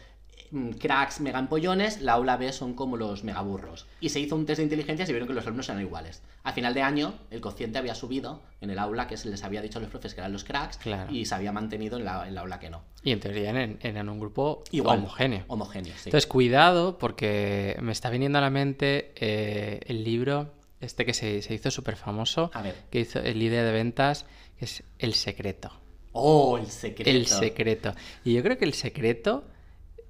cracks 0.78 1.20
mega 1.20 1.38
empollones, 1.38 2.00
la 2.00 2.12
aula 2.14 2.36
B 2.36 2.52
son 2.52 2.74
como 2.74 2.96
los 2.96 3.24
megaburros. 3.24 3.86
Y 4.00 4.08
se 4.10 4.20
hizo 4.20 4.36
un 4.36 4.46
test 4.46 4.58
de 4.58 4.64
inteligencia 4.64 5.02
y 5.04 5.06
se 5.06 5.12
vieron 5.12 5.28
que 5.28 5.34
los 5.34 5.44
alumnos 5.46 5.68
eran 5.68 5.80
iguales. 5.82 6.22
A 6.44 6.52
final 6.52 6.74
de 6.74 6.82
año, 6.82 7.14
el 7.30 7.40
cociente 7.40 7.78
había 7.78 7.94
subido 7.94 8.42
en 8.60 8.70
el 8.70 8.78
aula 8.78 9.06
que 9.08 9.16
se 9.16 9.28
les 9.28 9.42
había 9.44 9.60
dicho 9.62 9.78
a 9.78 9.82
los 9.82 9.90
profes 9.90 10.14
que 10.14 10.20
eran 10.20 10.32
los 10.32 10.44
cracks 10.44 10.78
Claro. 10.78 11.12
y 11.12 11.24
se 11.26 11.34
había 11.34 11.52
mantenido 11.52 11.98
en 11.98 12.04
la, 12.04 12.26
en 12.28 12.34
la 12.34 12.42
aula 12.42 12.58
que 12.58 12.70
no. 12.70 12.82
Y 13.02 13.12
en 13.12 13.20
teoría 13.20 13.50
eran, 13.50 13.78
eran 13.82 14.08
un 14.08 14.18
grupo 14.20 14.62
Igual. 14.70 14.98
homogéneo. 14.98 15.44
Homogéneo, 15.48 15.92
sí. 15.94 16.02
Entonces, 16.10 16.26
cuidado, 16.26 16.98
porque 16.98 17.76
me 17.80 17.92
está 17.92 18.10
viniendo 18.10 18.38
a 18.38 18.40
la 18.40 18.50
mente 18.50 19.12
eh, 19.16 19.80
el 19.86 20.04
libro, 20.04 20.52
este 20.80 21.04
que 21.06 21.14
se, 21.14 21.42
se 21.42 21.54
hizo 21.54 21.70
súper 21.70 21.96
famoso, 21.96 22.50
que 22.90 23.00
hizo 23.00 23.18
el 23.20 23.38
líder 23.38 23.64
de 23.64 23.72
ventas, 23.72 24.26
que 24.58 24.64
es 24.66 24.82
El 24.98 25.14
Secreto. 25.14 25.70
¡Oh, 26.18 26.56
el 26.56 26.66
secreto! 26.68 27.10
El 27.10 27.26
secreto. 27.26 27.94
Y 28.24 28.32
yo 28.32 28.42
creo 28.42 28.56
que 28.56 28.64
el 28.64 28.72
secreto, 28.72 29.44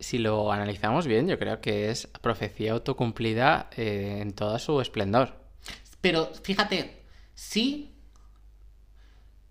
si 0.01 0.19
lo 0.19 0.53
analizamos 0.53 1.07
bien, 1.07 1.29
yo 1.29 1.39
creo 1.39 1.61
que 1.61 1.91
es 1.91 2.07
profecía 2.21 2.73
autocumplida 2.73 3.69
eh, 3.77 4.19
en 4.21 4.33
todo 4.33 4.59
su 4.59 4.81
esplendor. 4.81 5.35
Pero 6.01 6.31
fíjate, 6.43 7.03
sí, 7.35 7.95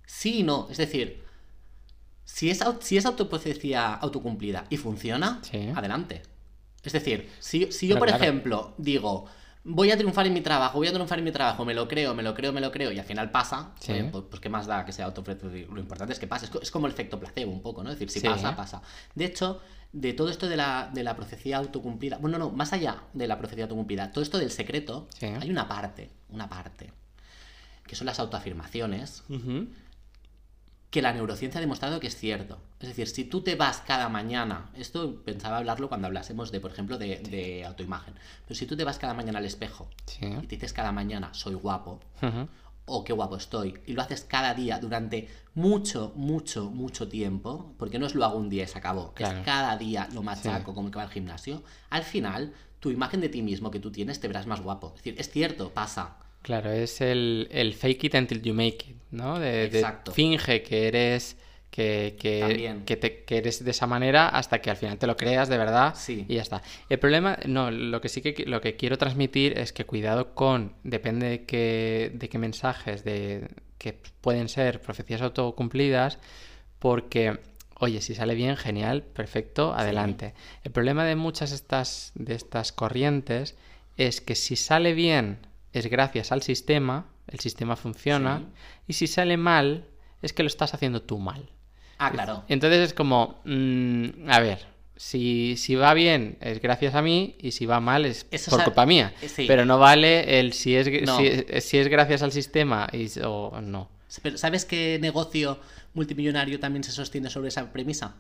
sí 0.05 0.39
y 0.39 0.43
no. 0.43 0.67
Es 0.69 0.77
decir, 0.77 1.23
si 2.23 2.49
es, 2.49 2.59
si 2.81 2.97
es 2.97 3.05
autoprofecía 3.05 3.93
autocumplida 3.93 4.65
y 4.69 4.77
funciona, 4.77 5.39
Sí. 5.43 5.69
adelante. 5.75 6.21
Es 6.83 6.93
decir, 6.93 7.29
si, 7.39 7.71
si 7.71 7.87
yo, 7.87 7.95
Pero 7.95 7.99
por 7.99 8.07
claro. 8.09 8.23
ejemplo, 8.23 8.73
digo, 8.77 9.25
voy 9.63 9.89
a 9.89 9.97
triunfar 9.97 10.27
en 10.27 10.33
mi 10.33 10.41
trabajo, 10.41 10.77
voy 10.77 10.87
a 10.87 10.91
triunfar 10.93 11.17
en 11.17 11.25
mi 11.25 11.31
trabajo, 11.31 11.65
me 11.65 11.73
lo 11.73 11.87
creo, 11.87 12.13
me 12.13 12.21
lo 12.21 12.35
creo, 12.35 12.53
me 12.53 12.61
lo 12.61 12.71
creo, 12.71 12.91
y 12.91 12.99
al 12.99 13.05
final 13.05 13.31
pasa, 13.31 13.71
Sí. 13.79 13.93
eh, 13.93 14.09
pues, 14.11 14.25
pues 14.29 14.39
qué 14.39 14.49
más 14.49 14.67
da 14.67 14.85
que 14.85 14.91
sea 14.91 15.05
autoprofecía. 15.05 15.65
Lo 15.71 15.79
importante 15.79 16.13
es 16.13 16.19
que 16.19 16.27
pase. 16.27 16.45
Es, 16.45 16.51
co- 16.51 16.61
es 16.61 16.69
como 16.69 16.85
el 16.85 16.93
efecto 16.93 17.19
placebo 17.19 17.51
un 17.51 17.61
poco, 17.63 17.83
¿no? 17.83 17.89
Es 17.89 17.95
decir, 17.95 18.11
si 18.11 18.19
Sí. 18.19 18.27
pasa, 18.27 18.55
pasa. 18.55 18.81
De 19.15 19.25
hecho, 19.25 19.59
de 19.97 20.11
todo 20.13 20.29
esto 20.29 20.47
de 20.49 20.57
la, 20.57 20.91
de 20.93 21.03
la 21.03 21.15
profecía 21.15 21.55
autocumplida, 21.57 22.17
bueno, 22.17 22.37
no, 22.37 22.51
más 22.51 22.73
allá 22.73 23.03
de 23.13 23.27
la 23.27 23.37
profecía 23.37 23.63
autocumplida, 23.63 24.11
todo 24.11 24.21
esto 24.23 24.37
del 24.37 24.51
secreto, 24.51 25.07
Sí. 25.17 25.27
hay 25.27 25.49
una 25.49 25.67
parte, 25.69 26.09
una 26.29 26.49
parte, 26.49 26.91
que 27.87 27.95
son 27.95 28.05
las 28.05 28.19
autoafirmaciones, 28.19 29.23
que 30.89 31.01
la 31.01 31.13
neurociencia 31.13 31.59
ha 31.59 31.61
demostrado 31.61 31.99
que 31.99 32.07
es 32.07 32.15
cierto. 32.15 32.57
Es 32.79 32.89
decir, 32.89 33.07
si 33.07 33.23
tú 33.25 33.41
te 33.41 33.55
vas 33.55 33.81
cada 33.85 34.07
mañana, 34.09 34.69
esto 34.75 35.21
pensaba 35.23 35.57
hablarlo 35.57 35.87
cuando 35.89 36.07
hablásemos 36.07 36.51
de, 36.51 36.59
por 36.59 36.71
ejemplo, 36.71 36.97
de, 36.97 37.19
de 37.19 37.65
autoimagen, 37.65 38.13
pero 38.45 38.55
si 38.57 38.65
tú 38.65 38.75
te 38.77 38.83
vas 38.83 38.97
cada 38.99 39.13
mañana 39.13 39.39
al 39.39 39.45
espejo 39.45 39.89
Sí. 40.07 40.25
y 40.25 40.47
te 40.47 40.55
dices 40.55 40.73
cada 40.73 40.91
mañana, 40.91 41.33
soy 41.33 41.55
guapo. 41.55 41.99
O 42.85 43.03
qué 43.03 43.13
guapo 43.13 43.35
estoy, 43.37 43.73
y 43.87 43.93
lo 43.93 44.01
haces 44.01 44.21
cada 44.23 44.53
día 44.53 44.77
durante 44.79 45.27
mucho, 45.55 46.13
mucho, 46.15 46.69
mucho 46.69 47.07
tiempo, 47.07 47.73
porque 47.77 47.97
no 47.99 48.05
es 48.05 48.13
lo 48.15 48.23
hago 48.25 48.37
un 48.37 48.49
día 48.49 48.63
y 48.63 48.67
se 48.67 48.77
acabó, 48.77 49.13
Claro. 49.13 49.39
es 49.39 49.45
cada 49.45 49.75
día 49.77 50.07
lo 50.13 50.21
machaco 50.21 50.73
como 50.75 50.91
que 50.91 50.97
va 50.97 51.03
al 51.03 51.09
gimnasio, 51.09 51.63
al 51.89 52.03
final 52.03 52.53
tu 52.79 52.91
imagen 52.91 53.21
de 53.21 53.29
ti 53.29 53.41
mismo 53.41 53.71
que 53.71 53.79
tú 53.79 53.91
tienes 53.91 54.19
te 54.19 54.27
verás 54.27 54.45
más 54.45 54.61
guapo. 54.61 54.89
Es 54.95 55.03
decir, 55.03 55.15
es 55.19 55.29
cierto, 55.31 55.71
pasa. 55.71 56.17
Claro, 56.43 56.71
es 56.71 57.01
el, 57.01 57.47
el 57.49 57.73
fake 57.73 58.03
it 58.03 58.13
until 58.13 58.41
you 58.43 58.53
make 58.53 58.85
it, 58.87 58.97
¿no? 59.09 59.39
De, 59.39 59.67
de 59.69 59.79
Exacto. 59.79 60.11
finge 60.11 60.61
que 60.61 60.87
eres 60.87 61.37
que, 61.75 62.15
que, 62.19 62.39
También. 62.39 62.85
que, 62.85 62.95
te- 62.95 63.23
que 63.25 63.37
eres 63.37 63.63
de 63.65 63.71
esa 63.71 63.85
manera 63.85 64.29
hasta 64.29 64.61
que 64.61 64.69
al 64.69 64.77
final 64.77 64.97
te 64.97 65.07
lo 65.07 65.17
creas 65.17 65.49
de 65.49 65.57
verdad 65.57 65.93
Sí. 65.97 66.25
y 66.29 66.35
ya 66.35 66.41
está. 66.41 66.61
El 66.87 66.99
problema, 66.99 67.37
no, 67.47 67.69
lo 67.69 67.99
que 67.99 68.07
sí 68.07 68.21
que 68.21 68.45
lo 68.47 68.61
que 68.61 68.77
quiero 68.77 68.97
transmitir 68.97 69.57
es 69.59 69.73
que 69.73 69.85
cuidado 69.85 70.33
con, 70.35 70.73
depende 70.83 71.27
de 71.27 71.43
qué, 71.45 72.11
de 72.13 72.29
qué 72.29 72.37
mensajes, 72.37 73.03
de 73.03 73.49
que 73.77 73.91
pueden 74.21 74.47
ser 74.47 74.79
profecías 74.81 75.21
autocumplidas, 75.21 76.17
porque, 76.79 77.39
oye, 77.77 77.99
si 78.01 78.15
sale 78.15 78.35
bien, 78.35 78.55
genial, 78.55 79.03
perfecto, 79.03 79.73
adelante. 79.73 80.33
El 80.63 80.71
problema 80.71 81.03
de 81.03 81.15
muchas 81.17 81.51
estas, 81.51 82.11
de 82.15 82.35
estas 82.35 82.71
corrientes 82.71 83.55
es 83.97 84.21
que 84.21 84.35
si 84.35 84.55
sale 84.55 84.93
bien 84.93 85.39
es 85.73 85.87
gracias 85.87 86.31
al 86.31 86.41
sistema, 86.41 87.07
el 87.27 87.39
sistema 87.39 87.75
funciona, 87.75 88.39
Sí. 88.39 88.45
y 88.87 88.93
si 88.93 89.07
sale 89.07 89.35
mal 89.35 89.85
es 90.21 90.31
que 90.31 90.43
lo 90.43 90.47
estás 90.47 90.73
haciendo 90.73 91.01
tú 91.01 91.19
mal. 91.19 91.49
Ah, 91.97 92.11
claro. 92.11 92.43
Entonces 92.47 92.79
es 92.81 92.93
como, 92.93 93.39
mm, 93.45 94.29
a 94.29 94.39
ver, 94.39 94.59
si, 94.95 95.55
si 95.57 95.75
va 95.75 95.93
bien 95.93 96.37
es 96.41 96.61
gracias 96.61 96.95
a 96.95 97.01
mí 97.01 97.35
y 97.39 97.51
si 97.51 97.65
va 97.65 97.79
mal 97.79 98.05
es 98.05 98.25
Eso 98.31 98.51
por 98.51 98.63
culpa 98.63 98.85
mía. 98.85 99.13
sí. 99.27 99.45
Pero 99.47 99.65
no 99.65 99.77
vale 99.79 100.39
el 100.39 100.53
si 100.53 100.75
es, 100.75 100.89
No. 101.03 101.17
si, 101.17 101.43
si 101.61 101.77
es 101.77 101.87
gracias 101.87 102.21
al 102.21 102.31
sistema 102.31 102.87
y, 102.91 103.07
o 103.23 103.59
no. 103.61 103.89
Pero 104.21 104.37
¿sabes 104.37 104.63
qué 104.65 104.97
negocio 105.01 105.59
multimillonario 105.93 106.59
también 106.59 106.83
se 106.83 106.91
sostiene 106.91 107.29
sobre 107.29 107.49
esa 107.49 107.71
premisa? 107.71 108.15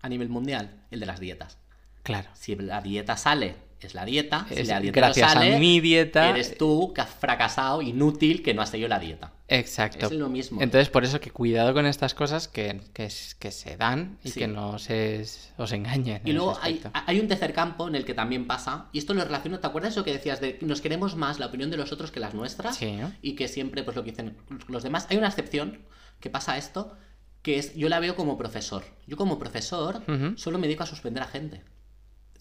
A 0.00 0.08
nivel 0.08 0.28
mundial, 0.28 0.70
el 0.90 1.00
de 1.00 1.06
las 1.06 1.20
dietas. 1.20 1.58
Claro. 2.02 2.28
Si 2.34 2.56
la 2.56 2.80
dieta 2.80 3.16
sale, 3.16 3.54
es 3.86 3.94
la 3.94 4.04
dieta. 4.04 4.46
Si 4.48 4.54
Es 4.60 4.68
la 4.68 4.80
dieta 4.80 5.00
gracias 5.00 5.34
no 5.34 5.40
sale, 5.40 5.56
a 5.56 5.58
mi 5.58 5.80
dieta. 5.80 6.30
eres 6.30 6.56
tú 6.56 6.92
que 6.94 7.00
has 7.00 7.10
fracasado, 7.10 7.82
inútil, 7.82 8.42
que 8.42 8.54
no 8.54 8.62
has 8.62 8.70
seguido 8.70 8.88
la 8.88 8.98
dieta. 8.98 9.32
Exacto. 9.48 10.06
Es 10.06 10.12
lo 10.12 10.28
mismo. 10.28 10.62
Entonces, 10.62 10.88
por 10.88 11.04
eso 11.04 11.20
que 11.20 11.30
cuidado 11.30 11.74
con 11.74 11.84
estas 11.86 12.14
cosas 12.14 12.48
que, 12.48 12.80
que, 12.94 13.08
que 13.38 13.50
se 13.50 13.76
dan 13.76 14.18
y 14.24 14.30
Sí. 14.30 14.40
que 14.40 14.48
no 14.48 14.78
se 14.78 15.26
os 15.58 15.72
engañen. 15.72 16.22
Y 16.24 16.32
luego 16.32 16.58
hay, 16.62 16.80
hay 16.94 17.20
un 17.20 17.28
tercer 17.28 17.52
campo 17.52 17.86
en 17.88 17.94
el 17.94 18.04
que 18.04 18.14
también 18.14 18.46
pasa, 18.46 18.86
y 18.92 18.98
esto 18.98 19.12
lo 19.14 19.22
relaciono, 19.24 19.60
¿te 19.60 19.66
acuerdas 19.66 19.92
eso 19.92 20.04
que 20.04 20.12
decías 20.12 20.40
de 20.40 20.58
nos 20.62 20.80
queremos 20.80 21.16
más 21.16 21.38
la 21.38 21.46
opinión 21.46 21.70
de 21.70 21.76
los 21.76 21.92
otros 21.92 22.10
que 22.10 22.20
las 22.20 22.32
nuestras? 22.34 22.76
Sí. 22.76 22.98
Y 23.20 23.34
que 23.34 23.48
siempre, 23.48 23.82
pues 23.82 23.94
lo 23.96 24.04
que 24.04 24.10
dicen 24.12 24.36
los 24.68 24.82
demás. 24.82 25.06
Hay 25.10 25.16
una 25.18 25.28
excepción 25.28 25.80
que 26.20 26.30
pasa 26.30 26.56
esto, 26.56 26.96
que 27.42 27.58
es, 27.58 27.74
yo 27.74 27.88
la 27.88 27.98
veo 27.98 28.14
como 28.14 28.38
profesor. 28.38 28.84
Yo 29.06 29.16
como 29.16 29.38
profesor 29.38 30.02
solo 30.36 30.58
me 30.58 30.66
dedico 30.68 30.84
a 30.84 30.86
suspender 30.86 31.22
a 31.24 31.26
gente. 31.26 31.62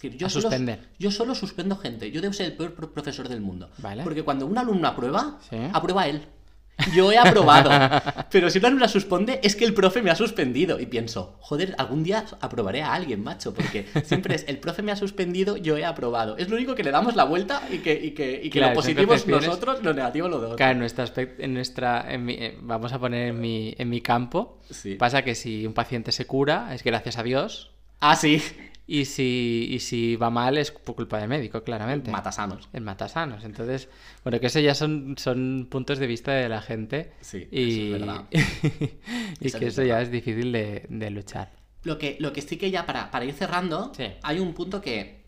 Decir, 0.02 0.18
yo 0.18 0.28
A 0.28 0.30
solo, 0.30 0.42
suspender. 0.44 0.80
Yo 1.00 1.12
solo 1.12 1.36
suspendo 1.36 1.76
gente. 1.78 2.12
Yo 2.12 2.22
debo 2.22 2.34
ser 2.34 2.48
el 2.48 2.54
peor 2.54 2.74
pro- 2.74 2.92
profesor 2.92 3.30
del 3.30 3.42
mundo. 3.42 3.70
Vale. 3.78 4.04
Porque 4.04 4.24
cuando 4.24 4.46
un 4.46 4.58
alumno 4.58 4.88
aprueba, 4.88 5.38
Sí. 5.50 5.58
aprueba 5.74 6.08
él. 6.08 6.24
Yo 6.96 7.12
he 7.12 7.18
aprobado. 7.20 7.70
Pero 8.32 8.50
si 8.50 8.58
un 8.58 8.66
alumno 8.66 8.88
suspende, 8.88 9.40
es 9.44 9.56
que 9.56 9.66
el 9.66 9.74
profe 9.76 10.02
me 10.02 10.10
ha 10.10 10.16
suspendido. 10.16 10.80
Y 10.80 10.88
pienso, 10.88 11.36
joder, 11.40 11.76
algún 11.78 12.02
día 12.02 12.26
aprobaré 12.40 12.82
a 12.82 12.94
alguien, 12.94 13.22
macho. 13.24 13.54
Porque 13.54 13.86
siempre 14.04 14.34
es, 14.34 14.46
el 14.48 14.58
profe 14.58 14.82
me 14.82 14.92
ha 14.92 14.96
suspendido, 14.96 15.58
yo 15.58 15.78
he 15.78 15.86
aprobado. 15.86 16.38
Es 16.38 16.50
lo 16.50 16.56
único 16.56 16.74
que 16.74 16.84
le 16.84 16.90
damos 16.90 17.16
la 17.16 17.26
vuelta 17.26 17.62
y 17.72 17.80
que, 17.80 17.94
y 17.94 18.12
que, 18.12 18.42
y 18.44 18.50
que 18.50 18.58
Claro, 18.58 18.74
lo 18.74 18.76
positivo 18.82 19.14
es 19.14 19.28
nosotros, 19.28 19.84
lo 19.84 19.94
negativo 19.94 20.28
lo 20.28 20.40
dos. 20.40 20.56
Claro, 20.56 20.72
en 20.72 20.80
nuestra, 20.80 21.06
aspect- 21.06 21.36
en 21.38 21.54
nuestra 21.54 22.12
en 22.12 22.26
mi- 22.26 22.34
eh, 22.40 22.58
vamos 22.62 22.92
a 22.94 22.98
poner 23.00 23.28
en 23.28 23.40
mi, 23.40 23.76
en 23.78 23.88
mi 23.90 24.02
campo, 24.02 24.58
Sí. 24.72 24.96
pasa 24.96 25.22
que 25.24 25.36
si 25.36 25.68
un 25.68 25.74
paciente 25.74 26.12
se 26.12 26.26
cura 26.26 26.74
es 26.74 26.84
gracias 26.84 27.18
a 27.20 27.24
Dios 27.24 27.72
Ah, 28.02 28.16
sí. 28.16 28.42
y 28.88 29.06
si, 29.06 29.68
y 29.72 29.80
si 29.80 30.16
va 30.18 30.30
mal 30.30 30.58
es 30.58 30.72
por 30.72 30.96
culpa 30.96 31.18
del 31.20 31.30
médico, 31.30 31.64
claramente. 31.64 32.12
Matasanos. 32.12 32.68
El 32.74 32.82
matasanos. 32.82 33.44
Entonces, 33.46 33.88
bueno, 34.24 34.40
que 34.40 34.48
eso 34.48 34.60
ya 34.60 34.76
son, 34.76 35.16
son 35.18 35.68
puntos 35.70 35.98
de 36.00 36.08
vista 36.08 36.32
de 36.34 36.50
la 36.50 36.62
gente. 36.62 37.14
Sí, 37.22 37.48
y, 37.52 37.72
eso 37.72 37.82
es 37.96 38.02
verdad. 38.02 38.26
y 39.40 39.48
Eso 39.48 39.60
que 39.60 39.68
es 39.68 39.74
eso 39.74 39.84
ya 39.84 40.02
es 40.02 40.12
difícil 40.12 40.52
de, 40.52 40.86
de 40.90 41.10
luchar. 41.12 41.52
Lo 41.84 41.98
que, 41.98 42.18
lo 42.20 42.34
que 42.34 42.42
sí 42.42 42.58
que 42.58 42.70
ya 42.70 42.86
para, 42.86 43.10
para 43.12 43.24
ir 43.26 43.34
cerrando, 43.34 43.92
Sí. 43.96 44.06
hay 44.24 44.40
un 44.40 44.54
punto 44.54 44.82
que. 44.82 45.22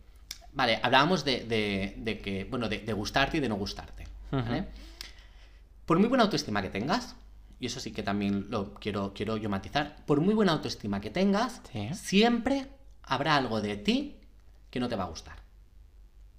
Vale, 0.54 0.80
hablábamos 0.84 1.24
de, 1.26 1.46
de- 1.46 1.94
de 1.98 2.20
que. 2.20 2.44
Bueno, 2.46 2.70
de, 2.70 2.92
gustarte 2.94 3.38
y 3.38 3.40
de 3.40 3.50
no 3.50 3.56
gustarte. 3.56 4.04
Por 5.86 6.00
muy 6.00 6.08
buena 6.08 6.24
autoestima 6.24 6.62
que 6.62 6.70
tengas, 6.70 7.16
y 7.60 7.66
eso 7.68 7.80
sí 7.80 7.92
que 7.92 8.04
también 8.04 8.48
lo 8.50 8.74
quiero, 8.76 9.14
quiero 9.14 9.38
yo 9.38 9.50
matizar, 9.50 9.98
por 10.06 10.22
muy 10.22 10.34
buena 10.34 10.52
autoestima 10.54 11.02
que 11.02 11.10
tengas, 11.10 11.62
Sí. 11.72 11.90
siempre 11.94 12.68
habrá 13.04 13.36
algo 13.38 13.62
de 13.62 13.78
ti 13.78 14.18
que 14.70 14.80
no 14.80 14.90
te 14.90 14.96
va 14.96 15.04
a 15.04 15.10
gustar. 15.10 15.38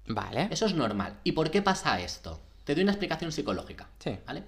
Vale. 0.07 0.49
Eso 0.51 0.65
es 0.65 0.73
normal. 0.75 1.19
¿Y 1.23 1.31
por 1.31 1.49
qué 1.51 1.61
pasa 1.61 1.99
esto? 1.99 2.39
Te 2.63 2.73
doy 2.75 2.83
una 2.83 2.91
explicación 2.91 3.31
psicológica. 3.31 3.89
Sí. 3.99 4.17
¿Vale? 4.25 4.43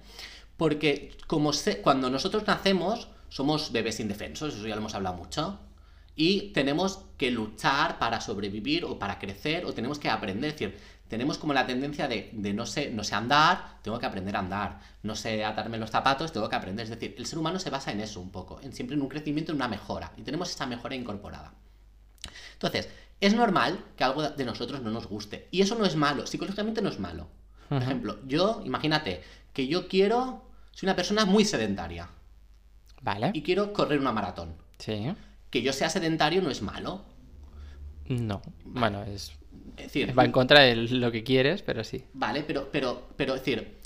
Porque 0.56 1.16
como 1.26 1.52
se- 1.52 1.80
cuando 1.80 2.10
nosotros 2.10 2.46
nacemos, 2.46 3.08
somos 3.28 3.72
bebés 3.72 4.00
indefensos, 4.00 4.54
eso 4.54 4.66
ya 4.66 4.74
lo 4.74 4.80
hemos 4.80 4.94
hablado 4.94 5.16
mucho. 5.16 5.60
Y 6.16 6.50
tenemos 6.52 7.04
que 7.16 7.30
luchar 7.30 7.98
para 7.98 8.20
sobrevivir 8.20 8.84
o 8.84 8.98
para 8.98 9.18
crecer 9.20 9.64
o 9.64 9.72
tenemos 9.72 9.98
que 9.98 10.08
aprender. 10.10 10.50
Es 10.50 10.58
decir, 10.58 10.78
tenemos 11.08 11.38
como 11.38 11.54
la 11.54 11.66
tendencia 11.66 12.06
de, 12.06 12.30
de 12.32 12.52
no, 12.52 12.66
sé, 12.66 12.90
no 12.90 13.02
sé 13.02 13.14
andar, 13.14 13.78
tengo 13.82 13.98
que 13.98 14.06
aprender 14.06 14.36
a 14.36 14.40
andar. 14.40 14.80
No 15.02 15.16
sé 15.16 15.44
atarme 15.44 15.78
los 15.78 15.90
zapatos, 15.90 16.32
tengo 16.32 16.48
que 16.48 16.56
aprender. 16.56 16.84
Es 16.84 16.90
decir, 16.90 17.14
el 17.16 17.26
ser 17.26 17.38
humano 17.38 17.58
se 17.58 17.70
basa 17.70 17.92
en 17.92 18.00
eso 18.00 18.20
un 18.20 18.30
poco, 18.30 18.60
en 18.62 18.72
siempre 18.72 18.94
en 18.94 19.02
un 19.02 19.08
crecimiento, 19.08 19.52
en 19.52 19.56
una 19.56 19.68
mejora. 19.68 20.12
Y 20.16 20.22
tenemos 20.22 20.50
esa 20.50 20.66
mejora 20.66 20.94
incorporada. 20.94 21.54
Entonces, 22.52 22.88
es 23.20 23.34
normal 23.34 23.84
que 23.96 24.04
algo 24.04 24.28
de 24.28 24.44
nosotros 24.44 24.82
no 24.82 24.90
nos 24.90 25.06
guste. 25.06 25.48
Y 25.50 25.62
eso 25.62 25.74
no 25.76 25.86
es 25.86 25.96
malo, 25.96 26.26
psicológicamente 26.26 26.82
no 26.82 26.90
es 26.90 26.98
malo. 26.98 27.28
Por 27.68 27.82
ejemplo, 27.82 28.18
yo, 28.26 28.62
imagínate, 28.64 29.22
que 29.52 29.66
yo 29.66 29.88
quiero, 29.88 30.42
soy 30.72 30.86
una 30.86 30.96
persona 30.96 31.26
muy 31.26 31.44
sedentaria 31.44 32.08
Vale. 33.02 33.30
y 33.34 33.42
quiero 33.42 33.72
correr 33.72 34.00
una 34.00 34.12
maratón. 34.12 34.54
Sí. 34.78 35.12
Que 35.50 35.62
yo 35.62 35.72
sea 35.72 35.90
sedentario 35.90 36.40
no 36.40 36.50
es 36.50 36.62
malo. 36.62 37.04
No. 38.08 38.40
Bueno, 38.64 39.02
es, 39.02 39.37
Es 39.78 39.92
decir, 39.92 40.18
va 40.18 40.24
en 40.24 40.32
contra 40.32 40.60
de 40.60 40.76
lo 40.76 41.10
que 41.10 41.24
quieres, 41.24 41.62
pero 41.62 41.84
sí. 41.84 42.04
vale, 42.12 42.42
pero, 42.42 42.68
pero, 42.70 43.08
pero, 43.16 43.34
es 43.34 43.40
decir, 43.40 43.78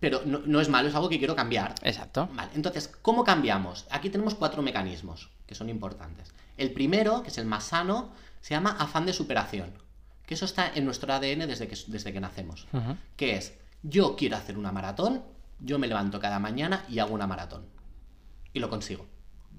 pero 0.00 0.22
no, 0.24 0.40
no 0.44 0.60
es 0.60 0.68
malo, 0.68 0.88
es 0.88 0.94
algo 0.94 1.08
que 1.08 1.18
quiero 1.18 1.34
cambiar. 1.34 1.74
Exacto. 1.82 2.28
Vale, 2.32 2.52
entonces, 2.54 2.88
¿cómo 3.02 3.24
cambiamos? 3.24 3.86
Aquí 3.90 4.10
tenemos 4.10 4.34
cuatro 4.34 4.62
mecanismos 4.62 5.30
que 5.46 5.54
son 5.54 5.68
importantes. 5.68 6.32
El 6.56 6.72
primero, 6.72 7.22
que 7.22 7.28
es 7.28 7.38
el 7.38 7.46
más 7.46 7.64
sano, 7.64 8.12
se 8.40 8.54
llama 8.54 8.76
afán 8.78 9.06
de 9.06 9.12
superación. 9.12 9.72
Que 10.26 10.34
eso 10.34 10.44
está 10.44 10.70
en 10.74 10.84
nuestro 10.84 11.12
ADN 11.12 11.46
desde 11.46 11.68
que, 11.68 11.76
desde 11.86 12.12
que 12.12 12.20
nacemos. 12.20 12.66
Que 13.16 13.36
es, 13.36 13.54
yo 13.82 14.16
quiero 14.16 14.36
hacer 14.36 14.56
una 14.56 14.72
maratón, 14.72 15.22
yo 15.60 15.78
me 15.78 15.86
levanto 15.86 16.20
cada 16.20 16.38
mañana 16.38 16.84
y 16.88 16.98
hago 16.98 17.14
una 17.14 17.26
maratón. 17.26 17.66
Y 18.52 18.60
lo 18.60 18.70
consigo. 18.70 19.06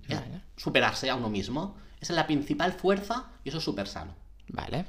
Vale. 0.08 0.42
Superarse 0.56 1.10
a 1.10 1.16
uno 1.16 1.30
mismo. 1.30 1.78
Esa 2.00 2.14
es 2.14 2.18
la 2.18 2.28
principal 2.28 2.74
fuerza 2.74 3.32
y 3.44 3.50
eso 3.50 3.60
es 3.60 3.64
súper 3.64 3.88
sano. 3.88 4.16
Vale. 4.50 4.86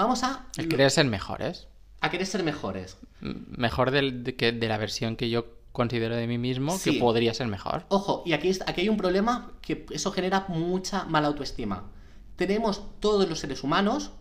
Vamos 0.00 0.22
a, 0.24 0.46
El 0.56 0.66
querer 0.70 0.90
ser 0.90 1.04
mejores. 1.04 1.68
a 2.00 2.10
querer 2.10 2.26
ser 2.26 2.42
mejores. 2.42 2.96
Mejor 3.20 3.90
del- 3.90 4.24
de, 4.24 4.34
que, 4.34 4.50
de 4.52 4.66
la 4.66 4.78
versión 4.78 5.14
que 5.14 5.28
yo 5.28 5.44
considero 5.72 6.16
de 6.16 6.26
mí 6.26 6.38
mismo, 6.38 6.78
Sí. 6.78 6.92
que 6.94 6.98
podría 6.98 7.34
ser 7.34 7.48
mejor. 7.48 7.84
Ojo, 7.90 8.22
y 8.24 8.32
aquí, 8.32 8.48
es- 8.48 8.62
aquí 8.66 8.80
hay 8.80 8.88
un 8.88 8.96
problema 8.96 9.52
que 9.60 9.84
eso 9.90 10.10
genera 10.10 10.46
mucha 10.48 11.04
mala 11.04 11.28
autoestima. 11.28 11.84
Tenemos, 12.36 12.82
todos 13.00 13.28
los 13.28 13.40
seres 13.40 13.62
humanos, 13.62 14.12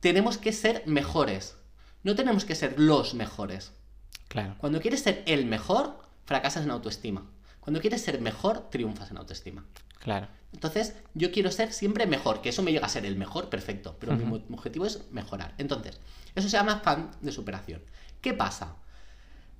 tenemos 0.00 0.38
que 0.38 0.52
ser 0.52 0.82
mejores. 0.86 1.56
No 2.02 2.16
tenemos 2.16 2.44
que 2.44 2.56
ser 2.56 2.74
los 2.80 3.14
mejores. 3.14 3.72
Claro. 4.26 4.56
Cuando 4.58 4.80
quieres 4.80 5.02
ser 5.02 5.22
el 5.26 5.46
mejor, 5.46 5.98
fracasas 6.24 6.64
en 6.64 6.72
autoestima. 6.72 7.30
Cuando 7.60 7.80
quieres 7.80 8.02
ser 8.02 8.20
mejor, 8.20 8.68
triunfas 8.70 9.12
en 9.12 9.18
autoestima. 9.18 9.64
Claro. 10.00 10.26
Entonces, 10.52 10.94
yo 11.14 11.32
quiero 11.32 11.50
ser 11.50 11.72
siempre 11.72 12.06
mejor, 12.06 12.42
que 12.42 12.50
eso 12.50 12.62
me 12.62 12.72
llega 12.72 12.86
a 12.86 12.90
ser 12.90 13.06
el 13.06 13.16
mejor, 13.16 13.48
perfecto, 13.48 13.96
pero 13.98 14.14
mi 14.16 14.54
objetivo 14.54 14.86
es 14.86 15.10
mejorar. 15.10 15.54
Entonces, 15.58 15.98
eso 16.34 16.48
se 16.48 16.56
llama 16.56 16.74
afán 16.74 17.10
de 17.20 17.32
superación. 17.32 17.82
¿Qué 18.20 18.34
pasa? 18.34 18.76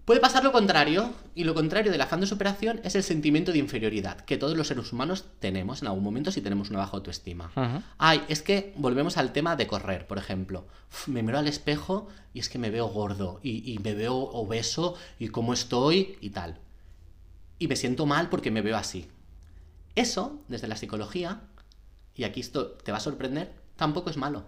Puede 0.05 0.19
pasar 0.19 0.43
lo 0.43 0.51
contrario, 0.51 1.15
y 1.35 1.45
lo 1.45 1.55
contrario 1.55 1.93
del 1.93 2.01
afán 2.01 2.21
de 2.21 2.27
superación 2.27 2.81
es 2.83 2.97
el 2.97 3.05
sentimiento 3.05 3.53
de 3.53 3.59
inferioridad, 3.59 4.21
que 4.23 4.37
todos 4.37 4.57
los 4.57 4.67
seres 4.67 4.93
humanos 4.93 5.27
tenemos 5.39 5.81
en 5.81 5.89
algún 5.89 6.03
momento 6.03 6.33
si 6.33 6.41
tenemos 6.41 6.71
una 6.71 6.81
baja 6.81 6.97
autoestima. 6.97 7.53
Ay, 7.99 8.23
es 8.29 8.43
que 8.43 8.75
volvemos 8.77 9.17
al 9.17 9.33
tema 9.33 9.55
de 9.55 9.69
correr, 9.69 10.09
por 10.09 10.19
ejemplo. 10.19 10.67
Uf, 10.91 11.07
me 11.07 11.23
miro 11.23 11.39
al 11.39 11.47
espejo 11.47 12.09
y 12.35 12.41
es 12.41 12.49
que 12.49 12.59
me 12.59 12.71
veo 12.71 12.89
gordo, 12.89 13.39
y, 13.45 13.73
y 13.73 13.79
me 13.79 13.95
veo 13.95 14.15
obeso, 14.15 14.97
y 15.21 15.29
cómo 15.29 15.53
estoy, 15.53 16.17
y 16.21 16.31
tal. 16.31 16.59
Y 17.61 17.69
me 17.69 17.77
siento 17.77 18.05
mal 18.05 18.29
porque 18.29 18.51
me 18.51 18.61
veo 18.61 18.77
así. 18.77 19.09
Eso, 19.95 20.43
desde 20.49 20.69
la 20.69 20.77
psicología, 20.77 21.43
y 22.15 22.25
aquí 22.25 22.41
esto 22.41 22.73
te 22.73 22.93
va 22.93 22.99
a 22.99 23.03
sorprender, 23.03 23.53
tampoco 23.77 24.11
es 24.11 24.17
malo. 24.17 24.47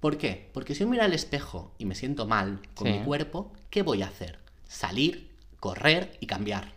¿Por 0.00 0.16
qué? 0.18 0.50
Porque 0.54 0.74
si 0.74 0.80
yo 0.80 0.88
miro 0.88 1.02
al 1.02 1.12
espejo 1.12 1.74
y 1.78 1.84
me 1.84 1.94
siento 1.94 2.26
mal 2.26 2.60
con 2.74 2.86
Sí. 2.86 2.92
mi 2.98 3.04
cuerpo, 3.04 3.52
¿qué 3.70 3.82
voy 3.82 4.02
a 4.02 4.06
hacer? 4.08 4.38
Salir, 4.66 5.34
correr 5.60 6.16
y 6.20 6.26
cambiar. 6.26 6.74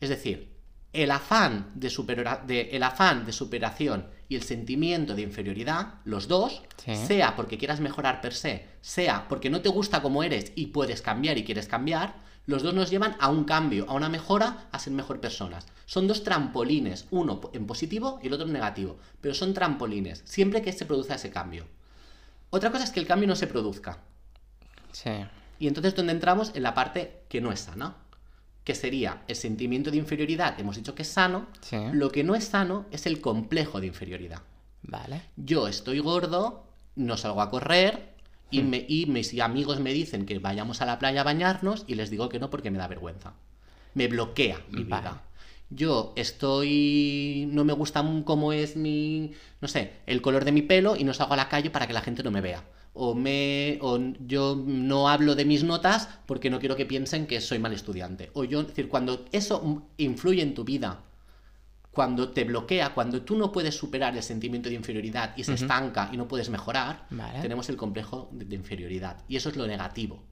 Es 0.00 0.08
decir, 0.08 0.52
el 0.92 1.10
afán 1.10 1.72
de- 1.74 2.68
el 2.72 2.82
afán 2.82 3.24
de 3.26 3.32
superación 3.32 4.06
y 4.32 4.36
el 4.36 4.42
sentimiento 4.42 5.14
de 5.14 5.22
inferioridad, 5.22 5.94
los 6.04 6.26
dos, 6.26 6.62
Sí. 6.84 6.96
sea 6.96 7.36
porque 7.36 7.58
quieras 7.58 7.80
mejorar 7.80 8.20
per 8.22 8.32
se, 8.32 8.66
sea 8.80 9.28
porque 9.28 9.50
no 9.50 9.60
te 9.60 9.68
gusta 9.68 10.00
como 10.00 10.22
eres 10.22 10.52
y 10.56 10.66
puedes 10.68 11.02
cambiar 11.02 11.36
y 11.38 11.44
quieres 11.44 11.68
cambiar, 11.68 12.14
los 12.46 12.62
dos 12.62 12.72
nos 12.74 12.90
llevan 12.90 13.14
a 13.20 13.28
un 13.28 13.44
cambio, 13.44 13.84
a 13.88 13.92
una 13.94 14.08
mejora, 14.08 14.66
a 14.72 14.78
ser 14.78 14.92
mejor 14.94 15.20
personas. 15.20 15.66
Son 15.86 16.08
dos 16.08 16.24
trampolines, 16.24 17.06
uno 17.10 17.40
en 17.52 17.66
positivo 17.66 18.18
y 18.22 18.26
el 18.28 18.32
otro 18.32 18.46
en 18.46 18.52
negativo, 18.54 18.96
pero 19.20 19.34
son 19.34 19.52
trampolines, 19.54 20.22
siempre 20.24 20.62
que 20.62 20.72
se 20.72 20.86
produzca 20.86 21.14
ese 21.16 21.30
cambio. 21.30 21.66
Otra 22.50 22.70
cosa 22.70 22.84
es 22.84 22.90
que 22.90 23.00
el 23.00 23.06
cambio 23.06 23.28
no 23.28 23.36
se 23.36 23.46
produzca. 23.46 23.98
Sí. 24.92 25.10
Y 25.58 25.68
entonces 25.68 25.94
donde 25.94 26.12
entramos 26.12 26.52
en 26.54 26.62
la 26.62 26.74
parte 26.74 27.22
que 27.28 27.40
no 27.40 27.52
es 27.52 27.60
sana, 27.60 27.96
que 28.64 28.74
sería 28.74 29.22
el 29.28 29.36
sentimiento 29.36 29.90
de 29.90 29.96
inferioridad, 29.96 30.58
hemos 30.60 30.76
dicho 30.76 30.94
que 30.94 31.02
es 31.02 31.08
sano, 31.08 31.46
Sí. 31.60 31.76
lo 31.92 32.10
que 32.12 32.22
no 32.24 32.34
es 32.34 32.44
sano 32.44 32.86
es 32.90 33.06
el 33.06 33.20
complejo 33.20 33.80
de 33.80 33.88
inferioridad. 33.88 34.42
Vale. 34.82 35.22
Yo 35.36 35.68
estoy 35.68 35.98
gordo 36.00 36.64
no 36.94 37.16
salgo 37.16 37.40
a 37.42 37.50
correr 37.50 38.12
y, 38.50 38.62
me- 38.62 38.84
y 38.88 39.06
mis 39.06 39.38
amigos 39.40 39.80
me 39.80 39.92
dicen 39.92 40.26
que 40.26 40.38
vayamos 40.38 40.80
a 40.82 40.86
la 40.86 40.98
playa 40.98 41.22
a 41.22 41.24
bañarnos 41.24 41.84
y 41.86 41.94
les 41.94 42.10
digo 42.10 42.28
que 42.28 42.38
no 42.38 42.50
porque 42.50 42.70
me 42.70 42.78
da 42.78 42.86
vergüenza. 42.88 43.32
Me 43.94 44.08
bloquea 44.08 44.60
mi 44.70 44.84
vida. 44.84 45.00
Vale. 45.00 45.16
Yo 45.70 46.12
estoy. 46.16 47.48
No 47.50 47.64
me 47.64 47.72
gusta 47.72 48.04
cómo 48.24 48.52
es 48.52 48.76
mi. 48.76 49.32
No 49.60 49.68
sé, 49.68 49.92
el 50.06 50.20
color 50.22 50.44
de 50.44 50.52
mi 50.52 50.62
pelo 50.62 50.96
y 50.96 51.04
no 51.04 51.14
salgo 51.14 51.34
a 51.34 51.36
la 51.36 51.48
calle 51.48 51.70
para 51.70 51.86
que 51.86 51.92
la 51.92 52.02
gente 52.02 52.22
no 52.22 52.30
me 52.30 52.40
vea. 52.40 52.62
O, 52.94 53.14
me, 53.14 53.78
o 53.80 53.98
yo 54.26 54.62
no 54.66 55.08
hablo 55.08 55.34
de 55.34 55.44
mis 55.44 55.64
notas 55.64 56.08
porque 56.26 56.50
no 56.50 56.60
quiero 56.60 56.76
que 56.76 56.84
piensen 56.84 57.26
que 57.26 57.40
soy 57.40 57.58
mal 57.58 57.72
estudiante. 57.72 58.30
O 58.34 58.44
yo, 58.44 58.60
es 58.60 58.68
decir, 58.68 58.88
cuando 58.88 59.24
eso 59.32 59.88
influye 59.96 60.42
en 60.42 60.52
tu 60.52 60.64
vida, 60.64 61.00
cuando 61.90 62.30
te 62.30 62.44
bloquea, 62.44 62.94
cuando 62.94 63.22
tú 63.22 63.36
no 63.36 63.50
puedes 63.50 63.76
superar 63.76 64.14
el 64.16 64.22
sentimiento 64.22 64.68
de 64.68 64.74
inferioridad 64.74 65.34
y 65.36 65.44
se 65.44 65.54
estanca 65.54 66.10
y 66.12 66.16
no 66.16 66.28
puedes 66.28 66.50
mejorar, 66.50 67.06
Vale. 67.10 67.40
tenemos 67.40 67.68
el 67.68 67.76
complejo 67.76 68.28
de, 68.32 68.44
de 68.44 68.56
inferioridad. 68.56 69.18
Y 69.28 69.36
eso 69.36 69.48
es 69.48 69.56
lo 69.56 69.66
negativo. 69.66 70.22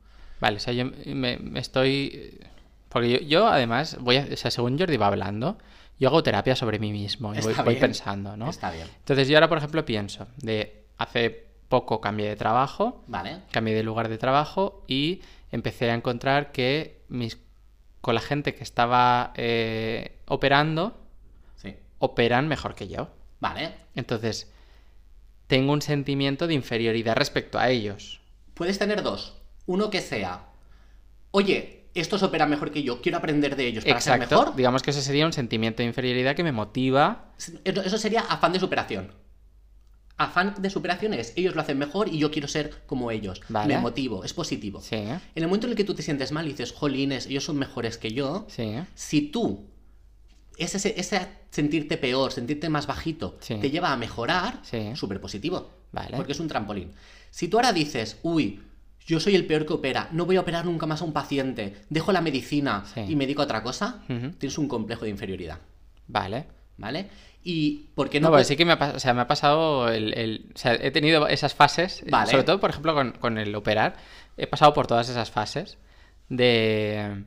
Vale, 0.41 0.57
o 0.57 0.61
sea, 0.61 0.73
yo 0.73 0.87
me, 0.87 1.39
me 1.39 1.61
estoy... 1.61 2.41
Porque 2.89 3.11
yo, 3.11 3.19
yo, 3.21 3.47
además, 3.49 3.99
voy 4.01 4.17
a... 4.17 4.27
O 4.33 4.37
sea, 4.37 4.51
según 4.51 4.79
Jordi 4.79 4.97
va 4.97 5.07
hablando, 5.07 5.59
yo 5.99 6.09
hago 6.09 6.23
terapia 6.23 6.57
sobre 6.57 6.79
mí 6.79 6.93
mismo 6.93 7.35
y 7.35 7.41
voy, 7.41 7.55
voy 7.63 7.77
pensando, 7.77 8.37
¿no? 8.37 8.49
Está 8.49 8.71
bien. 8.71 8.87
Entonces 8.99 9.29
yo 9.29 9.37
ahora, 9.37 9.49
por 9.49 9.59
ejemplo, 9.59 9.85
pienso 9.85 10.27
de 10.39 10.85
hace 10.97 11.50
poco 11.71 12.03
cambié 12.03 12.29
de 12.29 12.37
trabajo, 12.37 13.03
¿Vale? 13.07 13.39
cambié 13.51 13.75
de 13.75 13.83
lugar 13.83 14.11
de 14.11 14.19
trabajo 14.19 14.85
y 14.87 15.23
empecé 15.51 15.91
a 15.91 15.95
encontrar 15.95 16.53
que 16.53 17.01
mis 17.09 17.39
con 18.03 18.15
la 18.15 18.21
gente 18.21 18.55
que 18.55 18.63
estaba 18.63 19.33
eh, 19.37 20.19
operando 20.27 20.97
Sí. 21.57 21.75
operan 21.99 22.49
mejor 22.49 22.75
que 22.75 22.89
yo. 22.89 23.09
Vale. 23.41 23.73
Entonces, 23.95 24.51
tengo 25.47 25.73
un 25.73 25.81
sentimiento 25.83 26.47
de 26.47 26.55
inferioridad 26.55 27.15
respecto 27.17 27.59
a 27.59 27.69
ellos. 27.71 28.21
Puedes 28.55 28.79
tener 28.79 29.03
dos. 29.03 29.37
Uno 29.67 29.91
que 29.91 30.01
sea, 30.01 30.47
oye, 31.31 31.85
estos 31.95 32.23
operan 32.23 32.49
mejor 32.51 32.71
que 32.71 32.83
yo, 32.83 33.01
quiero 33.01 33.19
aprender 33.19 33.55
de 33.57 33.67
ellos 33.67 33.85
para 33.85 34.01
ser 34.01 34.19
mejor. 34.19 34.57
Digamos 34.57 34.83
que 34.83 34.91
ese 34.91 35.03
sería 35.03 35.27
un 35.27 35.33
sentimiento 35.33 35.83
de 35.83 35.89
inferioridad 35.89 36.35
que 36.35 36.43
me 36.45 36.53
motiva. 36.53 37.33
Eso 37.65 37.99
sería 37.99 38.21
afán 38.23 38.53
de 38.53 38.61
superación. 38.61 39.13
Afán 40.21 40.55
de 40.61 40.69
superación 40.69 41.15
es, 41.15 41.33
ellos 41.37 41.55
lo 41.55 41.63
hacen 41.63 41.79
mejor 41.79 42.09
y 42.09 42.19
yo 42.19 42.31
quiero 42.31 42.47
ser 42.47 42.83
como 42.87 43.11
ellos. 43.11 43.41
Vale. 43.49 43.75
Me 43.75 43.81
motivo, 43.81 44.23
es 44.23 44.35
positivo. 44.35 44.83
Sí. 44.83 44.97
En 44.97 45.21
el 45.35 45.47
momento 45.47 45.67
en 45.67 45.71
el 45.73 45.77
que 45.77 45.85
tú 45.85 45.95
te 45.95 46.03
sientes 46.03 46.31
mal 46.31 46.45
y 46.47 46.51
dices, 46.51 46.73
jolines, 46.73 47.27
ellos 47.27 47.45
son 47.45 47.57
mejores 47.57 47.97
que 47.97 48.13
yo, 48.13 48.47
sí. 48.49 48.75
si 48.95 49.23
tú, 49.23 49.67
ese, 50.59 50.95
sentirte 51.51 51.97
peor, 51.97 52.33
sentirte 52.33 52.69
más 52.69 52.87
bajito, 52.87 53.39
Sí. 53.41 53.57
te 53.61 53.71
lleva 53.71 53.93
a 53.93 53.97
mejorar, 53.97 54.61
súper 54.95 55.21
positivo. 55.23 55.71
Vale. 55.93 56.17
Porque 56.17 56.33
es 56.33 56.41
un 56.41 56.49
trampolín. 56.49 56.93
Si 57.31 57.49
tú 57.49 57.57
ahora 57.57 57.73
dices, 57.73 58.19
uy, 58.23 58.61
yo 59.07 59.21
soy 59.21 59.35
el 59.37 59.47
peor 59.47 59.65
que 59.65 59.73
opera, 59.73 60.09
no 60.13 60.27
voy 60.27 60.37
a 60.37 60.41
operar 60.43 60.67
nunca 60.67 60.85
más 60.87 61.01
a 61.01 61.05
un 61.05 61.13
paciente, 61.15 61.77
dejo 61.89 62.13
la 62.13 62.21
medicina 62.21 62.85
y 63.09 63.17
me 63.17 63.25
dedico 63.25 63.41
a 63.41 63.47
otra 63.47 63.63
cosa, 63.63 64.03
tienes 64.07 64.59
un 64.59 64.69
complejo 64.69 65.05
de 65.07 65.11
inferioridad. 65.11 65.59
Vale. 66.07 66.45
¿Vale? 66.81 67.09
Y 67.43 67.87
porque 67.95 68.21
No, 68.21 68.29
no. 68.29 68.35
pues 68.35 68.47
sí 68.49 68.57
que 68.57 68.65
me 68.65 68.73
ha, 68.73 68.93
o 68.95 68.99
sea, 69.01 69.15
me 69.15 69.23
ha 69.23 69.27
pasado 69.27 69.89
el, 69.89 70.13
el- 70.19 70.51
O 70.55 70.59
sea, 70.59 70.75
he 70.75 70.91
tenido 70.91 71.27
esas 71.29 71.55
fases, 71.55 72.03
eh, 72.03 72.07
Vale. 72.11 72.31
sobre 72.31 72.43
todo, 72.45 72.61
por 72.61 72.71
ejemplo, 72.71 72.95
con, 72.95 73.13
con 73.13 73.39
el 73.39 73.55
operar. 73.55 73.97
He 74.37 74.47
pasado 74.47 74.75
por 74.75 74.87
todas 74.87 75.09
esas 75.09 75.31
fases 75.31 75.79
de... 76.29 77.25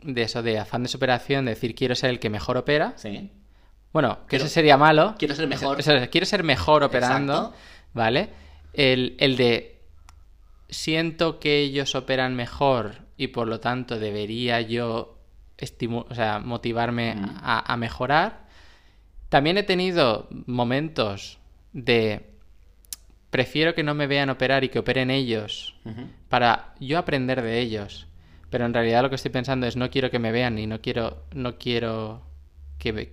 De 0.00 0.22
eso, 0.22 0.42
de 0.44 0.58
afán 0.60 0.84
de 0.84 0.88
superación, 0.88 1.44
de 1.46 1.50
decir 1.54 1.74
quiero 1.74 1.96
ser 1.96 2.10
el 2.10 2.20
que 2.20 2.30
mejor 2.30 2.56
opera. 2.56 2.92
Sí. 2.96 3.32
Bueno, 3.92 4.18
que 4.22 4.26
Quiero- 4.36 4.44
eso 4.44 4.54
sería 4.54 4.76
malo. 4.76 5.16
quiero 5.18 5.34
ser 5.34 5.48
mejor. 5.48 5.78
Quiero 6.10 6.26
ser 6.26 6.44
mejor 6.44 6.84
operando. 6.84 7.32
Exacto. 7.32 7.56
¿Vale? 7.94 8.28
El, 8.74 9.16
el 9.18 9.36
de 9.36 9.80
siento 10.68 11.40
que 11.40 11.58
ellos 11.60 11.94
operan 11.96 12.36
mejor 12.36 12.96
y 13.16 13.28
por 13.28 13.48
lo 13.48 13.58
tanto 13.60 13.98
debería 13.98 14.60
yo 14.60 15.18
o 16.08 16.14
sea, 16.14 16.38
motivarme 16.38 17.16
Mm. 17.16 17.36
a, 17.42 17.72
a 17.72 17.76
mejorar. 17.76 18.46
También 19.28 19.58
he 19.58 19.62
tenido 19.62 20.28
momentos 20.46 21.38
de 21.72 22.30
prefiero 23.30 23.74
que 23.74 23.82
no 23.82 23.94
me 23.94 24.06
vean 24.06 24.30
operar 24.30 24.64
y 24.64 24.68
que 24.70 24.78
operen 24.78 25.10
ellos 25.10 25.74
para 26.28 26.74
yo 26.80 26.98
aprender 26.98 27.42
de 27.42 27.60
ellos. 27.60 28.06
Pero 28.50 28.64
en 28.64 28.72
realidad 28.72 29.02
lo 29.02 29.10
que 29.10 29.16
estoy 29.16 29.30
pensando 29.30 29.66
es 29.66 29.76
no 29.76 29.90
quiero 29.90 30.10
que 30.10 30.18
me 30.18 30.32
vean 30.32 30.58
y 30.58 30.66
no 30.66 30.80
quiero, 30.80 31.24
no 31.34 31.58
quiero 31.58 32.22
que 32.78 32.92
me... 32.94 33.08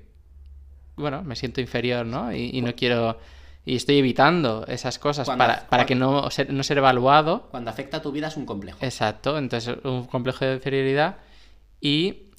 Bueno, 0.96 1.24
me 1.24 1.36
siento 1.36 1.60
inferior, 1.60 2.06
¿no? 2.06 2.34
Y, 2.34 2.52
y 2.54 2.62
no 2.62 2.74
quiero... 2.76 3.20
Y 3.66 3.76
estoy 3.76 3.98
evitando 3.98 4.64
esas 4.68 4.98
cosas 5.00 5.26
Cuando- 5.26 5.44
para, 5.44 5.68
para 5.68 5.86
que 5.86 5.96
no 5.96 6.30
ser, 6.32 6.54
no 6.54 6.64
ser 6.64 6.78
evaluado. 6.78 7.48
Cuando 7.52 7.72
afecta 7.72 7.98
a 7.98 8.02
tu 8.02 8.12
vida 8.14 8.28
es 8.28 8.38
un 8.38 8.46
complejo. 8.46 8.78
Exacto, 8.80 9.38
entonces 9.38 9.76
un 9.84 10.06
complejo 10.06 10.46
de 10.46 10.54
inferioridad. 10.54 11.18
Y, 11.82 12.30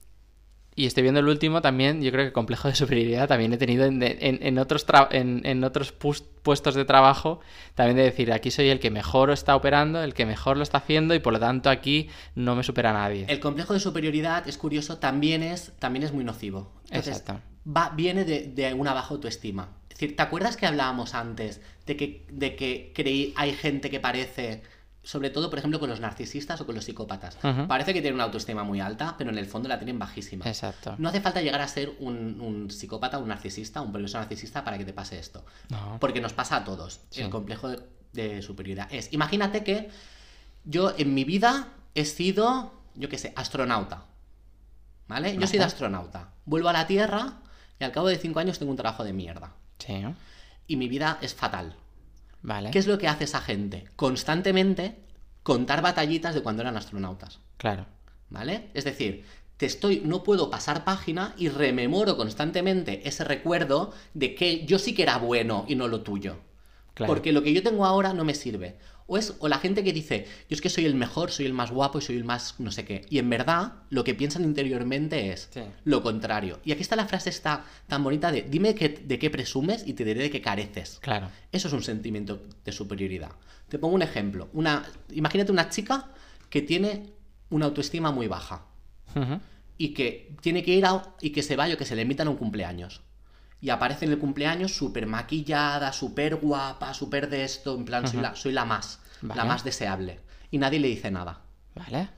y 0.76 0.86
estoy 0.86 1.02
viendo 1.02 1.20
el 1.20 1.26
último 1.28 1.62
también, 1.62 2.02
yo 2.02 2.12
creo 2.12 2.26
que 2.26 2.32
complejo 2.32 2.68
de 2.68 2.74
superioridad 2.74 3.26
también 3.26 3.52
he 3.52 3.56
tenido 3.56 3.86
en, 3.86 4.02
en- 4.02 4.38
en 4.42 4.58
otros, 4.58 4.84
en, 5.10 5.40
en 5.44 5.64
otros 5.64 5.92
puestos 5.92 6.74
de 6.74 6.84
trabajo, 6.84 7.40
también 7.74 7.96
de 7.96 8.02
decir, 8.04 8.30
aquí 8.32 8.50
soy 8.50 8.68
el 8.68 8.78
que 8.78 8.90
mejor 8.90 9.30
está 9.30 9.56
operando, 9.56 10.02
el 10.02 10.12
que 10.14 10.26
mejor 10.26 10.56
lo 10.58 10.62
está 10.62 10.78
haciendo 10.78 11.14
y 11.14 11.18
por 11.18 11.32
lo 11.32 11.40
tanto 11.40 11.70
aquí 11.70 12.08
no 12.34 12.54
me 12.54 12.62
supera 12.62 12.92
nadie. 12.92 13.24
El 13.28 13.40
complejo 13.40 13.72
de 13.72 13.80
superioridad, 13.80 14.46
es 14.46 14.58
curioso, 14.58 14.98
también 14.98 15.42
es, 15.42 15.72
también 15.78 16.04
es 16.04 16.12
muy 16.12 16.22
nocivo. 16.24 16.70
Entonces, 16.90 17.18
Exacto. 17.20 17.40
va, 17.66 17.90
viene 17.96 18.24
de, 18.24 18.42
de 18.54 18.74
una 18.74 18.92
baja 18.92 19.14
autoestima. 19.14 19.70
Es 19.88 19.98
decir, 20.00 20.14
¿te 20.14 20.22
acuerdas 20.22 20.58
que 20.58 20.66
hablábamos 20.66 21.14
antes 21.14 21.62
de 21.86 21.96
que, 21.96 22.26
de 22.30 22.54
que 22.54 22.92
creí, 22.94 23.32
hay 23.36 23.52
gente 23.54 23.88
que 23.88 23.98
parece, 23.98 24.62
sobre 25.06 25.30
todo, 25.30 25.50
por 25.50 25.60
ejemplo, 25.60 25.78
con 25.78 25.88
los 25.88 26.00
narcisistas 26.00 26.60
o 26.60 26.66
con 26.66 26.74
los 26.74 26.84
psicópatas, 26.84 27.38
parece 27.68 27.94
que 27.94 28.00
tienen 28.00 28.14
una 28.16 28.24
autoestima 28.24 28.64
muy 28.64 28.80
alta, 28.80 29.14
pero 29.16 29.30
en 29.30 29.38
el 29.38 29.46
fondo 29.46 29.68
la 29.68 29.78
tienen 29.78 30.00
bajísima. 30.00 30.44
Exacto. 30.44 30.96
No 30.98 31.08
hace 31.08 31.20
falta 31.20 31.40
llegar 31.40 31.60
a 31.60 31.68
ser 31.68 31.92
un, 32.00 32.40
un 32.40 32.68
psicópata, 32.72 33.18
un 33.18 33.28
narcisista, 33.28 33.80
un 33.82 33.92
peligroso 33.92 34.18
narcisista 34.18 34.64
para 34.64 34.76
que 34.78 34.84
te 34.84 34.92
pase 34.92 35.16
esto. 35.20 35.44
No. 35.68 35.98
Porque 36.00 36.20
nos 36.20 36.32
pasa 36.32 36.56
a 36.56 36.64
todos. 36.64 37.02
Sí. 37.10 37.22
El 37.22 37.30
complejo 37.30 37.68
de, 37.68 37.78
de 38.14 38.42
superioridad 38.42 38.92
es. 38.92 39.12
Imagínate 39.12 39.62
que 39.62 39.90
yo 40.64 40.92
en 40.98 41.14
mi 41.14 41.22
vida 41.22 41.68
he 41.94 42.04
sido, 42.04 42.74
yo 42.96 43.08
qué 43.08 43.16
sé, 43.18 43.32
astronauta. 43.36 44.06
¿Vale? 45.06 45.36
Yo 45.36 45.46
soy 45.46 45.60
de 45.60 45.66
astronauta. 45.66 46.30
Vuelvo 46.46 46.68
a 46.68 46.72
la 46.72 46.88
Tierra 46.88 47.34
y 47.78 47.84
al 47.84 47.92
cabo 47.92 48.08
de 48.08 48.18
cinco 48.18 48.40
años 48.40 48.58
tengo 48.58 48.72
un 48.72 48.76
trabajo 48.76 49.04
de 49.04 49.12
mierda. 49.12 49.52
Sí, 49.78 50.02
Y 50.66 50.74
mi 50.74 50.88
vida 50.88 51.18
es 51.20 51.32
fatal. 51.32 51.76
Vale. 52.42 52.70
¿Qué 52.70 52.78
es 52.78 52.86
lo 52.86 52.98
que 52.98 53.08
hace 53.08 53.24
esa 53.24 53.40
gente? 53.40 53.88
Constantemente 53.96 54.96
contar 55.42 55.82
batallitas 55.82 56.34
de 56.34 56.42
cuando 56.42 56.62
eran 56.62 56.76
astronautas. 56.76 57.38
Claro. 57.56 57.86
¿Vale? 58.30 58.70
Es 58.74 58.84
decir, 58.84 59.24
te 59.56 59.66
estoy, 59.66 60.02
no 60.04 60.22
puedo 60.22 60.50
pasar 60.50 60.84
página 60.84 61.34
y 61.38 61.48
rememoro 61.48 62.16
constantemente 62.16 63.08
ese 63.08 63.24
recuerdo 63.24 63.92
de 64.12 64.34
que 64.34 64.66
yo 64.66 64.78
sí 64.78 64.94
que 64.94 65.04
era 65.04 65.18
bueno 65.18 65.64
y 65.68 65.76
no 65.76 65.88
lo 65.88 66.02
tuyo. 66.02 66.38
Claro. 66.94 67.12
Porque 67.12 67.32
lo 67.32 67.42
que 67.42 67.52
yo 67.52 67.62
tengo 67.62 67.86
ahora 67.86 68.12
no 68.12 68.24
me 68.24 68.34
sirve. 68.34 68.76
O 69.08 69.16
es 69.16 69.34
o 69.38 69.46
la 69.48 69.58
gente 69.58 69.84
que 69.84 69.92
dice, 69.92 70.26
yo 70.48 70.54
es 70.54 70.60
que 70.60 70.68
soy 70.68 70.84
el 70.84 70.94
mejor, 70.96 71.30
soy 71.30 71.46
el 71.46 71.52
más 71.52 71.70
guapo 71.70 71.98
y 71.98 72.02
soy 72.02 72.16
el 72.16 72.24
más 72.24 72.56
no 72.58 72.72
sé 72.72 72.84
qué. 72.84 73.06
Y 73.08 73.18
en 73.18 73.30
verdad, 73.30 73.74
lo 73.88 74.02
que 74.02 74.14
piensan 74.14 74.42
interiormente 74.42 75.30
es 75.32 75.48
Sí. 75.52 75.60
lo 75.84 76.02
contrario. 76.02 76.58
Y 76.64 76.72
aquí 76.72 76.82
está 76.82 76.96
la 76.96 77.06
frase 77.06 77.30
esta 77.30 77.64
tan 77.86 78.02
bonita 78.02 78.32
de, 78.32 78.42
dime 78.42 78.74
que- 78.74 78.88
de 78.88 79.18
qué 79.18 79.30
presumes 79.30 79.84
y 79.86 79.92
te 79.92 80.04
diré 80.04 80.22
de 80.22 80.30
qué 80.30 80.40
careces. 80.40 80.98
Claro. 81.00 81.28
Eso 81.52 81.68
es 81.68 81.74
un 81.74 81.82
sentimiento 81.84 82.42
de 82.64 82.72
superioridad. 82.72 83.30
Te 83.68 83.78
pongo 83.78 83.94
un 83.94 84.02
ejemplo. 84.02 84.48
Una, 84.52 84.84
imagínate 85.12 85.52
una 85.52 85.68
chica 85.68 86.10
que 86.50 86.62
tiene 86.62 87.12
una 87.50 87.66
autoestima 87.66 88.10
muy 88.10 88.26
baja 88.26 88.66
y 89.78 89.94
que 89.94 90.34
tiene 90.40 90.62
que 90.64 90.72
ir 90.74 90.84
a, 90.86 91.14
y 91.20 91.30
que 91.30 91.42
se 91.42 91.54
vaya 91.56 91.74
o 91.74 91.78
que 91.78 91.84
se 91.84 91.94
le 91.94 92.02
invitan 92.02 92.26
a 92.26 92.30
un 92.30 92.36
cumpleaños. 92.36 93.02
Y 93.60 93.70
aparece 93.70 94.04
en 94.04 94.12
el 94.12 94.18
cumpleaños 94.18 94.74
súper 94.76 95.06
maquillada, 95.06 95.92
súper 95.92 96.36
guapa, 96.36 96.92
súper 96.94 97.28
de 97.30 97.44
esto, 97.44 97.74
en 97.76 97.84
plan, 97.84 98.06
soy, 98.06 98.20
la, 98.20 98.36
soy 98.36 98.52
la 98.52 98.64
más, 98.64 99.00
la 99.22 99.44
más 99.44 99.64
deseable. 99.64 100.20
Y 100.50 100.58
nadie 100.58 100.78
le 100.78 100.88
dice 100.88 101.10
nada. 101.10 101.40
Vale. 101.74 102.08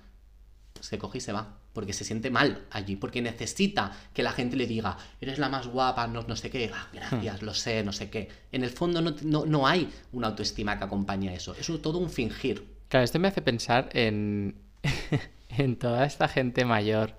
Se 0.80 0.98
coge 0.98 1.18
y 1.18 1.20
se 1.20 1.32
va. 1.32 1.54
Porque 1.72 1.92
se 1.92 2.04
siente 2.04 2.30
mal 2.30 2.64
allí. 2.72 2.96
Porque 2.96 3.22
necesita 3.22 3.92
que 4.12 4.22
la 4.24 4.32
gente 4.32 4.56
le 4.56 4.66
diga, 4.66 4.96
eres 5.20 5.38
la 5.38 5.48
más 5.48 5.68
guapa, 5.68 6.06
no, 6.08 6.22
no 6.22 6.34
sé 6.34 6.50
qué. 6.50 6.70
"Ah, 6.74 6.88
gracias, 6.92 7.42
lo 7.42 7.54
sé, 7.54 7.84
no 7.84 7.92
sé 7.92 8.10
qué. 8.10 8.28
En 8.50 8.64
el 8.64 8.70
fondo 8.70 9.00
no, 9.00 9.14
no, 9.22 9.46
no 9.46 9.66
hay 9.66 9.88
una 10.12 10.26
autoestima 10.28 10.76
que 10.76 10.84
acompañe 10.84 11.28
a 11.28 11.34
eso. 11.34 11.54
Es 11.54 11.68
un- 11.68 11.80
todo 11.80 11.98
un 11.98 12.10
fingir. 12.10 12.66
Claro, 12.88 13.04
esto 13.04 13.18
me 13.20 13.28
hace 13.28 13.42
pensar 13.42 13.90
en, 13.92 14.56
en 15.50 15.76
toda 15.78 16.04
esta 16.04 16.26
gente 16.26 16.64
mayor 16.64 17.14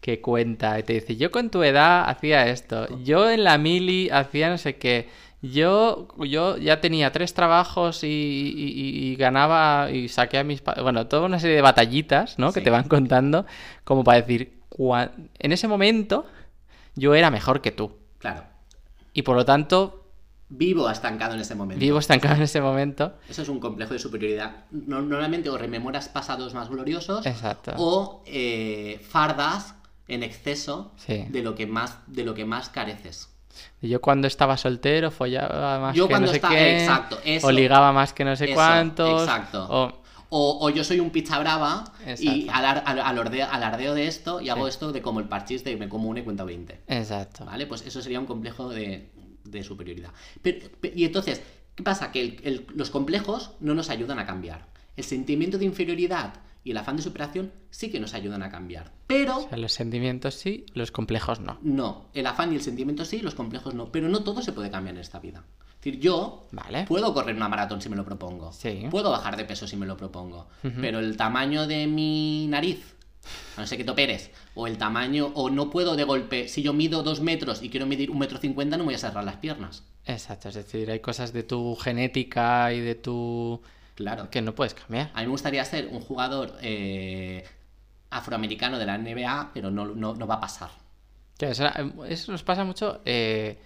que 0.00 0.20
cuenta 0.20 0.78
y 0.78 0.82
te 0.82 0.94
dice, 0.94 1.16
yo 1.16 1.30
con 1.30 1.50
tu 1.50 1.62
edad 1.62 2.08
hacía 2.08 2.46
esto, 2.48 2.86
yo 3.04 3.28
en 3.30 3.44
la 3.44 3.58
mili 3.58 4.08
hacía 4.10 4.48
no 4.48 4.56
sé 4.58 4.76
qué, 4.76 5.08
yo, 5.42 6.08
yo 6.18 6.56
ya 6.58 6.80
tenía 6.80 7.12
tres 7.12 7.32
trabajos 7.34 8.02
y, 8.04 8.08
y- 8.08 9.16
ganaba 9.16 9.90
y 9.90 10.08
saqué 10.08 10.38
a 10.38 10.44
mis... 10.44 10.60
pa-". 10.60 10.74
Bueno, 10.82 11.06
toda 11.06 11.22
una 11.26 11.38
serie 11.38 11.56
de 11.56 11.62
batallitas, 11.62 12.38
¿no? 12.38 12.52
Que 12.52 12.60
te 12.60 12.70
van 12.70 12.88
contando 12.88 13.46
como 13.84 14.04
para 14.04 14.20
decir, 14.20 14.60
"Cua- 14.70 15.10
en 15.38 15.52
ese 15.52 15.66
momento 15.68 16.26
yo 16.94 17.14
era 17.14 17.30
mejor 17.30 17.60
que 17.62 17.70
tú. 17.70 17.92
Claro. 18.18 18.44
Y 19.14 19.22
por 19.22 19.34
lo 19.36 19.44
tanto, 19.46 20.04
vivo 20.50 20.90
estancado 20.90 21.34
en 21.34 21.40
ese 21.40 21.54
momento. 21.54 21.80
Vivo 21.80 21.98
estancado 21.98 22.34
en 22.36 22.42
ese 22.42 22.60
momento. 22.60 23.14
Eso 23.28 23.40
es 23.42 23.48
un 23.48 23.60
complejo 23.60 23.94
de 23.94 23.98
superioridad. 23.98 24.64
No- 24.70 25.00
Normalmente 25.00 25.48
o 25.48 25.56
rememoras 25.56 26.08
pasados 26.10 26.52
más 26.54 26.68
gloriosos 26.68 27.24
Exacto. 27.24 27.72
o 27.78 28.22
eh, 28.26 29.00
fardas 29.08 29.74
en 30.14 30.22
exceso 30.22 30.92
Sí. 30.96 31.24
de, 31.28 31.42
lo 31.42 31.54
que 31.54 31.66
más, 31.66 31.98
de 32.06 32.24
lo 32.24 32.34
que 32.34 32.44
más 32.44 32.68
careces. 32.68 33.28
Yo 33.82 34.00
cuando 34.00 34.26
estaba 34.28 34.56
soltero 34.56 35.10
follaba 35.10 35.78
más 35.80 35.96
Yo 35.96 36.06
que 36.06 36.12
cuando 36.12 36.26
no 36.26 36.30
sé 36.32 36.36
estaba- 36.36 36.54
qué, 36.54 36.80
exacto, 36.82 37.18
eso. 37.24 37.46
o 37.46 37.50
ligaba 37.52 37.92
más 37.92 38.12
que 38.12 38.24
no 38.24 38.36
sé 38.36 38.44
Eso, 38.46 38.54
cuántos. 38.54 39.22
exacto. 39.22 39.66
o- 39.68 40.00
O, 40.32 40.58
o 40.64 40.70
yo 40.70 40.84
soy 40.84 41.00
un 41.00 41.10
pizza 41.10 41.40
brava 41.40 41.82
y 42.20 42.46
alar- 42.50 42.84
al- 42.86 43.00
alardeo 43.00 43.94
de 43.94 44.06
esto 44.06 44.40
y 44.40 44.48
hago 44.48 44.66
Sí. 44.66 44.68
esto 44.70 44.92
de 44.92 45.02
como 45.02 45.18
el 45.18 45.26
parchís 45.26 45.64
de 45.64 45.76
me 45.76 45.88
como 45.88 46.08
una 46.08 46.20
y 46.20 46.22
cuento 46.22 46.46
20. 46.46 46.82
Exacto. 46.86 47.44
¿Vale? 47.44 47.66
Pues 47.66 47.82
eso 47.84 48.00
sería 48.00 48.20
un 48.20 48.26
complejo 48.26 48.68
de, 48.68 49.10
de 49.42 49.64
superioridad. 49.64 50.10
Pero- 50.40 50.68
pe- 50.80 50.92
y 50.94 51.04
entonces, 51.04 51.42
¿qué 51.74 51.82
pasa? 51.82 52.12
Que 52.12 52.20
el- 52.22 52.40
el- 52.44 52.66
los 52.76 52.90
complejos 52.90 53.56
no 53.58 53.74
nos 53.74 53.90
ayudan 53.90 54.20
a 54.20 54.26
cambiar. 54.26 54.66
El 54.96 55.02
sentimiento 55.02 55.58
de 55.58 55.64
inferioridad 55.64 56.34
y 56.64 56.72
el 56.72 56.76
afán 56.76 56.96
de 56.96 57.02
superación 57.02 57.52
sí 57.70 57.90
que 57.90 58.00
nos 58.00 58.14
ayudan 58.14 58.42
a 58.42 58.50
cambiar. 58.50 58.92
Pero 59.06 59.38
O 59.38 59.48
sea, 59.48 59.58
los 59.58 59.72
sentimientos 59.72 60.34
sí, 60.34 60.66
los 60.74 60.90
complejos 60.90 61.40
no. 61.40 61.58
no, 61.62 62.06
el 62.14 62.26
afán 62.26 62.52
y 62.52 62.56
el 62.56 62.62
sentimiento 62.62 63.04
sí, 63.04 63.20
los 63.20 63.34
complejos 63.34 63.74
no. 63.74 63.90
Pero 63.90 64.08
no 64.08 64.22
todo 64.22 64.42
se 64.42 64.52
puede 64.52 64.70
cambiar 64.70 64.94
en 64.96 65.00
esta 65.00 65.18
vida. 65.20 65.44
Es 65.70 65.84
decir, 65.84 66.00
yo 66.00 66.46
Vale. 66.52 66.84
puedo 66.84 67.14
correr 67.14 67.34
una 67.34 67.48
maratón 67.48 67.80
si 67.80 67.88
me 67.88 67.96
lo 67.96 68.04
propongo. 68.04 68.52
Sí. 68.52 68.86
Puedo 68.90 69.10
bajar 69.10 69.36
de 69.38 69.44
peso 69.46 69.66
si 69.66 69.76
me 69.76 69.86
lo 69.86 69.96
propongo. 69.96 70.46
Pero 70.80 70.98
el 70.98 71.16
tamaño 71.16 71.66
de 71.66 71.86
mi 71.86 72.46
nariz, 72.48 72.94
a 73.56 73.62
no 73.62 73.66
ser 73.66 73.78
que 73.78 73.84
te 73.84 73.90
operes, 73.90 74.30
o 74.54 74.66
el 74.66 74.76
tamaño, 74.76 75.32
o 75.34 75.48
no 75.48 75.70
puedo 75.70 75.96
de 75.96 76.04
golpe, 76.04 76.48
si 76.48 76.60
yo 76.62 76.74
mido 76.74 77.02
dos 77.02 77.22
metros 77.22 77.62
y 77.62 77.70
quiero 77.70 77.86
medir 77.86 78.10
un 78.10 78.18
metro 78.18 78.36
cincuenta, 78.38 78.76
no 78.76 78.82
me 78.84 78.88
voy 78.88 78.94
a 78.96 78.98
cerrar 78.98 79.24
las 79.24 79.36
piernas. 79.36 79.82
Exacto, 80.04 80.50
es 80.50 80.54
decir, 80.56 80.90
hay 80.90 81.00
cosas 81.00 81.32
de 81.32 81.42
tu 81.44 81.74
genética 81.76 82.72
y 82.74 82.80
de 82.80 82.94
tu... 82.94 83.62
Claro. 84.00 84.30
que 84.30 84.40
no 84.40 84.54
puedes 84.54 84.74
cambiar. 84.74 85.10
A 85.14 85.20
mí 85.20 85.26
me 85.26 85.30
gustaría 85.32 85.64
ser 85.64 85.88
un 85.88 86.00
jugador 86.00 86.56
eh, 86.62 87.44
afroamericano 88.08 88.78
de 88.78 88.86
la 88.86 88.96
NBA, 88.96 89.50
pero 89.52 89.70
no, 89.70 89.84
no, 89.86 90.14
no 90.14 90.26
va 90.26 90.36
a 90.36 90.40
pasar. 90.40 90.70
Eso 91.38 92.32
nos 92.32 92.42
pasa 92.42 92.64
mucho 92.64 93.00
eh, 93.04 93.58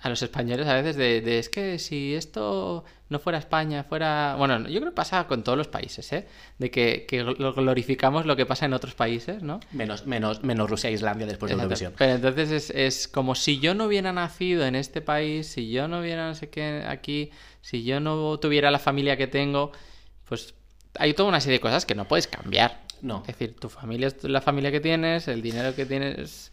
a 0.00 0.08
los 0.08 0.22
españoles 0.22 0.66
a 0.66 0.74
veces 0.74 0.96
de, 0.96 1.20
de, 1.20 1.38
es 1.38 1.48
que 1.48 1.78
si 1.78 2.14
esto 2.14 2.84
no 3.10 3.18
fuera 3.18 3.38
España, 3.38 3.84
fuera... 3.84 4.34
Bueno, 4.38 4.60
yo 4.68 4.80
creo 4.80 4.92
que 4.92 4.96
pasa 4.96 5.26
con 5.26 5.42
todos 5.42 5.58
los 5.58 5.68
países, 5.68 6.10
¿eh? 6.12 6.26
De 6.58 6.70
que, 6.70 7.04
que 7.06 7.22
lo 7.22 7.52
glorificamos 7.52 8.24
lo 8.24 8.34
que 8.36 8.46
pasa 8.46 8.64
en 8.64 8.72
otros 8.72 8.94
países, 8.94 9.42
¿no? 9.42 9.60
Menos, 9.72 10.06
menos, 10.06 10.42
menos 10.42 10.70
Rusia 10.70 10.88
e 10.88 10.94
Islandia 10.94 11.26
después 11.26 11.50
de 11.50 11.54
Exacto. 11.54 11.64
Eurovisión. 11.64 11.92
Pero 11.98 12.12
entonces 12.12 12.50
es, 12.50 12.70
es 12.70 13.08
como 13.08 13.34
si 13.34 13.58
yo 13.58 13.74
no 13.74 13.86
hubiera 13.86 14.12
nacido 14.12 14.64
en 14.64 14.74
este 14.74 15.02
país, 15.02 15.48
si 15.48 15.70
yo 15.70 15.86
no 15.86 16.00
hubiera 16.00 16.28
no 16.28 16.34
sé 16.34 16.48
qué 16.48 16.84
aquí, 16.86 17.30
si 17.60 17.84
yo 17.84 18.00
no 18.00 18.38
tuviera 18.38 18.70
la 18.70 18.78
familia 18.78 19.16
que 19.16 19.26
tengo, 19.26 19.72
pues 20.24 20.54
hay 20.98 21.12
toda 21.12 21.28
una 21.28 21.40
serie 21.40 21.58
de 21.58 21.60
cosas 21.60 21.84
que 21.84 21.94
no 21.94 22.06
puedes 22.06 22.26
cambiar. 22.26 22.80
No. 23.02 23.20
Es 23.26 23.38
decir, 23.38 23.56
tu 23.56 23.68
familia 23.68 24.08
es 24.08 24.24
la 24.24 24.40
familia 24.40 24.70
que 24.70 24.80
tienes, 24.80 25.28
el 25.28 25.42
dinero 25.42 25.74
que 25.74 25.84
tienes... 25.84 26.52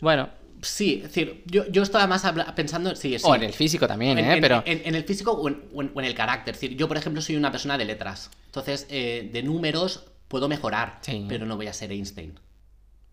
Bueno, 0.00 0.28
Sí, 0.68 0.94
es 0.96 1.02
decir, 1.04 1.42
yo, 1.46 1.66
yo 1.70 1.82
estaba 1.82 2.06
más 2.06 2.22
pensando. 2.54 2.94
Sí, 2.96 3.18
sí. 3.18 3.24
o 3.26 3.34
en 3.34 3.42
el 3.44 3.52
físico 3.52 3.86
también, 3.86 4.18
En- 4.18 4.24
¿eh? 4.24 4.34
en- 4.34 4.40
Pero... 4.40 4.62
en, 4.66 4.82
en 4.84 4.94
el 4.94 5.04
físico 5.04 5.32
o 5.32 5.48
en, 5.48 5.64
o 5.74 5.82
en- 5.82 5.92
o 5.94 6.00
en 6.00 6.06
el 6.06 6.14
carácter. 6.14 6.54
Es 6.54 6.60
decir, 6.60 6.76
yo, 6.76 6.88
por 6.88 6.96
ejemplo, 6.96 7.20
soy 7.22 7.36
una 7.36 7.50
persona 7.50 7.76
de 7.78 7.84
letras. 7.84 8.30
Entonces, 8.46 8.86
eh, 8.90 9.28
de 9.32 9.42
números 9.42 10.04
puedo 10.28 10.48
mejorar, 10.48 10.98
Sí. 11.02 11.24
pero 11.28 11.46
no 11.46 11.56
voy 11.56 11.66
a 11.68 11.72
ser 11.72 11.92
Einstein. 11.92 12.38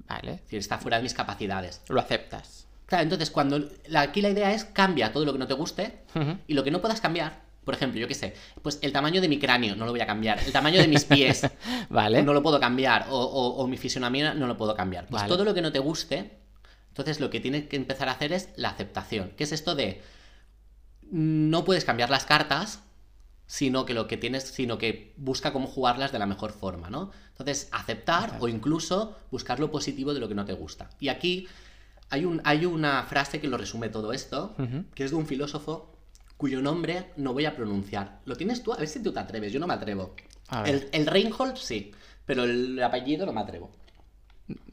Vale, 0.08 0.34
Es 0.34 0.42
decir, 0.44 0.60
está 0.60 0.78
fuera 0.78 0.98
de 0.98 1.04
mis 1.04 1.14
capacidades. 1.14 1.82
lo 1.90 2.00
aceptas. 2.00 2.68
Claro, 2.86 3.04
entonces, 3.04 3.32
cuando. 3.32 3.70
la- 3.88 4.02
aquí 4.02 4.22
la 4.22 4.30
idea 4.30 4.52
es 4.54 4.66
cambia 4.66 5.12
todo 5.14 5.26
lo 5.26 5.34
que 5.34 5.40
no 5.40 5.48
te 5.48 5.54
guste 5.54 6.00
y 6.48 6.54
lo 6.54 6.64
que 6.64 6.72
no 6.72 6.82
puedas 6.82 7.02
cambiar. 7.02 7.42
Por 7.64 7.74
ejemplo, 7.74 7.98
yo 7.98 8.10
qué 8.10 8.14
sé, 8.14 8.34
pues 8.62 8.78
el 8.82 8.92
tamaño 8.92 9.22
de 9.22 9.30
mi 9.30 9.40
cráneo 9.40 9.74
no 9.78 9.86
lo 9.86 9.92
voy 9.92 10.02
a 10.02 10.06
cambiar. 10.06 10.38
El 10.46 10.52
tamaño 10.52 10.82
de 10.82 10.88
mis 10.90 11.06
pies 11.06 11.48
Vale. 11.90 12.22
no 12.22 12.34
lo 12.34 12.44
puedo 12.44 12.60
cambiar. 12.60 13.06
O, 13.10 13.18
o- 13.18 13.56
o 13.64 13.68
mi 13.68 13.78
fisionomía 13.78 14.34
no 14.34 14.48
lo 14.48 14.58
puedo 14.58 14.76
cambiar. 14.76 15.06
Pues 15.08 15.22
Vale. 15.22 15.34
todo 15.34 15.46
lo 15.46 15.54
que 15.54 15.62
no 15.62 15.72
te 15.72 15.80
guste, 15.80 16.30
entonces 16.94 17.20
lo 17.20 17.32
que 17.32 17.40
tienes 17.40 17.68
que 17.68 17.76
empezar 17.76 18.08
a 18.08 18.12
hacer 18.12 18.34
es 18.34 18.50
la 18.56 18.70
aceptación. 18.70 19.32
Que 19.32 19.46
es 19.46 19.52
esto 19.52 19.74
de. 19.74 20.04
No 21.10 21.66
puedes 21.66 21.86
cambiar 21.86 22.12
las 22.12 22.24
cartas, 22.26 22.84
sino 23.48 23.88
que 23.88 23.96
lo 23.96 24.08
que 24.08 24.16
tienes, 24.16 24.44
sino 24.44 24.78
que 24.78 25.16
busca 25.18 25.52
cómo 25.52 25.66
jugarlas 25.66 26.12
de 26.12 26.20
la 26.20 26.28
mejor 26.28 26.52
forma, 26.52 26.92
¿no? 26.92 27.10
Entonces, 27.30 27.68
aceptar 27.72 28.26
Exacto. 28.26 28.46
o 28.46 28.48
incluso 28.48 29.18
buscar 29.32 29.60
lo 29.60 29.72
positivo 29.72 30.14
de 30.14 30.20
lo 30.20 30.28
que 30.28 30.36
no 30.36 30.46
te 30.46 30.54
gusta. 30.54 30.92
Y 31.00 31.08
aquí 31.08 31.48
hay, 32.12 32.26
un, 32.26 32.44
hay 32.44 32.68
una 32.68 33.02
frase 33.06 33.42
que 33.42 33.48
lo 33.48 33.58
resume 33.58 33.90
todo 33.90 34.14
esto, 34.14 34.56
que 34.94 35.04
es 35.04 35.10
de 35.10 35.18
un 35.18 35.26
filósofo 35.26 35.98
cuyo 36.38 36.62
nombre 36.62 37.12
no 37.18 37.34
voy 37.34 37.46
a 37.46 37.56
pronunciar. 37.56 38.20
¿Lo 38.26 38.36
tienes 38.36 38.62
tú? 38.62 38.72
A 38.72 38.78
ver 38.78 38.88
si 38.88 39.02
tú 39.02 39.12
te 39.12 39.20
atreves, 39.20 39.52
yo 39.52 39.60
no 39.60 39.66
me 39.66 39.74
atrevo. 39.74 40.16
El, 40.64 40.90
el 40.92 41.08
Reinhold 41.08 41.56
sí, 41.56 41.92
pero 42.24 42.44
el 42.44 42.82
apellido 42.84 43.26
no 43.26 43.34
me 43.34 43.42
atrevo. 43.42 43.72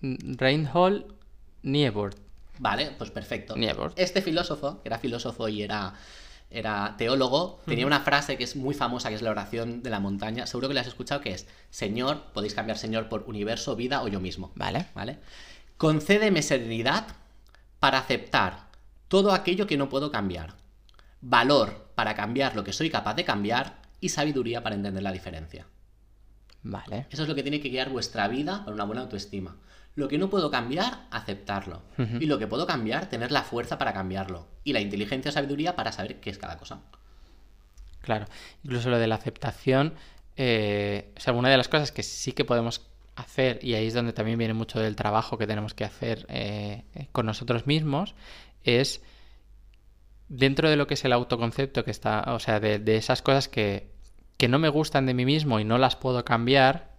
Reinhold 0.03 1.20
Niebuhr. 1.62 2.14
Vale, 2.58 2.92
pues 2.98 3.11
perfecto. 3.11 3.56
Niebuhr. 3.56 3.92
Este 3.96 4.22
filósofo, 4.22 4.82
que 4.82 4.88
era 4.88 4.98
filósofo 4.98 5.48
y 5.48 5.62
era, 5.62 5.94
era 6.50 6.94
teólogo, 6.98 7.61
tenía 7.66 7.86
una 7.86 8.00
frase 8.00 8.36
que 8.36 8.44
es 8.44 8.56
muy 8.56 8.74
famosa, 8.74 9.08
que 9.08 9.14
es 9.14 9.22
la 9.22 9.30
oración 9.30 9.82
de 9.82 9.90
la 9.90 10.00
montaña. 10.00 10.46
Seguro 10.46 10.68
que 10.68 10.74
la 10.74 10.82
has 10.82 10.86
escuchado, 10.86 11.20
que 11.20 11.32
es, 11.32 11.46
Señor, 11.70 12.22
podéis 12.34 12.54
cambiar 12.54 12.76
Señor 12.76 13.08
por 13.08 13.22
universo, 13.22 13.76
vida 13.76 14.02
o 14.02 14.08
yo 14.08 14.20
mismo. 14.20 14.52
Vale. 14.54 14.86
¿Vale? 14.94 15.18
Concédeme 15.76 16.42
serenidad 16.42 17.06
para 17.78 17.98
aceptar 17.98 18.68
todo 19.08 19.32
aquello 19.32 19.66
que 19.66 19.78
no 19.78 19.88
puedo 19.88 20.11
cambiar. 20.11 20.54
Valor 21.22 21.90
para 21.94 22.14
cambiar 22.14 22.54
lo 22.54 22.64
que 22.64 22.72
soy 22.72 22.90
capaz 22.90 23.14
de 23.14 23.24
cambiar 23.24 23.80
y 24.00 24.11
sabiduría 24.11 24.62
para 24.62 24.74
entender 24.74 25.02
la 25.02 25.12
diferencia. 25.12 25.66
Vale. 26.62 27.06
Eso 27.11 27.22
es 27.22 27.28
lo 27.28 27.34
que 27.34 27.42
tiene 27.42 27.61
que 27.61 27.70
guiar 27.70 27.90
vuestra 27.90 28.28
vida 28.28 28.64
para 28.64 28.74
una 28.74 28.84
buena 28.84 29.02
autoestima. 29.02 29.56
Lo 29.97 30.09
que 30.09 30.18
no 30.18 30.30
puedo 30.30 30.51
cambiar, 30.51 31.07
aceptarlo. 31.11 31.82
Y 31.99 32.26
lo 32.26 32.38
que 32.38 32.47
puedo 32.47 32.66
cambiar, 32.66 33.09
tener 33.09 33.32
la 33.32 33.43
fuerza 33.43 33.76
para 33.76 33.93
cambiarlo. 33.93 34.47
Y 34.64 34.72
la 34.72 34.80
inteligencia 34.80 35.30
o 35.30 35.32
sabiduría 35.32 35.76
para 35.76 35.93
saber 35.93 36.20
qué 36.20 36.30
es 36.30 36.38
cada 36.38 36.57
cosa. 36.57 36.80
Claro. 38.01 38.26
Incluso 38.64 38.88
lo 38.88 38.99
de 38.99 39.07
la 39.07 39.16
aceptación. 39.16 39.95
eh, 40.36 41.12
o 41.16 41.20
sea, 41.20 41.32
una 41.34 41.51
de 41.51 41.57
las 41.57 41.68
cosas 41.68 41.93
que 41.93 42.03
sí 42.03 42.32
que 42.32 42.45
podemos 42.45 42.86
hacer, 43.16 43.59
y 43.62 43.74
ahí 43.74 43.88
es 43.88 43.95
donde 43.95 44.12
también 44.14 44.38
viene 44.38 44.55
mucho 44.55 44.80
del 44.80 44.97
trabajo 44.97 45.36
que 45.36 45.47
tenemos 45.47 45.74
que 45.74 45.84
hacer 45.84 46.24
eh, 46.30 46.84
eh, 46.95 47.09
con 47.12 47.26
nosotros 47.26 47.66
mismos, 47.66 48.14
es 48.64 49.03
dentro 50.28 50.70
de 50.70 50.76
lo 50.76 50.86
que 50.86 50.95
es 50.95 51.05
el 51.05 51.12
autoconcepto 51.12 51.84
que 51.84 51.91
está, 51.91 52.22
o 52.28 52.38
sea, 52.38 52.61
de, 52.61 52.78
de 52.78 52.97
esas 52.97 53.20
cosas 53.20 53.49
que, 53.49 53.91
que 54.38 54.49
no 54.49 54.59
me 54.59 54.68
gustan 54.70 55.05
de 55.05 55.12
mí 55.12 55.26
mismo 55.26 55.61
y 55.61 55.64
no 55.64 55.76
las 55.76 55.97
puedo 55.97 56.24
cambiar, 56.24 56.93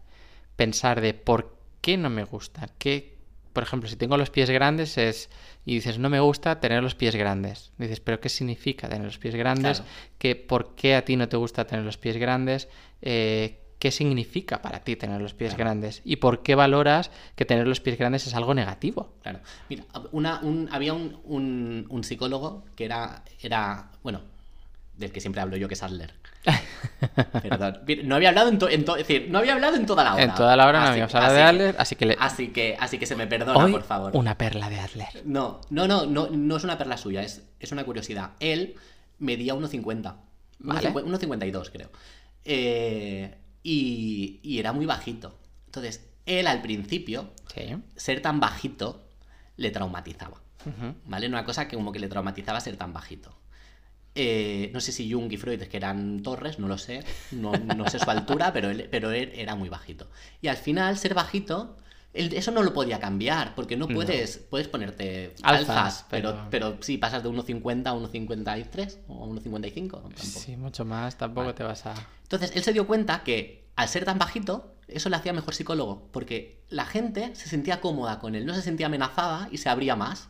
pensar 0.55 1.01
de 1.01 1.15
por 1.15 1.57
qué 1.81 1.97
no 1.97 2.09
me 2.09 2.23
gusta. 2.23 2.69
¿Qué, 2.77 3.17
por 3.53 3.63
ejemplo, 3.63 3.89
si 3.89 3.95
tengo 3.95 4.15
los 4.17 4.29
pies 4.29 4.49
grandes 4.49 4.97
es 4.97 5.29
y 5.65 5.75
dices 5.75 5.99
no 5.99 6.09
me 6.09 6.19
gusta 6.19 6.59
tener 6.59 6.81
los 6.81 6.95
pies 6.95 7.15
grandes. 7.15 7.71
Dices, 7.77 7.99
pero 7.99 8.19
¿qué 8.19 8.29
significa 8.29 8.87
tener 8.89 9.05
los 9.05 9.17
pies 9.17 9.35
grandes? 9.35 9.79
Claro. 9.79 9.93
¿Qué, 10.17 10.35
¿Por 10.35 10.75
qué 10.75 10.95
a 10.95 11.05
ti 11.05 11.15
no 11.17 11.27
te 11.27 11.37
gusta 11.37 11.65
tener 11.67 11.83
los 11.85 11.97
pies 11.97 12.17
grandes? 12.17 12.67
Eh, 13.01 13.57
¿Qué 13.79 13.89
significa 13.89 14.61
para 14.61 14.81
ti 14.83 14.95
tener 14.95 15.19
los 15.19 15.33
pies 15.33 15.55
Claro. 15.55 15.65
grandes? 15.65 16.01
¿Y 16.05 16.17
por 16.17 16.43
qué 16.43 16.53
valoras 16.53 17.09
que 17.35 17.45
tener 17.45 17.67
los 17.67 17.79
pies 17.81 17.97
grandes 17.97 18.27
es 18.27 18.35
algo 18.35 18.53
negativo? 18.53 19.15
Claro. 19.23 19.39
Mira, 19.69 19.85
una- 20.11 20.39
un- 20.41 20.69
había 20.71 20.93
un, 20.93 21.19
un- 21.23 21.87
un 21.89 22.03
psicólogo 22.03 22.63
que 22.75 22.85
era, 22.85 23.23
era, 23.41 23.89
bueno, 24.03 24.21
del 24.97 25.11
que 25.11 25.19
siempre 25.19 25.41
hablo 25.41 25.57
yo, 25.57 25.67
que 25.67 25.73
es 25.73 25.81
Adler. 25.81 26.13
Perdón. 27.41 27.79
No 28.05 28.15
había 28.15 28.29
hablado 28.29 28.49
en, 28.49 28.57
to- 28.59 28.69
en 28.69 28.85
to- 28.85 28.95
es 28.95 29.07
decir, 29.07 29.27
no 29.29 29.39
había 29.39 29.53
hablado 29.53 29.75
en 29.75 29.85
toda 29.85 30.03
la 30.03 30.13
hora. 30.15 30.23
En 30.23 30.33
toda 30.35 30.55
la 30.55 30.67
hora 30.67 30.79
no 30.79 30.83
Así- 30.85 30.91
habíamos 30.93 31.15
hablado 31.15 31.33
de 31.35 31.41
Adler, 31.43 31.75
así 31.79 31.95
que 31.95 32.05
le... 32.05 32.17
Así 32.19 32.47
que, 32.49 32.77
así 32.79 32.97
que 32.97 33.05
se 33.05 33.15
me 33.15 33.27
perdona, 33.27 33.63
Hoy, 33.63 33.71
por 33.71 33.83
favor. 33.83 34.15
una 34.15 34.37
perla 34.37 34.69
de 34.69 34.79
Adler. 34.79 35.07
No, 35.25 35.61
no, 35.69 35.87
no, 35.87 36.05
no, 36.05 36.27
no 36.29 36.55
es 36.57 36.63
una 36.63 36.77
perla 36.77 36.97
suya, 36.97 37.21
es, 37.23 37.43
es 37.59 37.71
una 37.71 37.83
curiosidad. 37.83 38.31
Él 38.39 38.75
medía 39.19 39.53
1,50. 39.55 40.15
Vale. 40.59 40.89
1,50 40.93 41.19
1,52 41.19 41.71
creo. 41.71 41.89
Eh, 42.45 43.35
y, 43.63 44.39
y 44.43 44.59
era 44.59 44.73
muy 44.73 44.85
bajito. 44.85 45.37
Entonces, 45.67 46.07
él 46.25 46.47
al 46.47 46.61
principio, 46.61 47.31
Sí. 47.53 47.75
ser 47.95 48.21
tan 48.21 48.39
bajito, 48.39 49.07
le 49.57 49.71
traumatizaba. 49.71 50.37
¿Vale? 51.05 51.27
Una 51.27 51.43
cosa 51.43 51.67
que 51.67 51.75
como 51.75 51.91
que 51.91 51.97
le 51.99 52.07
traumatizaba 52.07 52.59
ser 52.59 52.77
tan 52.77 52.93
bajito. 52.93 53.35
Eh, 54.13 54.69
no 54.73 54.81
sé 54.81 54.91
si 54.91 55.09
Jung 55.11 55.31
y 55.31 55.37
Freud 55.37 55.61
que 55.63 55.77
eran 55.77 56.21
torres, 56.21 56.59
no 56.59 56.67
lo 56.67 56.77
sé, 56.77 57.01
no, 57.31 57.53
no 57.53 57.87
sé 57.89 57.97
su 57.97 58.09
altura, 58.09 58.51
pero 58.51 58.69
él, 58.69 58.87
pero 58.91 59.11
él 59.11 59.31
era 59.35 59.55
muy 59.55 59.69
bajito. 59.69 60.09
Y 60.41 60.49
al 60.49 60.57
final, 60.57 60.97
ser 60.97 61.13
bajito, 61.13 61.77
él- 62.13 62.33
eso 62.33 62.51
no 62.51 62.61
lo 62.61 62.73
podía 62.73 62.99
cambiar, 62.99 63.55
porque 63.55 63.77
no 63.77 63.87
No. 63.87 63.95
puedes, 63.95 64.37
puedes 64.37 64.67
ponerte 64.67 65.33
Alzas, 65.43 65.69
alzas, 65.69 66.05
pero- 66.09 66.31
pero, 66.49 66.71
pero 66.73 66.77
sí, 66.83 66.97
pasas 66.97 67.23
de 67.23 67.29
1,50 67.29 67.91
a 67.91 67.93
1,53 67.93 68.99
o 69.07 69.23
a 69.23 69.27
1,55. 69.27 70.01
tampoco. 70.01 70.21
Sí, 70.21 70.57
mucho 70.57 70.83
más, 70.83 71.17
tampoco 71.17 71.45
Vale. 71.45 71.57
te 71.57 71.63
vas 71.63 71.85
a... 71.85 71.93
Entonces, 72.23 72.51
él 72.55 72.63
se 72.63 72.73
dio 72.73 72.85
cuenta 72.87 73.23
que 73.23 73.69
al 73.77 73.87
ser 73.87 74.03
tan 74.03 74.19
bajito, 74.19 74.75
eso 74.89 75.07
le 75.07 75.15
hacía 75.15 75.31
mejor 75.31 75.53
psicólogo, 75.55 76.09
porque 76.11 76.65
la 76.67 76.83
gente 76.85 77.33
se 77.35 77.47
sentía 77.47 77.79
cómoda 77.79 78.19
con 78.19 78.35
él, 78.35 78.45
no 78.45 78.53
se 78.55 78.61
sentía 78.61 78.87
amenazada 78.87 79.47
y 79.53 79.57
se 79.59 79.69
abría 79.69 79.95
más. 79.95 80.27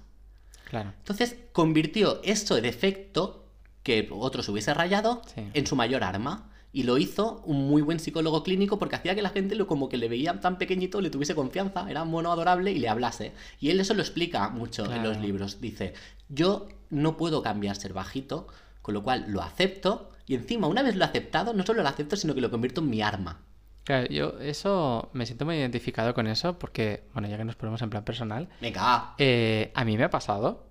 Claro. 0.70 0.94
Entonces 1.00 1.36
convirtió 1.52 2.22
eso 2.24 2.54
de 2.56 2.62
defecto 2.62 3.41
que 3.84 4.08
otro 4.12 4.44
se 4.44 4.52
hubiese 4.52 4.74
rayado 4.74 5.22
Sí. 5.34 5.48
en 5.54 5.68
su 5.68 5.76
mayor 5.76 6.04
arma. 6.04 6.48
Y 6.74 6.84
lo 6.84 6.98
hizo 6.98 7.42
un 7.46 7.68
muy 7.68 7.82
buen 7.82 8.00
psicólogo 8.00 8.44
clínico 8.44 8.80
porque 8.80 8.96
hacía 8.96 9.14
que 9.14 9.22
la 9.22 9.32
gente 9.32 9.56
lo 9.56 9.68
como 9.68 9.90
que 9.90 9.98
le 9.98 10.08
veía 10.08 10.40
tan 10.40 10.58
pequeñito, 10.58 11.02
le 11.02 11.10
tuviese 11.10 11.36
confianza, 11.36 11.86
era 11.92 12.04
un 12.04 12.12
mono 12.12 12.32
adorable 12.32 12.72
y 12.72 12.80
le 12.80 12.88
hablase. 12.88 13.34
Y 13.60 13.72
él 13.72 13.80
eso 13.82 13.94
lo 13.94 14.02
explica 14.02 14.48
mucho 14.50 14.90
en 14.90 15.04
los 15.04 15.18
libros. 15.18 15.60
Dice, 15.60 15.94
yo 16.30 16.70
no 16.90 17.18
puedo 17.18 17.42
cambiar 17.42 17.76
ser 17.76 17.92
bajito, 17.92 18.48
con 18.82 18.94
lo 18.94 19.04
cual 19.04 19.26
lo 19.28 19.42
acepto 19.42 20.12
y 20.26 20.36
encima 20.36 20.68
una 20.68 20.82
vez 20.82 20.96
lo 20.96 21.04
aceptado, 21.04 21.54
no 21.54 21.66
solo 21.66 21.84
lo 21.84 21.90
acepto, 21.90 22.16
sino 22.16 22.34
que 22.34 22.40
lo 22.42 22.50
convierto 22.50 22.80
en 22.80 22.90
mi 22.90 23.02
arma. 23.02 23.42
Claro, 23.84 24.08
yo 24.08 24.40
eso 24.40 25.10
me 25.12 25.26
siento 25.26 25.44
muy 25.44 25.56
identificado 25.58 26.14
con 26.14 26.26
eso 26.28 26.58
porque, 26.58 27.04
bueno, 27.14 27.28
ya 27.28 27.36
que 27.36 27.44
nos 27.44 27.58
ponemos 27.58 27.82
en 27.82 27.90
plan 27.90 28.06
personal, 28.06 28.48
Venga, 28.62 29.14
eh, 29.18 29.74
a 29.76 29.84
mí 29.84 29.98
me 29.98 30.06
ha 30.06 30.10
pasado 30.10 30.68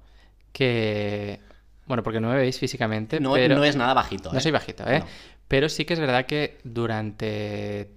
que, 0.53 1.41
bueno, 1.91 2.05
porque 2.05 2.21
no 2.21 2.29
me 2.29 2.37
veis 2.37 2.57
físicamente, 2.59 3.19
no, 3.19 3.33
pero 3.33 3.57
no 3.57 3.65
es 3.65 3.75
nada 3.75 3.95
bajito. 3.95 4.33
no 4.33 4.39
¿eh? 4.39 4.41
soy 4.41 4.53
bajito, 4.53 4.89
¿eh? 4.89 5.01
No. 5.01 5.07
Pero 5.49 5.69
sí 5.69 5.85
que 5.85 5.95
es 5.95 5.99
verdad 6.01 6.25
que 6.25 6.59
durante 6.63 7.91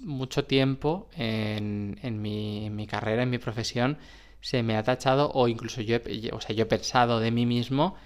mucho 0.00 0.44
tiempo 0.44 1.08
en, 1.16 1.98
en 2.02 2.20
mi, 2.20 2.66
en 2.66 2.76
mi 2.76 2.86
carrera, 2.86 3.22
en 3.22 3.30
mi 3.30 3.38
profesión, 3.38 3.96
se 4.42 4.62
me 4.62 4.76
ha 4.76 4.82
tachado 4.82 5.30
o 5.32 5.48
incluso 5.48 5.80
yo 5.80 5.96
he, 5.96 6.30
o 6.32 6.40
sea, 6.42 6.54
yo 6.54 6.64
he 6.64 6.66
pensado 6.66 7.20
de 7.20 7.30
mí 7.30 7.46
mismo 7.46 7.96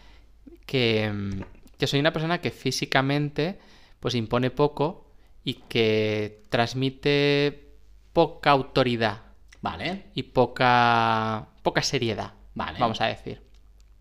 que, 0.64 1.11
mm, 1.12 1.43
que 1.76 1.86
soy 1.88 1.99
una 1.99 2.12
persona 2.12 2.40
que 2.40 2.53
físicamente 2.53 3.59
pues 3.99 4.14
impone 4.14 4.51
poco 4.51 5.11
y 5.43 5.55
que 5.55 6.45
transmite 6.51 7.74
poca 8.12 8.53
autoridad 8.53 9.22
Vale, 9.61 10.05
y 10.14 10.22
poca 10.22 11.49
poca 11.62 11.82
seriedad, 11.82 12.34
Vale. 12.55 12.78
vamos 12.78 13.01
a 13.01 13.07
decir. 13.07 13.43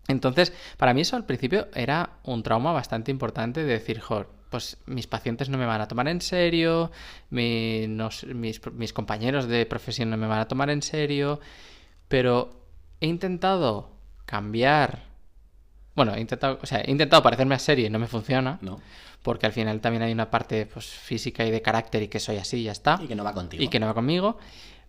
Entonces, 0.08 0.52
para 0.76 0.94
mí 0.94 1.02
eso 1.02 1.16
al 1.16 1.24
principio 1.26 1.68
era 1.74 2.18
un 2.24 2.42
trauma 2.42 2.72
bastante 2.72 3.10
importante 3.10 3.60
de 3.64 3.72
decir, 3.72 4.00
joder, 4.00 4.26
pues 4.50 4.76
mis 4.86 5.06
pacientes 5.06 5.48
no 5.48 5.56
me 5.58 5.64
van 5.66 5.80
a 5.80 5.88
tomar 5.88 6.08
en 6.08 6.20
serio, 6.20 6.90
mi- 7.30 7.86
nos- 7.88 8.24
mis, 8.26 8.60
mis 8.72 8.92
compañeros 8.92 9.46
de 9.48 9.64
profesión 9.64 10.10
no 10.10 10.16
me 10.16 10.26
van 10.26 10.40
a 10.40 10.48
tomar 10.48 10.68
en 10.70 10.82
serio, 10.82 11.40
pero 12.08 12.66
he 13.00 13.06
intentado 13.06 13.90
cambiar, 14.26 15.04
bueno, 15.94 16.14
he 16.14 16.20
intentado, 16.20 16.58
o 16.62 16.66
sea, 16.66 16.80
he 16.80 16.90
intentado 16.90 17.22
parecerme 17.22 17.54
a 17.54 17.58
serie 17.58 17.86
y 17.86 17.90
no 17.90 17.98
me 17.98 18.06
funciona, 18.08 18.58
no. 18.60 18.80
porque 19.22 19.46
al 19.46 19.52
final 19.52 19.80
también 19.80 20.02
hay 20.02 20.12
una 20.12 20.30
parte 20.30 20.66
pues, 20.66 20.86
física 20.86 21.46
y 21.46 21.50
de 21.50 21.62
carácter 21.62 22.02
y 22.02 22.08
que 22.08 22.18
soy 22.20 22.36
así 22.38 22.58
y 22.58 22.62
ya 22.64 22.72
está 22.72 22.98
Y 23.02 23.06
que 23.06 23.14
no 23.14 23.24
va 23.24 23.32
contigo. 23.32 23.62
y 23.62 23.68
que 23.68 23.78
no 23.80 23.86
va 23.86 23.94
conmigo. 23.94 24.36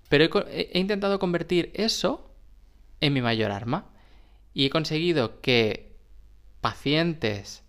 Pero 0.10 0.26
he- 0.48 0.72
he 0.74 0.80
intentado 0.80 1.20
convertir 1.20 1.72
eso 1.76 2.32
en 3.00 3.14
mi 3.14 3.22
mayor 3.22 3.52
arma. 3.52 3.86
Y 4.54 4.66
he 4.66 4.70
conseguido 4.70 5.42
que 5.42 5.96
pacientes 6.62 7.64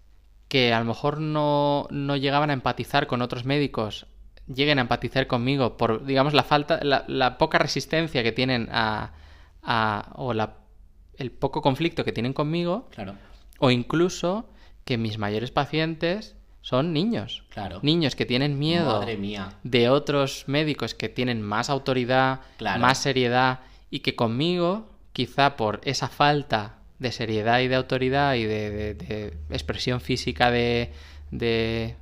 que 0.48 0.72
a 0.72 0.78
lo 0.78 0.84
mejor 0.84 1.20
no, 1.20 1.88
no 1.90 2.16
llegaban 2.16 2.50
a 2.50 2.52
empatizar 2.52 3.06
con 3.06 3.22
otros 3.22 3.44
médicos 3.44 4.06
lleguen 4.46 4.78
a 4.78 4.82
empatizar 4.82 5.26
conmigo 5.26 5.76
por, 5.78 6.04
digamos, 6.04 6.34
la 6.34 6.42
falta, 6.42 6.78
la, 6.82 7.04
la 7.08 7.38
poca 7.38 7.56
resistencia 7.58 8.22
que 8.22 8.30
tienen 8.30 8.68
a, 8.70 9.12
a- 9.62 10.12
o 10.16 10.34
la, 10.34 10.58
el 11.16 11.32
poco 11.32 11.62
conflicto 11.62 12.04
que 12.04 12.12
tienen 12.12 12.34
conmigo, 12.34 12.88
Claro, 12.94 13.14
o 13.58 13.70
incluso 13.70 14.50
que 14.84 14.98
mis 14.98 15.16
mayores 15.16 15.50
pacientes 15.50 16.36
son 16.60 16.92
niños. 16.92 17.44
claro. 17.48 17.80
Niños 17.82 18.14
que 18.16 18.26
tienen 18.26 18.58
miedo 18.58 18.98
Madre 19.00 19.16
mía. 19.16 19.54
de 19.62 19.88
otros 19.88 20.44
médicos 20.46 20.94
que 20.94 21.08
tienen 21.08 21.40
más 21.40 21.70
autoridad, 21.70 22.40
Claro. 22.58 22.80
más 22.80 22.98
seriedad 22.98 23.60
y 23.90 24.00
que 24.00 24.14
conmigo, 24.14 24.90
quizá 25.14 25.56
por 25.56 25.80
esa 25.84 26.08
falta 26.08 26.80
de 26.98 27.10
seriedad 27.12 27.60
y 27.60 27.68
de 27.68 27.76
autoridad 27.76 28.34
y 28.34 28.44
de, 28.44 28.70
de- 28.70 28.94
de 28.94 29.36
expresión 29.50 30.00
física 30.02 30.50
de, 30.50 30.92
de, 31.30 31.96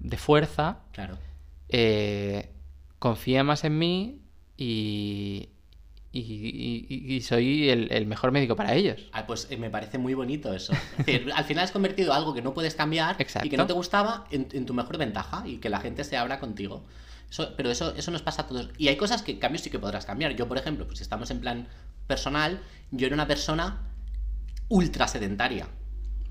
de 0.00 0.16
fuerza, 0.16 0.78
Claro. 0.92 1.16
eh, 1.68 2.50
confía 2.98 3.44
más 3.44 3.64
en 3.64 3.78
mí 3.78 4.18
y, 4.56 5.48
y, 6.12 6.20
y- 6.88 7.14
y 7.16 7.20
soy 7.22 7.68
el, 7.70 7.90
el 7.92 8.06
mejor 8.06 8.30
médico 8.32 8.54
para 8.56 8.74
ellos. 8.74 9.08
Ah, 9.12 9.26
pues 9.26 9.46
eh, 9.50 9.56
me 9.56 9.70
parece 9.70 9.98
muy 9.98 10.14
bonito 10.14 10.52
eso. 10.54 10.72
Es 10.98 11.06
decir, 11.06 11.32
al 11.36 11.44
final 11.44 11.64
has 11.64 11.72
convertido 11.72 12.12
algo 12.12 12.34
que 12.34 12.42
no 12.42 12.54
puedes 12.54 12.74
cambiar 12.74 13.16
y 13.42 13.48
que 13.48 13.56
no 13.56 13.66
te 13.66 13.72
gustaba 13.72 14.26
en, 14.30 14.48
en 14.52 14.66
tu 14.66 14.74
mejor 14.74 14.96
ventaja 14.98 15.42
y 15.46 15.56
que 15.58 15.68
la 15.68 15.80
gente 15.80 16.04
se 16.04 16.16
abra 16.16 16.38
contigo. 16.40 16.84
Eso- 17.30 17.54
pero 17.56 17.70
eso, 17.70 17.94
eso 17.96 18.10
nos 18.10 18.22
pasa 18.22 18.42
a 18.42 18.46
todos. 18.46 18.70
Y 18.78 18.88
hay 18.88 18.96
cosas 18.96 19.22
que 19.22 19.38
cambios 19.38 19.62
sí 19.62 19.70
que 19.70 19.78
podrás 19.78 20.06
cambiar. 20.06 20.36
Yo, 20.36 20.46
por 20.46 20.56
ejemplo, 20.58 20.86
pues 20.86 20.98
si 20.98 21.02
estamos 21.02 21.30
en 21.30 21.40
plan 21.40 21.66
personal, 22.06 22.62
yo 22.90 23.06
era 23.06 23.14
una 23.14 23.26
persona 23.26 23.90
ultra 24.68 25.08
sedentaria. 25.08 25.68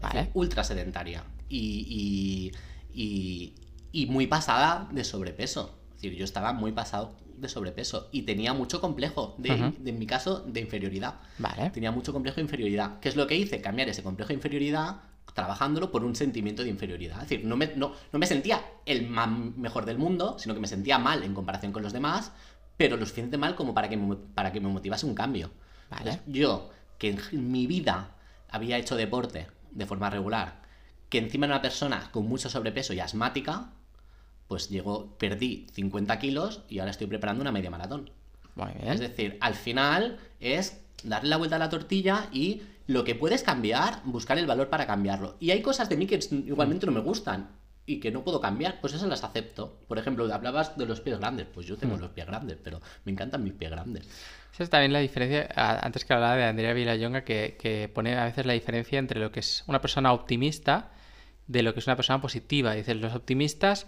Vale. 0.01 0.29
Ultra 0.33 0.63
sedentaria. 0.63 1.23
Y, 1.49 2.51
y, 2.93 3.01
y, 3.01 3.55
y 3.91 4.05
muy 4.07 4.27
pasada 4.27 4.89
de 4.91 5.03
sobrepeso. 5.03 5.79
Es 5.89 6.01
decir, 6.01 6.17
yo 6.17 6.25
estaba 6.25 6.53
muy 6.53 6.71
pasado 6.71 7.15
de 7.37 7.49
sobrepeso 7.49 8.09
y 8.11 8.23
tenía 8.23 8.53
mucho 8.53 8.79
complejo, 8.79 9.35
de, 9.37 9.49
en 9.49 9.99
mi 9.99 10.05
caso, 10.05 10.39
de 10.41 10.61
inferioridad. 10.61 11.19
Vale. 11.39 11.69
Tenía 11.71 11.91
mucho 11.91 12.13
complejo 12.13 12.35
de 12.35 12.43
inferioridad. 12.43 12.99
¿Qué 12.99 13.09
es 13.09 13.15
lo 13.15 13.27
que 13.27 13.35
hice? 13.35 13.61
Cambiar 13.61 13.89
ese 13.89 14.03
complejo 14.03 14.29
de 14.29 14.35
inferioridad 14.35 15.01
trabajándolo 15.33 15.91
por 15.91 16.03
un 16.03 16.15
sentimiento 16.15 16.63
de 16.63 16.69
inferioridad. 16.69 17.23
Es 17.23 17.29
decir, 17.29 17.45
no 17.45 17.55
me, 17.55 17.71
no, 17.75 17.93
no 18.11 18.19
me 18.19 18.27
sentía 18.27 18.63
el 18.85 19.09
mejor 19.09 19.85
del 19.85 19.97
mundo, 19.97 20.37
sino 20.37 20.53
que 20.53 20.59
me 20.59 20.67
sentía 20.67 20.99
mal 20.99 21.23
en 21.23 21.33
comparación 21.33 21.71
con 21.71 21.81
los 21.81 21.91
demás, 21.91 22.31
pero 22.77 22.97
lo 22.97 23.05
suficiente 23.05 23.37
mal 23.37 23.55
como 23.55 23.73
para 23.73 23.89
que 23.89 23.97
me, 23.97 24.15
para 24.15 24.51
que 24.51 24.61
me 24.61 24.69
motivase 24.69 25.05
un 25.05 25.15
cambio. 25.15 25.51
Vale. 25.89 26.11
Entonces, 26.11 26.21
yo, 26.33 26.71
que 26.97 27.09
en 27.09 27.51
mi 27.51 27.67
vida 27.67 28.11
había 28.49 28.77
hecho 28.77 28.95
deporte 28.95 29.47
de 29.71 29.85
forma 29.85 30.09
regular, 30.09 30.61
que 31.09 31.17
encima 31.17 31.45
era 31.45 31.55
una 31.55 31.61
persona 31.61 32.09
con 32.11 32.27
mucho 32.27 32.49
sobrepeso 32.49 32.93
y 32.93 32.99
asmática, 32.99 33.71
pues 34.47 34.69
llegó, 34.69 35.17
perdí 35.17 35.67
50 35.73 36.19
kilos 36.19 36.61
y 36.69 36.79
ahora 36.79 36.91
estoy 36.91 37.07
preparando 37.07 37.41
una 37.41 37.51
media 37.51 37.69
maratón. 37.69 38.09
Muy 38.55 38.71
Es 38.85 38.99
decir, 38.99 39.37
al 39.41 39.55
final 39.55 40.19
es 40.39 40.79
darle 41.03 41.29
la 41.29 41.37
vuelta 41.37 41.55
a 41.55 41.59
la 41.59 41.69
tortilla 41.69 42.27
y 42.31 42.61
lo 42.87 43.03
que 43.03 43.15
puedes 43.15 43.43
cambiar, 43.43 44.01
buscar 44.03 44.37
el 44.37 44.45
valor 44.45 44.69
para 44.69 44.85
cambiarlo. 44.85 45.37
Y 45.39 45.51
hay 45.51 45.61
cosas 45.61 45.89
de 45.89 45.97
mí 45.97 46.05
que 46.05 46.19
igualmente 46.45 46.85
no 46.85 46.91
me 46.91 46.99
gustan 46.99 47.49
y 47.85 47.99
que 47.99 48.11
no 48.11 48.23
puedo 48.23 48.39
cambiar, 48.39 48.79
pues 48.79 48.93
esas 48.93 49.09
las 49.09 49.23
acepto. 49.23 49.79
Por 49.87 49.97
ejemplo, 49.97 50.31
hablabas 50.33 50.77
de 50.77 50.85
los 50.85 51.01
pies 51.01 51.19
grandes, 51.19 51.47
pues 51.53 51.65
yo 51.65 51.77
tengo 51.77 51.97
los 51.97 52.11
pies 52.11 52.27
grandes, 52.27 52.57
pero 52.63 52.81
me 53.05 53.11
encantan 53.11 53.43
mis 53.43 53.53
pies 53.53 53.71
grandes. 53.71 54.07
Esa 54.53 54.63
es 54.63 54.69
también 54.69 54.93
la 54.93 54.99
diferencia, 54.99 55.49
antes 55.55 56.05
que 56.05 56.13
hablaba 56.13 56.35
de 56.35 56.43
Andrea 56.43 56.73
Villayonga, 56.73 57.23
que, 57.23 57.57
que 57.59 57.89
pone 57.89 58.15
a 58.15 58.25
veces 58.25 58.45
la 58.45 58.53
diferencia 58.53 58.99
entre 58.99 59.19
lo 59.19 59.31
que 59.31 59.39
es 59.39 59.63
una 59.67 59.81
persona 59.81 60.13
optimista 60.13 60.91
de 61.47 61.63
lo 61.63 61.73
que 61.73 61.79
es 61.79 61.87
una 61.87 61.95
persona 61.95 62.21
positiva. 62.21 62.73
Dices, 62.75 62.95
los 62.97 63.15
optimistas, 63.15 63.87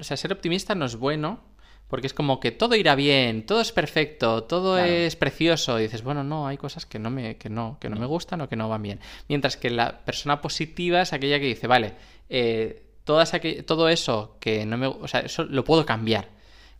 o 0.00 0.02
sea, 0.02 0.16
ser 0.16 0.32
optimista 0.32 0.74
no 0.74 0.86
es 0.86 0.96
bueno, 0.96 1.40
porque 1.86 2.06
es 2.06 2.14
como 2.14 2.40
que 2.40 2.50
todo 2.50 2.74
irá 2.74 2.94
bien, 2.94 3.46
todo 3.46 3.60
es 3.60 3.70
perfecto, 3.70 4.44
todo 4.44 4.76
Claro. 4.76 4.90
es 4.90 5.14
precioso. 5.14 5.78
Y 5.78 5.82
dices, 5.82 6.02
bueno, 6.02 6.24
no, 6.24 6.48
hay 6.48 6.56
cosas 6.56 6.86
que 6.86 6.98
no 6.98 7.10
me, 7.10 7.36
que 7.36 7.48
no, 7.48 7.76
que 7.80 7.88
no, 7.88 7.96
me 7.96 8.06
gustan 8.06 8.40
o 8.40 8.48
que 8.48 8.56
no 8.56 8.68
van 8.68 8.82
bien. 8.82 8.98
Mientras 9.28 9.56
que 9.56 9.70
la 9.70 10.04
persona 10.04 10.40
positiva 10.40 11.02
es 11.02 11.12
aquella 11.12 11.38
que 11.38 11.46
dice, 11.46 11.66
vale, 11.66 11.92
eh, 12.28 12.86
todas 13.04 13.32
todo 13.66 13.88
eso 13.88 14.36
que 14.40 14.64
no 14.66 14.78
me, 14.78 14.86
o 14.86 15.06
sea, 15.06 15.20
eso 15.20 15.44
lo 15.44 15.64
puedo 15.64 15.86
cambiar. 15.86 16.30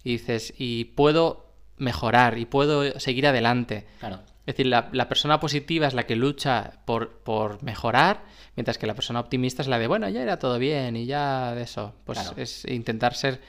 Y 0.02 0.12
dices, 0.12 0.54
y 0.56 0.86
puedo 0.86 1.51
mejorar 1.82 2.38
y 2.38 2.46
puedo 2.46 2.98
seguir 3.00 3.26
adelante. 3.26 3.86
Claro. 4.00 4.20
Es 4.40 4.46
decir, 4.56 4.66
la, 4.66 4.88
la 4.92 5.08
persona 5.08 5.38
positiva 5.38 5.86
es 5.86 5.94
la 5.94 6.04
que 6.04 6.16
lucha 6.16 6.80
por, 6.84 7.10
por 7.20 7.62
mejorar, 7.62 8.24
mientras 8.56 8.76
que 8.78 8.86
la 8.86 8.94
persona 8.94 9.20
optimista 9.20 9.62
es 9.62 9.68
la 9.68 9.78
de, 9.78 9.86
bueno, 9.86 10.08
ya 10.08 10.20
era 10.22 10.38
todo 10.38 10.58
bien 10.58 10.96
y 10.96 11.06
ya 11.06 11.54
de 11.54 11.62
eso. 11.62 11.94
Pues 12.04 12.18
Claro. 12.18 12.34
es 12.38 12.64
intentar 12.64 13.14
ser 13.14 13.40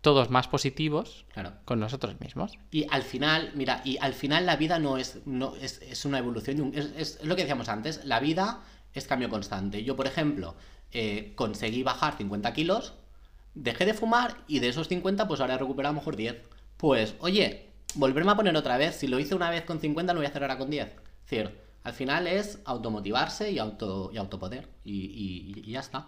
todos 0.00 0.30
más 0.30 0.46
positivos 0.48 1.26
Claro. 1.34 1.52
con 1.64 1.80
nosotros 1.80 2.18
mismos. 2.20 2.52
Y 2.70 2.86
al 2.90 3.02
final, 3.02 3.50
mira, 3.54 3.82
y 3.84 3.98
al 4.00 4.14
final 4.14 4.46
la 4.46 4.56
vida 4.56 4.78
no 4.78 4.96
es, 4.96 5.18
no, 5.26 5.56
es, 5.56 5.82
es 5.82 6.04
una 6.04 6.18
evolución, 6.18 6.72
es, 6.74 6.92
es 6.96 7.24
lo 7.24 7.34
que 7.36 7.42
decíamos 7.42 7.68
antes, 7.68 8.04
la 8.04 8.20
vida 8.20 8.60
es 8.94 9.06
cambio 9.06 9.28
constante. 9.28 9.82
Yo, 9.84 9.96
por 9.96 10.06
ejemplo, 10.06 10.54
eh, 10.92 11.32
conseguí 11.34 11.82
bajar 11.82 12.16
50 12.16 12.52
kilos, 12.54 12.94
dejé 13.54 13.84
de 13.84 13.92
fumar 13.94 14.36
y 14.46 14.60
de 14.60 14.68
esos 14.68 14.88
50, 14.88 15.26
pues 15.28 15.40
ahora 15.40 15.54
he 15.54 15.58
recuperado 15.58 15.90
a 15.90 15.94
lo 15.94 16.00
mejor 16.00 16.16
10. 16.16 16.36
Pues, 16.78 17.14
oye, 17.20 17.68
volverme 17.94 18.32
a 18.32 18.36
poner 18.36 18.56
otra 18.56 18.78
vez, 18.78 18.96
si 18.96 19.06
lo 19.08 19.18
hice 19.18 19.34
una 19.34 19.50
vez 19.50 19.64
con 19.64 19.80
50, 19.80 20.14
lo 20.14 20.20
voy 20.20 20.26
a 20.26 20.30
hacer 20.30 20.42
ahora 20.42 20.56
con 20.58 20.70
10. 20.70 20.86
Es 20.86 21.30
decir, 21.30 21.50
al 21.84 21.92
final 21.92 22.26
es 22.26 22.60
automotivarse 22.64 23.50
y, 23.50 23.58
auto, 23.58 24.10
y 24.12 24.16
autopoder, 24.16 24.68
y, 24.84 24.92
y- 24.94 25.62
y 25.66 25.72
ya 25.72 25.80
está. 25.80 26.06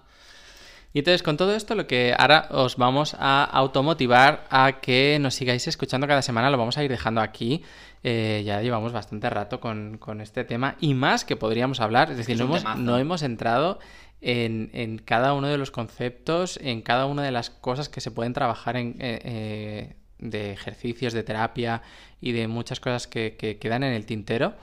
Y 0.93 0.99
entonces 1.01 1.23
con 1.23 1.37
todo 1.37 1.55
esto 1.55 1.77
lo 1.77 1.87
que 1.87 2.15
ahora 2.19 2.49
os 2.51 2.77
vamos 2.77 3.15
a 3.17 3.45
automotivar 3.45 4.45
a 4.51 4.81
que 4.81 5.19
nos 5.21 5.35
sigáis 5.35 5.69
escuchando 5.69 6.09
cada 6.09 6.21
semana, 6.23 6.51
lo 6.51 6.59
vamos 6.59 6.79
a 6.79 6.83
ir 6.85 6.91
dejando 6.91 7.21
aquí. 7.21 7.63
Eh, 8.03 8.43
ya 8.45 8.61
llevamos 8.61 8.93
bastante 8.93 9.31
rato 9.31 9.61
con, 9.61 9.99
con 9.99 10.21
este 10.21 10.43
tema 10.45 10.75
y 10.81 10.95
más 10.95 11.25
que 11.25 11.37
podríamos 11.37 11.81
hablar, 11.81 12.11
es 12.11 12.17
decir, 12.17 12.35
Es 12.35 12.41
no 12.41 12.47
hemos, 12.47 12.65
no 12.79 12.99
hemos 12.99 13.23
entrado 13.23 13.79
en, 14.21 14.71
en 14.73 14.99
cada 14.99 15.33
uno 15.35 15.47
de 15.47 15.59
los 15.59 15.71
conceptos, 15.71 16.59
en 16.61 16.83
cada 16.83 17.07
una 17.07 17.23
de 17.23 17.31
las 17.31 17.51
cosas 17.51 17.89
que 17.89 18.01
se 18.01 18.11
pueden 18.11 18.33
trabajar 18.33 18.77
en, 18.77 18.97
eh, 18.99 19.21
eh, 19.25 19.97
de 20.21 20.53
ejercicios, 20.53 21.13
de 21.13 21.23
terapia 21.23 21.83
y 22.21 22.33
de 22.33 22.47
muchas 22.49 22.81
cosas 22.81 23.07
que, 23.07 23.37
que 23.37 23.59
quedan 23.59 23.83
en 23.83 23.93
el 23.93 24.07
tintero. 24.07 24.55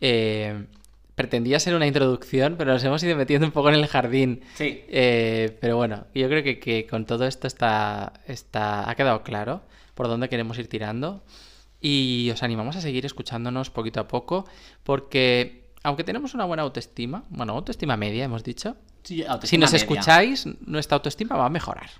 Eh, 0.00 0.64
pretendía 1.14 1.60
ser 1.60 1.74
una 1.74 1.86
introducción, 1.86 2.56
pero 2.58 2.72
nos 2.72 2.82
hemos 2.84 3.02
ido 3.04 3.16
metiendo 3.16 3.46
un 3.46 3.52
poco 3.52 3.68
en 3.68 3.76
el 3.76 3.86
jardín. 3.86 4.40
Sí. 4.54 4.82
Eh, 4.88 5.56
pero 5.60 5.76
bueno, 5.76 6.06
yo 6.14 6.28
creo 6.28 6.42
que, 6.42 6.58
que 6.58 6.86
con 6.86 7.06
todo 7.06 7.26
esto 7.26 7.46
está, 7.46 8.14
está, 8.26 8.88
ha 8.90 8.94
quedado 8.96 9.22
claro 9.22 9.62
por 9.94 10.08
dónde 10.08 10.28
queremos 10.28 10.58
ir 10.58 10.68
tirando. 10.68 11.22
Y 11.80 12.30
os 12.32 12.42
animamos 12.42 12.76
a 12.76 12.80
seguir 12.80 13.04
escuchándonos 13.04 13.68
poquito 13.70 14.00
a 14.00 14.08
poco, 14.08 14.46
porque 14.82 15.64
aunque 15.82 16.02
tenemos 16.02 16.32
una 16.32 16.46
buena 16.46 16.62
autoestima, 16.62 17.24
bueno, 17.28 17.52
autoestima 17.52 17.96
media 17.96 18.24
hemos 18.24 18.42
dicho, 18.42 18.76
Sí, 19.02 19.22
si 19.42 19.58
nos 19.58 19.70
media. 19.70 19.82
escucháis, 19.84 20.46
nuestra 20.66 20.96
autoestima 20.96 21.36
va 21.36 21.44
a 21.44 21.50
mejorar. 21.50 21.90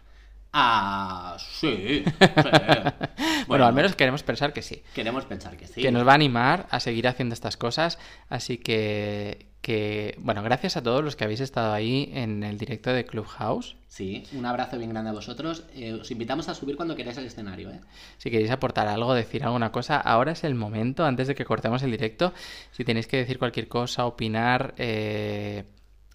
Ah, 0.57 1.37
sí. 1.39 2.05
sí. 2.07 2.13
Bueno, 3.47 3.67
al 3.67 3.75
menos 3.75 3.95
queremos 3.95 4.23
pensar 4.23 4.53
que 4.53 4.63
sí. 4.63 4.83
Queremos 4.95 5.27
pensar 5.27 5.57
que 5.57 5.67
sí. 5.67 5.83
que 5.83 5.93
nos 5.93 6.07
va 6.07 6.13
a 6.13 6.15
animar 6.15 6.67
a 6.71 6.81
seguir 6.81 7.07
haciendo 7.09 7.35
estas 7.35 7.57
cosas. 7.57 7.99
Así 8.29 8.57
que, 8.57 9.49
que, 9.61 10.15
bueno, 10.19 10.43
gracias 10.43 10.77
a 10.77 10.83
todos 10.83 11.05
los 11.05 11.17
que 11.17 11.25
habéis 11.25 11.41
estado 11.41 11.73
ahí 11.73 12.11
en 12.15 12.43
el 12.43 12.57
directo 12.57 12.91
de 12.91 13.05
Clubhouse. 13.05 13.77
Sí, 13.89 14.25
un 14.33 14.47
abrazo 14.47 14.79
bien 14.79 14.91
grande 14.91 15.11
a 15.11 15.13
vosotros. 15.13 15.65
Eh, 15.75 15.93
os 15.93 16.11
invitamos 16.11 16.49
a 16.49 16.55
subir 16.55 16.77
cuando 16.77 16.97
queráis 16.97 17.19
al 17.19 17.27
escenario, 17.27 17.71
¿eh? 17.71 17.81
Si 18.19 18.31
queréis 18.31 18.51
aportar 18.51 18.89
algo, 18.89 19.13
decir 19.13 19.45
alguna 19.45 19.73
cosa, 19.73 19.99
ahora 19.99 20.33
es 20.33 20.45
el 20.45 20.55
momento, 20.55 21.05
antes 21.05 21.29
de 21.29 21.35
que 21.35 21.45
cortemos 21.45 21.83
el 21.83 21.91
directo. 21.91 22.33
Si 22.71 22.85
tenéis 22.85 23.07
que 23.07 23.19
decir 23.19 23.39
cualquier 23.39 23.69
cosa, 23.69 24.07
opinar, 24.07 24.75
eh, 24.79 25.65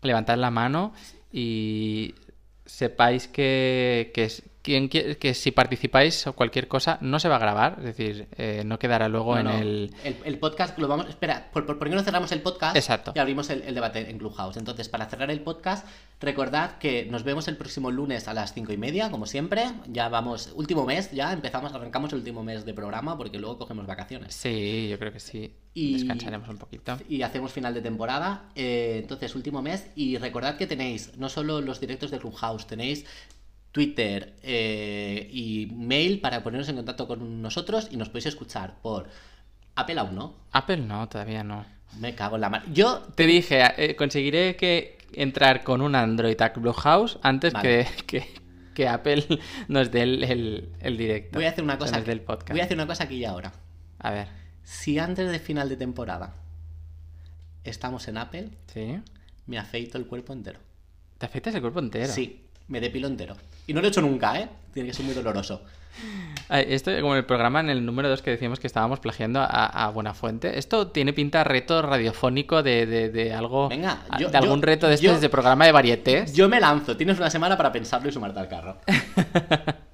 levantad 0.02 0.38
la 0.38 0.50
mano 0.50 0.94
y 1.32 2.16
sepáis 2.70 3.26
que, 3.26 4.12
que, 4.14 4.28
quien 4.62 4.90
qui- 4.90 5.18
que 5.18 5.34
si 5.34 5.52
participáis 5.52 6.28
o 6.28 6.34
cualquier 6.34 6.68
cosa 6.68 6.98
no 7.02 7.20
se 7.20 7.30
va 7.30 7.38
a 7.38 7.40
grabar, 7.40 7.76
es 7.80 7.86
decir, 7.86 8.28
eh, 8.38 8.64
no 8.66 8.78
quedará 8.78 9.08
luego 9.08 9.34
No, 9.36 9.40
en 9.40 9.46
no, 9.46 9.58
el... 9.58 9.92
el 10.26 10.38
podcast 10.38 10.78
lo 10.78 10.88
vamos. 10.88 11.08
Espera, 11.08 11.50
¿por, 11.54 11.66
por, 11.66 11.80
por 11.80 11.90
qué 11.90 11.96
no 11.96 12.04
cerramos 12.04 12.32
el 12.34 12.42
podcast? 12.42 12.76
Exacto. 12.76 13.14
Y 13.16 13.20
abrimos 13.20 13.50
el, 13.50 13.62
el 13.64 13.74
debate 13.74 14.10
en 14.10 14.18
Clubhouse. 14.18 14.58
Entonces, 14.58 14.90
para 14.90 15.06
cerrar 15.08 15.32
el 15.32 15.40
podcast, 15.42 15.88
recordad 16.20 16.78
que 16.78 17.06
nos 17.06 17.24
vemos 17.24 17.48
el 17.48 17.56
próximo 17.58 17.90
lunes 17.92 18.28
a 18.28 18.34
las 18.34 18.54
cinco 18.54 18.74
y 18.74 18.78
media, 18.78 19.10
como 19.10 19.26
siempre. 19.26 19.64
Ya 19.88 20.10
vamos, 20.10 20.52
último 20.56 20.86
mes, 20.86 21.12
ya 21.12 21.32
empezamos, 21.32 21.74
arrancamos 21.74 22.12
el 22.12 22.20
último 22.20 22.44
mes 22.44 22.66
de 22.66 22.74
programa 22.74 23.18
porque 23.18 23.40
luego 23.40 23.58
cogemos 23.60 23.86
vacaciones. 23.88 24.34
Sí, 24.36 24.88
yo 24.90 25.00
creo 25.00 25.14
que 25.14 25.20
sí. 25.22 25.54
Y- 25.74 25.94
Descansaremos 25.94 26.50
un 26.50 26.58
poquito. 26.58 26.98
Y 27.08 27.22
hacemos 27.22 27.54
final 27.54 27.74
de 27.74 27.82
temporada. 27.82 28.50
eh, 28.56 28.98
entonces, 29.02 29.34
último 29.36 29.62
mes. 29.62 29.88
Y 29.96 30.18
recordad 30.18 30.58
que 30.58 30.68
tenéis 30.68 31.16
no 31.18 31.30
solo 31.30 31.62
los 31.62 31.80
directos 31.80 32.12
de 32.12 32.20
Clubhouse, 32.20 32.68
tenéis 32.68 33.06
Twitter 33.72 34.36
eh, 34.44 35.30
y 35.32 35.68
mail 35.74 36.20
para 36.22 36.42
poneros 36.44 36.68
en 36.70 36.76
contacto 36.78 37.08
con 37.08 37.42
nosotros 37.42 37.88
y 37.92 37.98
nos 37.98 38.10
podéis 38.10 38.28
escuchar 38.28 38.76
por 38.82 39.08
Apple 39.76 40.00
aún 40.00 40.16
no. 40.16 40.36
Apple 40.52 40.78
no, 40.78 41.08
todavía 41.08 41.44
no. 41.44 41.66
Me 42.00 42.14
cago 42.16 42.36
en 42.36 42.42
la 42.42 42.50
mano. 42.50 42.66
Yo 42.74 43.00
Te 43.16 43.26
dije, 43.26 43.62
eh, 43.78 43.96
conseguiré 43.96 44.56
que 44.56 44.98
entrar 45.14 45.64
con 45.64 45.82
un 45.82 45.96
Android 45.96 46.40
a 46.42 46.54
Clubhouse 46.54 47.18
antes 47.24 47.54
Vale. 47.54 47.86
que, 47.86 48.04
que, 48.06 48.34
que 48.76 48.88
Apple 48.88 49.26
nos 49.68 49.92
dé 49.92 50.02
el, 50.04 50.24
el- 50.24 50.70
el 50.80 50.98
directo. 50.98 51.38
voy 51.40 51.46
a 51.46 51.50
hacer 51.50 51.64
una 51.64 51.78
cosa. 51.78 51.98
nos 51.98 52.06
dé 52.06 52.12
el 52.12 52.22
podcast. 52.22 52.52
Voy 52.52 52.60
a 52.62 52.64
hacer 52.66 52.78
una 52.78 52.88
cosa 52.88 53.04
aquí 53.06 53.16
y 53.16 53.26
ahora. 53.26 53.52
A 54.00 54.12
ver, 54.12 54.28
Si 54.64 54.98
antes 55.00 55.30
de 55.32 55.40
final 55.40 55.68
de 55.70 55.78
temporada 55.78 56.36
estamos 57.64 58.08
en 58.08 58.18
Apple, 58.18 58.50
¿sí? 58.74 59.00
me 59.48 59.58
afeito 59.58 59.98
el 59.98 60.06
cuerpo 60.08 60.34
entero. 60.34 60.60
¿Te 61.18 61.26
afeitas 61.26 61.54
el 61.56 61.62
cuerpo 61.62 61.80
entero? 61.80 62.08
Sí, 62.12 62.46
me 62.70 62.80
depilo 62.80 63.08
entero. 63.08 63.36
Y 63.68 63.74
no 63.74 63.82
lo 63.82 63.88
he 63.88 63.90
hecho 63.90 64.02
nunca, 64.02 64.40
¿eh? 64.40 64.48
Tiene 64.74 64.88
que 64.90 64.94
ser 64.96 65.06
muy 65.06 65.14
doloroso. 65.14 65.62
Esto 66.50 66.92
como 67.02 67.16
el 67.16 67.26
programa 67.26 67.60
en 67.60 67.70
el 67.70 67.86
número 67.86 68.08
2 68.10 68.22
que 68.22 68.32
decíamos 68.32 68.60
que 68.62 68.68
estábamos 68.68 69.00
plagiando 69.02 69.42
a, 69.42 69.66
a 69.66 69.90
Buenafuente. 69.90 70.58
Esto 70.58 70.88
tiene 70.88 71.12
pinta 71.12 71.44
reto 71.44 71.82
radiofónico 71.82 72.64
de, 72.64 72.86
de- 72.86 73.10
de 73.10 73.34
algo... 73.34 73.68
Venga, 73.68 74.00
yo- 74.18 74.30
de 74.30 74.38
algún 74.38 74.62
yo- 74.62 74.66
reto 74.66 74.88
de 74.88 74.94
estos 74.96 75.16
yo- 75.16 75.20
de 75.20 75.30
programa 75.30 75.66
de 75.66 75.72
varietés. 75.74 76.34
Yo 76.34 76.48
me 76.48 76.60
lanzo. 76.62 76.96
Tienes 76.96 77.18
una 77.18 77.30
semana 77.30 77.58
para 77.58 77.72
pensarlo 77.74 78.08
y 78.08 78.12
sumarte 78.14 78.40
al 78.40 78.48
carro. 78.48 78.78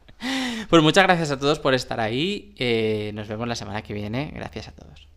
Pues 0.69 0.81
muchas 0.81 1.03
gracias 1.03 1.29
a 1.29 1.37
todos 1.37 1.59
por 1.59 1.75
estar 1.75 1.99
ahí. 1.99 2.53
Eh, 2.57 3.11
nos 3.13 3.27
vemos 3.27 3.47
la 3.47 3.55
semana 3.55 3.83
que 3.83 3.93
viene. 3.93 4.31
Gracias 4.33 4.67
a 4.67 4.71
todos. 4.71 5.07